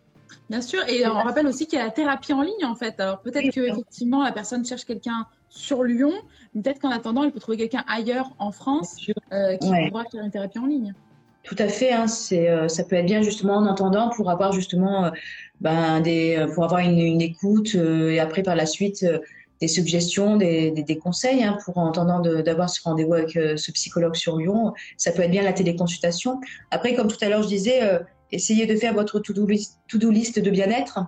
Bien 0.49 0.61
sûr, 0.61 0.81
et 0.89 1.05
on 1.09 1.15
rappelle 1.15 1.47
aussi 1.49 1.67
qu'il 1.67 1.77
y 1.77 1.83
a 1.83 1.87
la 1.87 1.91
thérapie 1.91 2.33
en 2.33 2.43
ligne 2.43 2.65
en 2.65 2.77
fait. 2.77 3.01
Alors 3.01 3.19
peut-être 3.19 3.53
que 3.53 3.61
effectivement 3.61 4.23
la 4.23 4.31
personne 4.31 4.65
cherche 4.65 4.85
quelqu'un 4.85 5.27
sur 5.49 5.83
Lyon, 5.83 6.13
peut-être 6.55 6.79
qu'en 6.79 6.91
attendant, 6.91 7.25
il 7.25 7.33
peut 7.33 7.41
trouver 7.41 7.57
quelqu'un 7.57 7.85
ailleurs 7.89 8.31
en 8.39 8.53
France 8.53 8.97
euh, 9.33 9.57
qui 9.57 9.69
pourra 9.89 10.05
faire 10.05 10.23
une 10.23 10.31
thérapie 10.31 10.61
en 10.61 10.67
ligne. 10.67 10.95
Tout 11.43 11.57
à 11.59 11.67
fait, 11.67 11.93
hein, 11.93 12.07
euh, 12.33 12.69
ça 12.69 12.85
peut 12.85 12.95
être 12.95 13.07
bien 13.07 13.23
justement 13.23 13.57
en 13.57 13.67
attendant 13.67 14.09
pour 14.11 14.31
avoir 14.31 14.53
justement 14.53 15.11
ben, 15.61 16.01
des, 16.01 16.47
pour 16.55 16.63
avoir 16.63 16.81
une, 16.81 17.01
une 17.01 17.23
écoute 17.23 17.75
et 17.75 18.21
après 18.21 18.45
par 18.45 18.55
la 18.55 18.67
suite 18.67 19.05
des 19.61 19.69
suggestions, 19.69 20.37
des, 20.37 21.01
conseils 21.03 21.43
hein, 21.43 21.59
pour 21.65 21.79
en 21.79 21.89
attendant 21.89 22.21
d'avoir 22.21 22.69
ce 22.69 22.81
rendez-vous 22.83 23.15
avec 23.15 23.37
euh, 23.37 23.57
ce 23.57 23.73
psychologue 23.73 24.15
sur 24.15 24.37
Lyon. 24.37 24.75
Ça 24.97 25.13
peut 25.13 25.23
être 25.23 25.31
bien 25.31 25.43
la 25.43 25.53
téléconsultation. 25.53 26.41
Après, 26.71 26.95
comme 26.95 27.09
tout 27.09 27.23
à 27.23 27.29
l'heure 27.29 27.43
je 27.43 27.49
disais, 27.49 27.83
euh, 27.83 27.99
essayez 28.33 28.67
de 28.67 28.77
faire 28.77 28.95
votre 28.95 29.19
to-do 29.21 29.47
list, 29.47 29.79
to 29.89 30.11
list, 30.11 30.39
de 30.39 30.51
bien-être. 30.51 31.01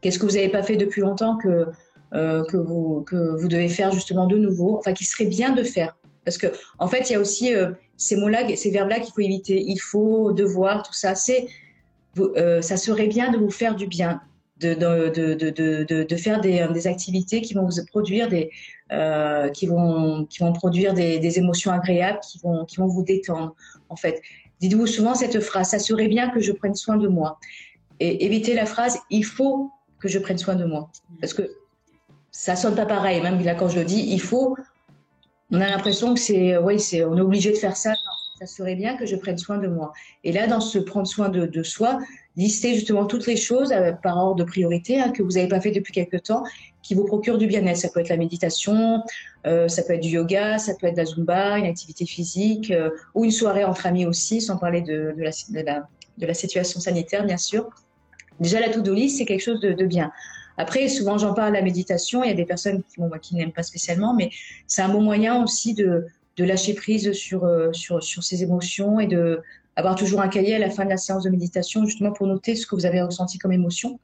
Qu'est-ce 0.00 0.18
que 0.18 0.26
vous 0.26 0.32
n'avez 0.32 0.48
pas 0.48 0.62
fait 0.62 0.76
depuis 0.76 1.00
longtemps 1.00 1.36
que, 1.36 1.66
euh, 2.14 2.44
que 2.44 2.56
vous 2.56 3.04
devez 3.48 3.68
faire 3.68 3.92
justement 3.92 4.26
de 4.26 4.38
nouveau, 4.38 4.78
enfin 4.78 4.92
qui 4.92 5.04
serait 5.04 5.26
bien 5.26 5.52
de 5.52 5.62
faire. 5.62 5.96
Parce 6.24 6.38
que 6.38 6.46
en 6.78 6.86
fait, 6.86 7.10
il 7.10 7.14
y 7.14 7.16
a 7.16 7.20
aussi 7.20 7.52
ces 7.96 8.16
mots-là, 8.16 8.44
ces 8.54 8.70
verbes-là 8.70 9.00
qu'il 9.00 9.12
faut 9.12 9.20
éviter. 9.20 9.62
Il 9.66 9.78
faut, 9.78 10.32
devoir, 10.32 10.82
tout 10.82 10.92
ça. 10.92 11.14
C'est, 11.14 11.48
ça 12.16 12.76
serait 12.76 13.08
bien 13.08 13.30
de 13.30 13.38
vous 13.38 13.50
faire 13.50 13.74
du 13.74 13.86
bien 13.86 14.20
de, 14.60 14.74
de, 14.74 15.34
de, 15.34 16.02
de, 16.04 16.16
faire 16.16 16.40
des, 16.40 16.66
des, 16.72 16.86
activités 16.86 17.40
qui 17.40 17.54
vont 17.54 17.64
vous 17.64 17.84
produire 17.86 18.28
des, 18.28 18.50
euh, 18.92 19.48
qui 19.50 19.66
vont, 19.66 20.26
qui 20.26 20.40
vont 20.40 20.52
produire 20.52 20.94
des, 20.94 21.38
émotions 21.38 21.72
agréables, 21.72 22.20
qui 22.20 22.38
vont, 22.38 22.64
qui 22.64 22.76
vont 22.76 22.86
vous 22.86 23.02
détendre. 23.02 23.54
En 23.88 23.96
fait, 23.96 24.20
dites-vous 24.60 24.86
souvent 24.86 25.14
cette 25.14 25.40
phrase 25.40 25.70
ça 25.70 25.78
serait 25.78 26.08
bien 26.08 26.30
que 26.30 26.40
je 26.40 26.52
prenne 26.52 26.74
soin 26.74 26.96
de 26.96 27.08
moi. 27.08 27.38
Et 28.00 28.24
évitez 28.26 28.54
la 28.54 28.66
phrase 28.66 28.98
il 29.10 29.24
faut 29.24 29.70
que 29.98 30.08
je 30.08 30.18
prenne 30.18 30.38
soin 30.38 30.56
de 30.56 30.64
moi. 30.64 30.90
Parce 31.20 31.34
que 31.34 31.50
ça 32.30 32.56
sonne 32.56 32.74
pas 32.74 32.86
pareil, 32.86 33.20
même 33.22 33.42
là 33.42 33.54
quand 33.54 33.68
je 33.68 33.78
le 33.78 33.84
dis 33.84 34.00
il 34.08 34.20
faut, 34.20 34.56
on 35.50 35.60
a 35.60 35.68
l'impression 35.68 36.14
que 36.14 36.20
c'est, 36.20 36.56
oui, 36.58 36.78
c'est, 36.78 37.04
on 37.04 37.16
est 37.16 37.20
obligé 37.20 37.50
de 37.50 37.56
faire 37.56 37.76
ça. 37.76 37.94
ça 38.38 38.46
serait 38.46 38.76
bien 38.76 38.96
que 38.96 39.06
je 39.06 39.16
prenne 39.16 39.38
soin 39.38 39.58
de 39.58 39.68
moi. 39.68 39.92
Et 40.24 40.32
là, 40.32 40.46
dans 40.46 40.60
ce 40.60 40.78
prendre 40.78 41.06
soin 41.06 41.28
de, 41.28 41.46
de 41.46 41.62
soi, 41.62 41.98
lister 42.36 42.74
justement 42.74 43.06
toutes 43.06 43.26
les 43.26 43.36
choses 43.36 43.72
euh, 43.72 43.92
par 43.92 44.16
ordre 44.16 44.36
de 44.36 44.44
priorité 44.44 45.00
hein, 45.00 45.10
que 45.10 45.22
vous 45.22 45.32
n'avez 45.32 45.48
pas 45.48 45.60
fait 45.60 45.72
depuis 45.72 45.92
quelque 45.92 46.16
temps 46.16 46.44
qui 46.82 46.94
vous 46.94 47.04
procurent 47.04 47.38
du 47.38 47.46
bien-être. 47.46 47.76
Ça 47.76 47.88
peut 47.88 48.00
être 48.00 48.08
la 48.08 48.16
méditation, 48.16 49.02
euh, 49.46 49.68
ça 49.68 49.82
peut 49.82 49.94
être 49.94 50.00
du 50.00 50.10
yoga, 50.10 50.58
ça 50.58 50.74
peut 50.74 50.86
être 50.86 50.96
la 50.96 51.04
zumba, 51.04 51.58
une 51.58 51.66
activité 51.66 52.06
physique 52.06 52.70
euh, 52.70 52.90
ou 53.14 53.24
une 53.24 53.30
soirée 53.30 53.64
entre 53.64 53.86
amis 53.86 54.06
aussi, 54.06 54.40
sans 54.40 54.56
parler 54.56 54.80
de, 54.80 55.14
la, 55.18 56.34
situation 56.34 56.80
sanitaire 56.80 57.24
bien 57.24 57.36
sûr. 57.36 57.68
Déjà 58.38 58.60
la 58.60 58.70
to-do 58.70 58.94
list 58.94 59.18
c'est 59.18 59.26
quelque 59.26 59.42
chose 59.42 59.60
de, 59.60 59.84
bien. 59.84 60.10
Après, 60.56 60.88
souvent 60.88 61.18
j'en 61.18 61.34
parle 61.34 61.54
la 61.54 61.62
méditation. 61.62 62.22
Il 62.22 62.28
y 62.28 62.32
a 62.32 62.34
des 62.34 62.46
personnes 62.46 62.82
qui, 62.82 63.00
qui 63.22 63.34
n'aiment 63.34 63.52
pas 63.52 63.62
spécialement, 63.62 64.14
mais 64.14 64.30
c'est 64.66 64.82
un 64.82 64.88
bon 64.88 65.02
moyen 65.02 65.42
aussi 65.42 65.74
de, 65.74 66.06
de 66.36 66.44
lâcher 66.44 66.74
prise 66.74 67.12
sur, 67.12 67.46
sur, 67.72 68.02
sur 68.02 68.22
ses 68.22 68.42
émotions 68.42 69.00
et 69.00 69.06
de, 69.06 69.42
avoir 69.76 69.94
toujours 69.94 70.20
un 70.20 70.28
cahier 70.28 70.56
à 70.56 70.58
la 70.58 70.70
fin 70.70 70.84
de 70.84 70.90
la 70.90 70.96
séance 70.96 71.24
de 71.24 71.30
méditation, 71.30 71.84
justement 71.84 72.12
pour 72.12 72.26
noter 72.26 72.56
ce 72.56 72.66
que 72.66 72.74
vous 72.74 72.86
avez 72.86 73.00
ressenti 73.02 73.38
comme 73.38 73.52
émotion. 73.52 73.98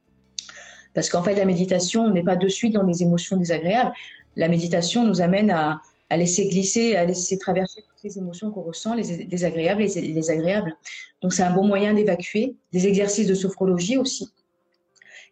Parce 0.95 1.11
qu'en 1.11 1.23
fait, 1.23 1.35
la 1.35 1.45
méditation, 1.45 2.05
on 2.05 2.11
n'est 2.11 2.23
pas 2.23 2.37
de 2.37 2.49
suite 2.49 2.73
dans 2.73 2.83
les 2.83 3.03
émotions 3.03 3.37
désagréables. 3.37 3.93
La 4.35 4.49
méditation 4.49 5.05
nous 5.05 5.21
amène 5.21 5.51
à, 5.51 5.83
laisser 6.11 6.49
glisser, 6.49 6.97
à 6.97 7.05
laisser 7.05 7.37
traverser 7.37 7.83
toutes 7.83 8.03
les 8.03 8.19
émotions 8.19 8.51
qu'on 8.51 8.63
ressent, 8.63 8.95
les 8.95 9.27
désagréables 9.27 9.83
et 9.83 10.01
les 10.01 10.31
agréables. 10.31 10.75
Donc, 11.21 11.35
c'est 11.35 11.43
un 11.43 11.53
bon 11.53 11.67
moyen 11.67 11.93
d'évacuer. 11.93 12.57
Des 12.73 12.87
exercices 12.87 13.27
de 13.27 13.35
sophrologie 13.35 13.99
aussi. 13.99 14.31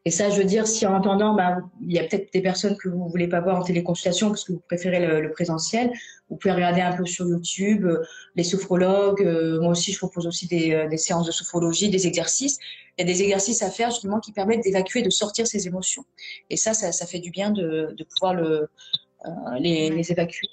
Et 0.06 0.10
ça, 0.10 0.28
je 0.28 0.36
veux 0.36 0.44
dire, 0.44 0.66
si 0.66 0.86
en 0.86 0.94
entendant, 0.94 1.34
ben, 1.34 1.70
il 1.80 1.92
y 1.92 1.98
a 1.98 2.04
peut-être 2.04 2.30
des 2.32 2.42
personnes 2.42 2.76
que 2.76 2.90
vous 2.90 3.08
voulez 3.08 3.26
pas 3.26 3.40
voir 3.40 3.58
en 3.58 3.62
téléconsultation 3.62 4.28
parce 4.28 4.44
que 4.44 4.52
vous 4.52 4.62
préférez 4.66 5.00
le, 5.22 5.30
présentiel, 5.30 5.90
vous 6.28 6.36
pouvez 6.36 6.52
regarder 6.52 6.82
un 6.82 6.94
peu 6.94 7.06
sur 7.06 7.26
YouTube 7.26 7.86
euh, 7.86 8.04
les 8.36 8.44
sophrologues. 8.44 9.22
Euh, 9.22 9.60
moi 9.60 9.70
aussi, 9.70 9.92
je 9.92 9.98
propose 9.98 10.26
aussi 10.26 10.46
des, 10.46 10.72
euh, 10.74 10.88
des, 10.88 10.98
séances 10.98 11.26
de 11.26 11.32
sophrologie, 11.32 11.88
des 11.88 12.06
exercices. 12.06 12.58
Il 12.98 13.06
y 13.06 13.10
a 13.10 13.12
des 13.12 13.22
exercices 13.22 13.62
à 13.62 13.70
faire 13.70 13.90
justement 13.90 14.20
qui 14.20 14.32
permettent 14.32 14.62
d'évacuer, 14.62 15.00
de 15.00 15.10
sortir 15.10 15.46
ces 15.46 15.66
émotions. 15.66 16.04
Et 16.50 16.58
ça, 16.58 16.74
ça, 16.74 17.06
fait 17.06 17.18
du 17.18 17.30
bien 17.30 17.50
de, 17.50 17.96
pouvoir 18.14 18.34
le, 18.34 18.68
les, 19.58 19.88
les 19.88 20.12
évacuer. 20.12 20.48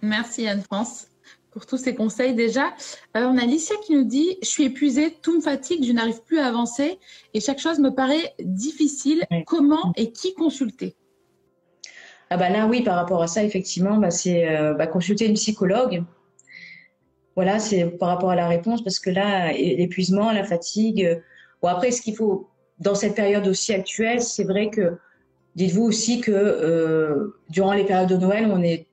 Merci 0.00 0.46
Anne-France 0.46 1.06
pour 1.52 1.66
tous 1.66 1.76
ces 1.76 1.94
conseils 1.94 2.34
déjà. 2.34 2.74
Euh, 3.16 3.24
on 3.26 3.36
a 3.36 3.42
Alicia 3.42 3.76
qui 3.84 3.94
nous 3.94 4.04
dit 4.04 4.38
Je 4.42 4.48
suis 4.48 4.64
épuisée, 4.64 5.16
tout 5.22 5.36
me 5.36 5.40
fatigue, 5.40 5.84
je 5.84 5.92
n'arrive 5.92 6.22
plus 6.22 6.38
à 6.38 6.46
avancer 6.46 6.98
et 7.34 7.40
chaque 7.40 7.60
chose 7.60 7.78
me 7.78 7.90
paraît 7.90 8.34
difficile. 8.40 9.24
Comment 9.46 9.92
et 9.96 10.10
qui 10.10 10.34
consulter? 10.34 10.96
Ah 12.30 12.38
bah 12.38 12.48
Là, 12.48 12.66
oui, 12.66 12.82
par 12.82 12.96
rapport 12.96 13.22
à 13.22 13.26
ça, 13.26 13.44
effectivement, 13.44 13.98
bah, 13.98 14.10
c'est 14.10 14.48
euh, 14.48 14.72
bah, 14.72 14.86
consulter 14.86 15.26
une 15.26 15.34
psychologue. 15.34 16.02
Voilà, 17.36 17.58
c'est 17.58 17.84
par 17.84 18.08
rapport 18.08 18.30
à 18.30 18.36
la 18.36 18.48
réponse 18.48 18.82
parce 18.82 18.98
que 18.98 19.10
là, 19.10 19.52
l'épuisement, 19.52 20.32
la 20.32 20.44
fatigue. 20.44 21.22
Bon, 21.60 21.68
après, 21.68 21.90
ce 21.90 22.02
qu'il 22.02 22.16
faut, 22.16 22.48
dans 22.78 22.94
cette 22.94 23.14
période 23.14 23.46
aussi 23.46 23.72
actuelle, 23.72 24.22
c'est 24.22 24.44
vrai 24.44 24.70
que 24.70 24.96
dites-vous 25.54 25.82
aussi 25.82 26.20
que 26.20 27.32
durant 27.48 27.72
les 27.72 27.84
périodes 27.84 28.08
de 28.08 28.16
Noël, 28.16 28.50
on 28.50 28.62
est, 28.62 28.86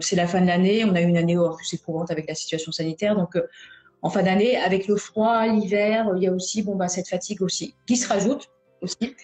c'est 0.00 0.16
la 0.16 0.26
fin 0.26 0.40
de 0.40 0.46
l'année, 0.46 0.84
on 0.84 0.94
a 0.94 1.00
eu 1.00 1.06
une 1.06 1.16
année 1.16 1.36
en 1.36 1.54
plus 1.54 1.72
éprouvante 1.74 2.10
avec 2.10 2.28
la 2.28 2.34
situation 2.34 2.72
sanitaire, 2.72 3.16
donc 3.16 3.36
en 4.02 4.10
fin 4.10 4.22
d'année, 4.22 4.56
avec 4.56 4.86
le 4.86 4.96
froid, 4.96 5.46
l'hiver, 5.46 6.12
il 6.16 6.22
y 6.22 6.26
a 6.26 6.32
aussi 6.32 6.62
bon, 6.62 6.76
bah, 6.76 6.88
cette 6.88 7.08
fatigue 7.08 7.42
aussi 7.42 7.74
qui 7.86 7.96
se 7.96 8.08
rajoute 8.08 8.48
aussi. 8.80 9.14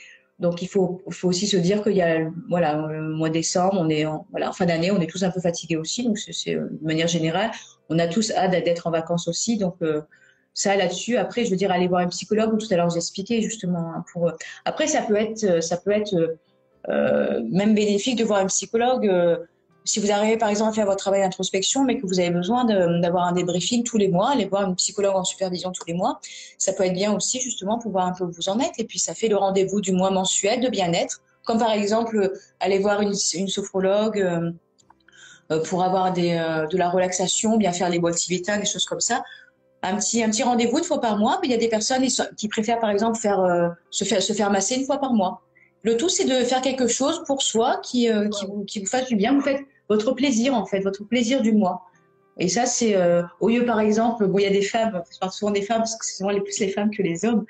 Donc 0.40 0.62
il 0.62 0.68
faut, 0.68 1.00
faut 1.10 1.28
aussi 1.28 1.46
se 1.46 1.56
dire 1.56 1.82
qu'il 1.82 1.92
y 1.92 2.02
a 2.02 2.28
voilà 2.48 2.74
le 2.88 3.02
mois 3.02 3.28
de 3.28 3.34
décembre, 3.34 3.76
on 3.78 3.88
est 3.88 4.04
en, 4.04 4.26
voilà 4.32 4.48
en 4.48 4.52
fin 4.52 4.66
d'année, 4.66 4.90
on 4.90 5.00
est 5.00 5.06
tous 5.06 5.22
un 5.22 5.30
peu 5.30 5.40
fatigués 5.40 5.76
aussi. 5.76 6.02
Donc 6.02 6.18
c'est 6.18 6.56
de 6.56 6.78
manière 6.82 7.06
générale, 7.06 7.52
on 7.88 8.00
a 8.00 8.08
tous 8.08 8.32
hâte 8.32 8.50
d'être 8.50 8.88
en 8.88 8.90
vacances 8.90 9.28
aussi. 9.28 9.58
Donc 9.58 9.76
euh, 9.82 10.02
ça 10.52 10.74
là-dessus. 10.74 11.16
Après, 11.16 11.44
je 11.44 11.50
veux 11.50 11.56
dire 11.56 11.70
aller 11.70 11.86
voir 11.86 12.00
un 12.00 12.08
psychologue. 12.08 12.58
Tout 12.58 12.66
à 12.72 12.76
l'heure 12.76 12.90
j'expliquais 12.90 13.42
justement 13.42 13.92
hein, 13.94 14.04
pour. 14.12 14.32
Après 14.64 14.88
ça 14.88 15.02
peut 15.02 15.16
être 15.16 15.62
ça 15.62 15.76
peut 15.76 15.92
être 15.92 16.36
euh, 16.88 17.40
même 17.48 17.74
bénéfique 17.76 18.18
de 18.18 18.24
voir 18.24 18.40
un 18.40 18.46
psychologue. 18.46 19.06
Euh, 19.06 19.36
si 19.84 20.00
vous 20.00 20.10
arrivez 20.10 20.38
par 20.38 20.48
exemple 20.48 20.70
à 20.70 20.72
faire 20.72 20.86
votre 20.86 20.98
travail 20.98 21.20
d'introspection, 21.20 21.84
mais 21.84 21.98
que 22.00 22.06
vous 22.06 22.18
avez 22.18 22.30
besoin 22.30 22.64
d'avoir 22.64 23.24
un 23.24 23.32
débriefing 23.32 23.84
tous 23.84 23.98
les 23.98 24.08
mois, 24.08 24.30
aller 24.30 24.46
voir 24.46 24.66
une 24.66 24.74
psychologue 24.76 25.14
en 25.14 25.24
supervision 25.24 25.72
tous 25.72 25.84
les 25.86 25.92
mois, 25.92 26.20
ça 26.56 26.72
peut 26.72 26.84
être 26.84 26.94
bien 26.94 27.12
aussi 27.12 27.38
justement 27.40 27.78
pour 27.78 27.92
voir 27.92 28.06
un 28.06 28.12
peu 28.12 28.24
où 28.24 28.30
vous 28.30 28.48
en 28.48 28.58
êtes. 28.60 28.78
Et 28.78 28.84
puis 28.84 28.98
ça 28.98 29.14
fait 29.14 29.28
le 29.28 29.36
rendez-vous 29.36 29.82
du 29.82 29.92
mois 29.92 30.10
mensuel 30.10 30.60
de 30.60 30.68
bien-être, 30.68 31.20
comme 31.44 31.58
par 31.58 31.72
exemple 31.72 32.32
aller 32.60 32.78
voir 32.78 33.02
une, 33.02 33.14
sophrologue 33.14 34.18
euh, 34.18 34.52
euh, 35.52 35.62
pour 35.62 35.84
avoir 35.84 36.14
des, 36.14 36.32
euh, 36.32 36.66
de 36.66 36.78
la 36.78 36.88
relaxation, 36.88 37.58
bien 37.58 37.72
faire 37.72 37.90
les 37.90 37.98
bols 37.98 38.14
tibétains, 38.14 38.58
des 38.58 38.64
choses 38.64 38.86
comme 38.86 39.00
ça. 39.00 39.22
Un 39.82 39.96
petit, 39.96 40.24
un 40.24 40.30
petit 40.30 40.44
rendez-vous 40.44 40.78
une 40.78 40.84
fois 40.84 41.02
par 41.02 41.18
mois. 41.18 41.38
Mais 41.42 41.48
il 41.48 41.50
y 41.50 41.54
a 41.54 41.58
des 41.58 41.68
personnes 41.68 42.06
qui 42.38 42.48
préfèrent 42.48 42.80
par 42.80 42.88
exemple 42.88 43.18
faire, 43.18 43.74
se, 43.90 44.04
faire, 44.04 44.22
se 44.22 44.32
faire 44.32 44.50
masser 44.50 44.76
une 44.76 44.86
fois 44.86 44.96
par 44.96 45.12
mois. 45.12 45.42
Le 45.82 45.98
tout, 45.98 46.08
c'est 46.08 46.24
de 46.24 46.42
faire 46.42 46.62
quelque 46.62 46.86
chose 46.86 47.22
pour 47.26 47.42
soi 47.42 47.82
qui, 47.82 48.08
qui, 48.30 48.46
vous, 48.46 48.64
qui 48.64 48.80
vous 48.80 48.86
fasse 48.86 49.06
du 49.08 49.16
bien. 49.16 49.34
Vous 49.34 49.42
faites 49.42 49.60
votre 49.88 50.12
plaisir 50.12 50.54
en 50.54 50.66
fait, 50.66 50.80
votre 50.80 51.04
plaisir 51.04 51.42
du 51.42 51.52
mois. 51.52 51.86
Et 52.36 52.48
ça, 52.48 52.66
c'est 52.66 52.96
euh, 52.96 53.22
au 53.40 53.48
lieu, 53.48 53.64
par 53.64 53.80
exemple, 53.80 54.26
bon, 54.26 54.38
il 54.38 54.42
y 54.42 54.46
a 54.46 54.50
des 54.50 54.62
femmes, 54.62 55.02
je 55.12 55.18
parle 55.18 55.32
souvent 55.32 55.52
des 55.52 55.62
femmes 55.62 55.78
parce 55.78 55.96
que 55.96 56.04
c'est 56.04 56.16
souvent 56.16 56.30
les 56.30 56.40
plus 56.40 56.58
les 56.58 56.68
femmes 56.68 56.90
que 56.90 57.02
les 57.02 57.24
hommes, 57.24 57.44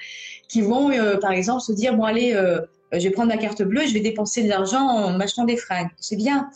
qui 0.49 0.61
vont, 0.61 0.91
euh, 0.91 1.17
par 1.17 1.33
exemple, 1.33 1.63
se 1.63 1.73
dire 1.73 1.97
bon 1.97 2.05
allez, 2.05 2.35
euh, 2.35 2.61
je 2.93 2.99
vais 2.99 3.11
prendre 3.11 3.29
ma 3.29 3.39
carte 3.39 3.63
bleue, 3.63 3.87
je 3.87 3.95
vais 3.95 4.01
dépenser 4.01 4.43
de 4.43 4.49
l'argent 4.49 4.87
en 4.87 5.17
m'achetant 5.17 5.45
des 5.45 5.57
fringues. 5.57 5.89
C'est 5.99 6.17
bien, 6.17 6.51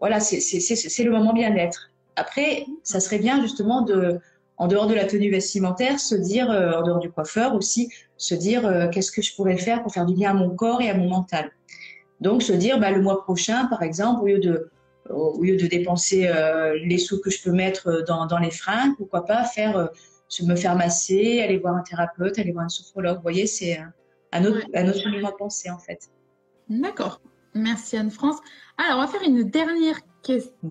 voilà, 0.00 0.18
c'est 0.20 1.04
le 1.04 1.10
moment 1.10 1.32
bien-être. 1.32 1.90
Après, 2.16 2.66
ça 2.82 2.98
serait 2.98 3.20
bien 3.20 3.40
justement 3.40 3.82
de, 3.82 4.18
en 4.56 4.66
dehors 4.66 4.88
de 4.88 4.94
la 4.94 5.04
tenue 5.04 5.30
vestimentaire, 5.30 6.00
se 6.00 6.16
dire, 6.16 6.50
en 6.50 6.82
dehors 6.82 6.98
du 6.98 7.10
coiffeur 7.10 7.54
aussi, 7.54 7.90
se 8.16 8.34
dire 8.34 8.90
qu'est-ce 8.92 9.12
que 9.12 9.22
je 9.22 9.34
pourrais 9.34 9.56
faire 9.56 9.82
pour 9.82 9.94
faire 9.94 10.04
du 10.04 10.14
bien 10.14 10.32
à 10.32 10.34
mon 10.34 10.50
corps 10.50 10.82
et 10.82 10.90
à 10.90 10.94
mon 10.94 11.08
mental. 11.08 11.50
Donc 12.20 12.42
se 12.42 12.52
dire, 12.52 12.80
bah, 12.80 12.90
le 12.90 13.00
mois 13.00 13.22
prochain, 13.22 13.66
par 13.66 13.82
exemple, 13.82 14.22
au 14.22 14.26
lieu 14.26 14.40
de 14.40 14.68
au 15.10 15.42
lieu 15.42 15.56
de 15.56 15.66
dépenser 15.66 16.28
euh, 16.28 16.78
les 16.84 16.98
sous 16.98 17.20
que 17.20 17.30
je 17.30 17.42
peux 17.42 17.52
mettre 17.52 18.04
dans, 18.06 18.26
dans 18.26 18.38
les 18.38 18.50
fringues, 18.50 18.96
pourquoi 18.96 19.24
pas 19.24 19.44
faire, 19.44 19.76
euh, 19.76 19.86
me 20.42 20.56
faire 20.56 20.76
masser, 20.76 21.40
aller 21.40 21.58
voir 21.58 21.74
un 21.74 21.82
thérapeute, 21.82 22.38
aller 22.38 22.52
voir 22.52 22.64
un 22.64 22.68
sophrologue. 22.68 23.16
Vous 23.16 23.22
voyez, 23.22 23.46
c'est 23.46 23.78
un 24.32 24.44
autre, 24.44 24.66
un 24.74 24.88
autre 24.88 25.08
mouvement 25.08 25.30
de 25.30 25.36
pensée 25.36 25.70
en 25.70 25.78
fait. 25.78 26.10
D'accord. 26.68 27.20
Merci 27.54 27.96
Anne-France. 27.96 28.36
Alors, 28.76 28.98
on 28.98 29.00
va 29.00 29.06
faire 29.08 29.22
une 29.22 29.44
dernière 29.44 29.98
question. 30.22 30.70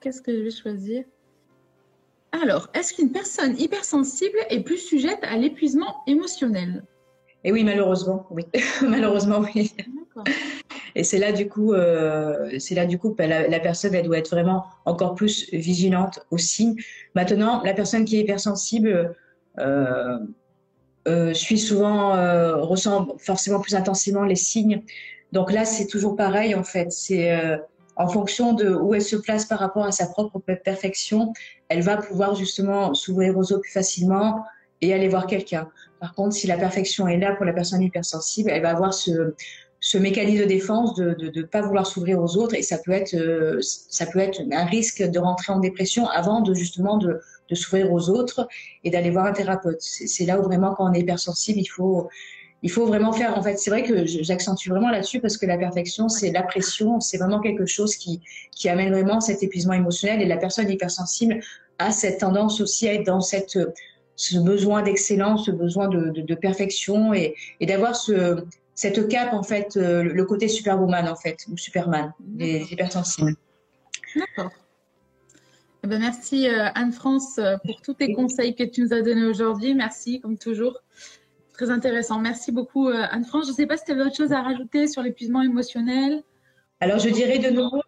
Qu'est-ce 0.00 0.22
que 0.22 0.32
je 0.32 0.42
vais 0.42 0.50
choisir? 0.50 1.04
Alors, 2.32 2.68
est-ce 2.74 2.94
qu'une 2.94 3.10
personne 3.10 3.58
hypersensible 3.58 4.38
est 4.50 4.60
plus 4.60 4.78
sujette 4.78 5.20
à 5.22 5.36
l'épuisement 5.36 5.96
émotionnel? 6.06 6.84
Et 7.44 7.52
oui, 7.52 7.64
malheureusement, 7.64 8.26
oui. 8.30 8.44
malheureusement, 8.82 9.40
oui. 9.54 9.72
Et 10.98 11.04
c'est 11.04 11.18
là 11.18 11.30
du 11.30 11.48
coup, 11.48 11.74
euh, 11.74 12.50
c'est 12.58 12.74
là 12.74 12.84
du 12.84 12.98
coup, 12.98 13.14
bah, 13.16 13.28
la, 13.28 13.60
personne 13.60 13.92
doit 14.02 14.18
être 14.18 14.30
vraiment 14.30 14.64
encore 14.84 15.14
plus 15.14 15.48
vigilante 15.52 16.18
aussi. 16.32 16.76
Maintenant, 17.14 17.62
la 17.62 17.72
personne 17.72 18.04
qui 18.04 18.16
est 18.16 18.22
hypersensible 18.22 19.14
euh, 19.60 20.18
euh, 21.06 21.32
suit 21.34 21.58
souvent, 21.58 22.16
euh, 22.16 22.56
ressent 22.56 23.16
forcément 23.18 23.60
plus 23.60 23.76
intensément 23.76 24.24
les 24.24 24.34
signes. 24.34 24.82
Donc 25.30 25.52
là, 25.52 25.64
c'est 25.64 25.86
toujours 25.86 26.16
pareil 26.16 26.56
en 26.56 26.64
fait. 26.64 26.90
C'est 26.90 27.32
en 27.94 28.08
fonction 28.08 28.52
de 28.52 28.68
où 28.68 28.92
elle 28.92 29.02
se 29.02 29.14
place 29.14 29.46
par 29.46 29.60
rapport 29.60 29.84
à 29.84 29.92
sa 29.92 30.08
propre 30.08 30.40
perfection, 30.40 31.32
elle 31.68 31.82
va 31.82 31.96
pouvoir 31.96 32.34
justement 32.34 32.92
s'ouvrir 32.94 33.38
aux 33.38 33.52
autres 33.52 33.62
plus 33.62 33.72
facilement 33.72 34.44
et 34.80 34.92
aller 34.92 35.08
voir 35.08 35.28
quelqu'un. 35.28 35.68
Par 36.00 36.14
contre, 36.14 36.34
si 36.34 36.48
la 36.48 36.56
perfection 36.56 37.06
est 37.06 37.18
là 37.18 37.36
pour 37.36 37.44
la 37.44 37.52
personne 37.52 37.82
hypersensible, 37.82 38.50
elle 38.50 38.62
va 38.62 38.70
avoir 38.70 38.92
ce, 38.92 39.34
ce 39.88 39.96
mécanisme 39.96 40.42
de 40.42 40.48
défense 40.48 40.94
de 40.96 41.16
ne 41.34 41.42
pas 41.44 41.62
vouloir 41.62 41.86
s'ouvrir 41.86 42.20
aux 42.20 42.36
autres 42.36 42.54
et 42.54 42.60
ça 42.60 42.76
peut 42.76 42.92
être 42.92 43.14
euh, 43.14 43.58
ça 43.62 44.04
peut 44.04 44.18
être 44.18 44.42
un 44.52 44.66
risque 44.66 45.02
de 45.02 45.18
rentrer 45.18 45.50
en 45.50 45.60
dépression 45.60 46.06
avant 46.08 46.42
de 46.42 46.52
justement 46.52 46.98
de, 46.98 47.22
de 47.48 47.54
s'ouvrir 47.54 47.90
aux 47.90 48.10
autres 48.10 48.46
et 48.84 48.90
d'aller 48.90 49.08
voir 49.08 49.24
un 49.24 49.32
thérapeute. 49.32 49.80
C'est 49.80 50.26
là 50.26 50.38
où 50.38 50.42
vraiment 50.42 50.74
quand 50.74 50.90
on 50.90 50.92
est 50.92 51.00
hypersensible, 51.00 51.58
il 51.58 51.70
faut 51.76 52.06
il 52.62 52.70
faut 52.70 52.84
vraiment 52.84 53.12
faire 53.12 53.38
en 53.38 53.42
fait 53.42 53.56
c'est 53.56 53.70
vrai 53.70 53.82
que 53.82 54.04
j'accentue 54.04 54.68
vraiment 54.68 54.90
là-dessus 54.90 55.20
parce 55.20 55.38
que 55.38 55.46
la 55.46 55.56
perfection 55.56 56.10
c'est 56.10 56.32
la 56.32 56.42
pression, 56.42 57.00
c'est 57.00 57.16
vraiment 57.16 57.40
quelque 57.40 57.64
chose 57.64 57.96
qui 57.96 58.20
qui 58.54 58.68
amène 58.68 58.92
vraiment 58.92 59.22
cet 59.22 59.42
épuisement 59.42 59.72
émotionnel 59.72 60.20
et 60.20 60.26
la 60.26 60.36
personne 60.36 60.68
hypersensible 60.68 61.40
a 61.78 61.92
cette 61.92 62.20
tendance 62.20 62.60
aussi 62.60 62.86
à 62.90 62.92
être 62.92 63.06
dans 63.06 63.22
cette 63.22 63.58
ce 64.16 64.36
besoin 64.36 64.82
d'excellence, 64.82 65.46
ce 65.46 65.52
besoin 65.52 65.88
de, 65.88 66.10
de, 66.10 66.20
de 66.20 66.34
perfection 66.34 67.14
et, 67.14 67.34
et 67.60 67.66
d'avoir 67.66 67.96
ce, 67.96 68.44
cette 68.78 69.08
cape, 69.08 69.32
en 69.32 69.42
fait, 69.42 69.76
euh, 69.76 70.04
le 70.04 70.24
côté 70.24 70.46
Superwoman, 70.46 71.08
en 71.08 71.16
fait, 71.16 71.44
ou 71.50 71.56
Superman, 71.56 72.12
les 72.36 72.72
hypersensibles. 72.72 73.34
D'accord. 74.14 74.52
Eh 75.82 75.88
ben, 75.88 75.98
merci 75.98 76.48
euh, 76.48 76.68
Anne-France 76.76 77.38
euh, 77.38 77.56
pour 77.66 77.82
tous 77.82 77.94
tes 77.94 78.12
conseils 78.12 78.54
que 78.54 78.62
tu 78.62 78.82
nous 78.82 78.92
as 78.92 79.02
donnés 79.02 79.24
aujourd'hui. 79.24 79.74
Merci, 79.74 80.20
comme 80.20 80.38
toujours. 80.38 80.80
Très 81.54 81.70
intéressant. 81.70 82.20
Merci 82.20 82.52
beaucoup 82.52 82.86
Anne-France. 82.86 83.46
Je 83.46 83.50
ne 83.50 83.56
sais 83.56 83.66
pas 83.66 83.76
si 83.76 83.84
tu 83.84 83.90
avais 83.90 84.02
autre 84.02 84.14
chose 84.14 84.30
à 84.30 84.42
rajouter 84.42 84.86
sur 84.86 85.02
l'épuisement 85.02 85.42
émotionnel. 85.42 86.22
Alors 86.78 87.00
je 87.00 87.08
dirais 87.08 87.40
de 87.40 87.50
nouveau, 87.50 87.82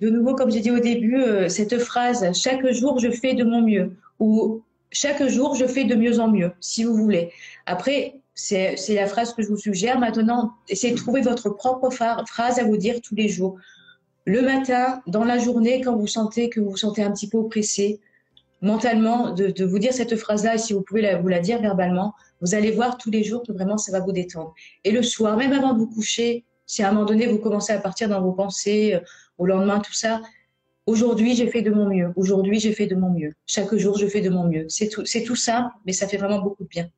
de 0.00 0.08
nouveau 0.08 0.34
comme 0.34 0.50
j'ai 0.50 0.60
dit 0.60 0.70
au 0.70 0.78
début, 0.78 1.22
cette 1.50 1.78
phrase 1.80 2.32
chaque 2.32 2.66
jour 2.70 2.98
je 2.98 3.10
fais 3.10 3.34
de 3.34 3.44
mon 3.44 3.60
mieux 3.60 3.94
ou 4.20 4.62
chaque 4.90 5.22
jour 5.28 5.54
je 5.54 5.66
fais 5.66 5.84
de 5.84 5.94
mieux 5.96 6.18
en 6.18 6.28
mieux, 6.28 6.52
si 6.60 6.82
vous 6.82 6.94
voulez. 6.94 7.30
Après, 7.66 8.19
c'est 8.34 8.76
la 8.90 9.06
phrase 9.06 9.34
que 9.34 9.42
je 9.42 9.48
vous 9.48 9.56
suggère. 9.56 9.98
Maintenant, 9.98 10.52
essayez 10.68 10.94
de 10.94 10.98
trouver 10.98 11.20
votre 11.20 11.50
propre 11.50 11.90
phrase 11.90 12.58
à 12.58 12.64
vous 12.64 12.76
dire 12.76 13.00
tous 13.02 13.14
les 13.14 13.28
jours. 13.28 13.58
Le 14.24 14.42
matin, 14.42 15.02
dans 15.06 15.24
la 15.24 15.38
journée, 15.38 15.80
quand 15.80 15.96
vous 15.96 16.06
sentez 16.06 16.50
que 16.50 16.60
vous 16.60 16.70
vous 16.70 16.76
sentez 16.76 17.02
un 17.02 17.10
petit 17.10 17.28
peu 17.28 17.38
oppressé, 17.38 18.00
mentalement, 18.62 19.32
de, 19.32 19.64
vous 19.64 19.78
dire 19.78 19.92
cette 19.92 20.16
phrase-là, 20.16 20.58
si 20.58 20.72
vous 20.72 20.82
pouvez 20.82 21.16
vous 21.16 21.28
la 21.28 21.40
dire 21.40 21.60
verbalement, 21.60 22.14
vous 22.40 22.54
allez 22.54 22.70
voir 22.70 22.98
tous 22.98 23.10
les 23.10 23.24
jours 23.24 23.42
que 23.46 23.52
vraiment 23.52 23.78
ça 23.78 23.92
va 23.92 24.00
vous 24.00 24.12
détendre. 24.12 24.54
Et 24.84 24.90
le 24.90 25.02
soir, 25.02 25.36
même 25.36 25.52
avant 25.52 25.72
de 25.72 25.78
vous 25.78 25.88
coucher, 25.88 26.44
si 26.66 26.82
à 26.82 26.88
un 26.88 26.92
moment 26.92 27.06
donné 27.06 27.26
vous 27.26 27.38
commencez 27.38 27.72
à 27.72 27.78
partir 27.78 28.08
dans 28.08 28.20
vos 28.20 28.32
pensées, 28.32 28.94
euh, 28.94 29.00
au 29.38 29.46
lendemain, 29.46 29.80
tout 29.80 29.92
ça, 29.92 30.22
aujourd'hui 30.86 31.34
j'ai 31.34 31.48
fait 31.48 31.62
de 31.62 31.70
mon 31.70 31.88
mieux. 31.88 32.12
Aujourd'hui 32.16 32.60
j'ai 32.60 32.72
fait 32.72 32.86
de 32.86 32.94
mon 32.94 33.10
mieux. 33.10 33.34
Chaque 33.46 33.74
jour 33.74 33.98
je 33.98 34.06
fais 34.06 34.20
de 34.20 34.30
mon 34.30 34.44
mieux. 34.44 34.66
C'est 34.68 34.88
tout, 34.88 35.02
tout 35.02 35.36
simple, 35.36 35.70
mais 35.86 35.92
ça 35.92 36.06
fait 36.06 36.18
vraiment 36.18 36.40
beaucoup 36.40 36.64
de 36.64 36.68
bien. 36.68 36.88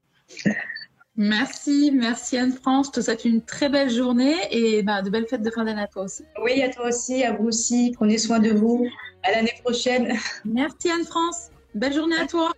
Merci, 1.16 1.92
merci 1.92 2.38
Anne-France. 2.38 2.86
Je 2.86 2.92
te 2.92 3.00
souhaite 3.02 3.24
une 3.24 3.42
très 3.42 3.68
belle 3.68 3.90
journée 3.90 4.34
et 4.50 4.82
bah, 4.82 5.02
de 5.02 5.10
belles 5.10 5.26
fêtes 5.26 5.42
de 5.42 5.50
fin 5.50 5.64
d'année 5.64 5.82
à 5.82 5.86
toi 5.86 6.04
aussi. 6.04 6.24
Oui, 6.42 6.62
à 6.62 6.70
toi 6.70 6.88
aussi, 6.88 7.22
à 7.22 7.32
vous 7.32 7.48
aussi. 7.48 7.92
Prenez 7.94 8.16
soin 8.16 8.38
de 8.38 8.50
vous. 8.50 8.86
À 9.22 9.32
l'année 9.32 9.54
prochaine. 9.62 10.16
Merci 10.44 10.90
Anne-France. 10.90 11.50
Belle 11.74 11.92
journée 11.92 12.16
à 12.16 12.26
toi. 12.26 12.52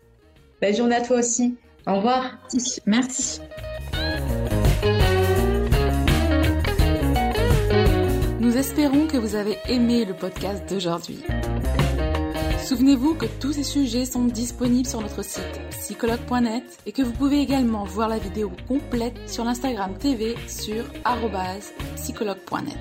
Belle 0.60 0.76
journée 0.76 0.96
à 0.96 1.00
toi 1.00 1.18
aussi. 1.18 1.56
Au 1.86 1.96
revoir. 1.96 2.38
Merci. 2.86 3.40
Nous 8.40 8.56
espérons 8.56 9.06
que 9.08 9.16
vous 9.16 9.34
avez 9.34 9.58
aimé 9.68 10.04
le 10.04 10.14
podcast 10.14 10.68
d'aujourd'hui. 10.68 11.24
Souvenez-vous 12.64 13.14
que 13.14 13.26
tous 13.26 13.52
ces 13.52 13.62
sujets 13.62 14.06
sont 14.06 14.24
disponibles 14.24 14.88
sur 14.88 15.02
notre 15.02 15.22
site 15.22 15.60
psychologue.net 15.70 16.64
et 16.86 16.92
que 16.92 17.02
vous 17.02 17.12
pouvez 17.12 17.40
également 17.40 17.84
voir 17.84 18.08
la 18.08 18.18
vidéo 18.18 18.50
complète 18.66 19.28
sur 19.28 19.44
l'Instagram 19.44 19.98
TV 19.98 20.34
sur 20.48 20.82
psychologue.net. 21.96 22.78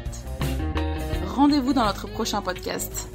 Rendez-vous 1.28 1.74
dans 1.74 1.84
notre 1.84 2.08
prochain 2.08 2.42
podcast. 2.42 3.10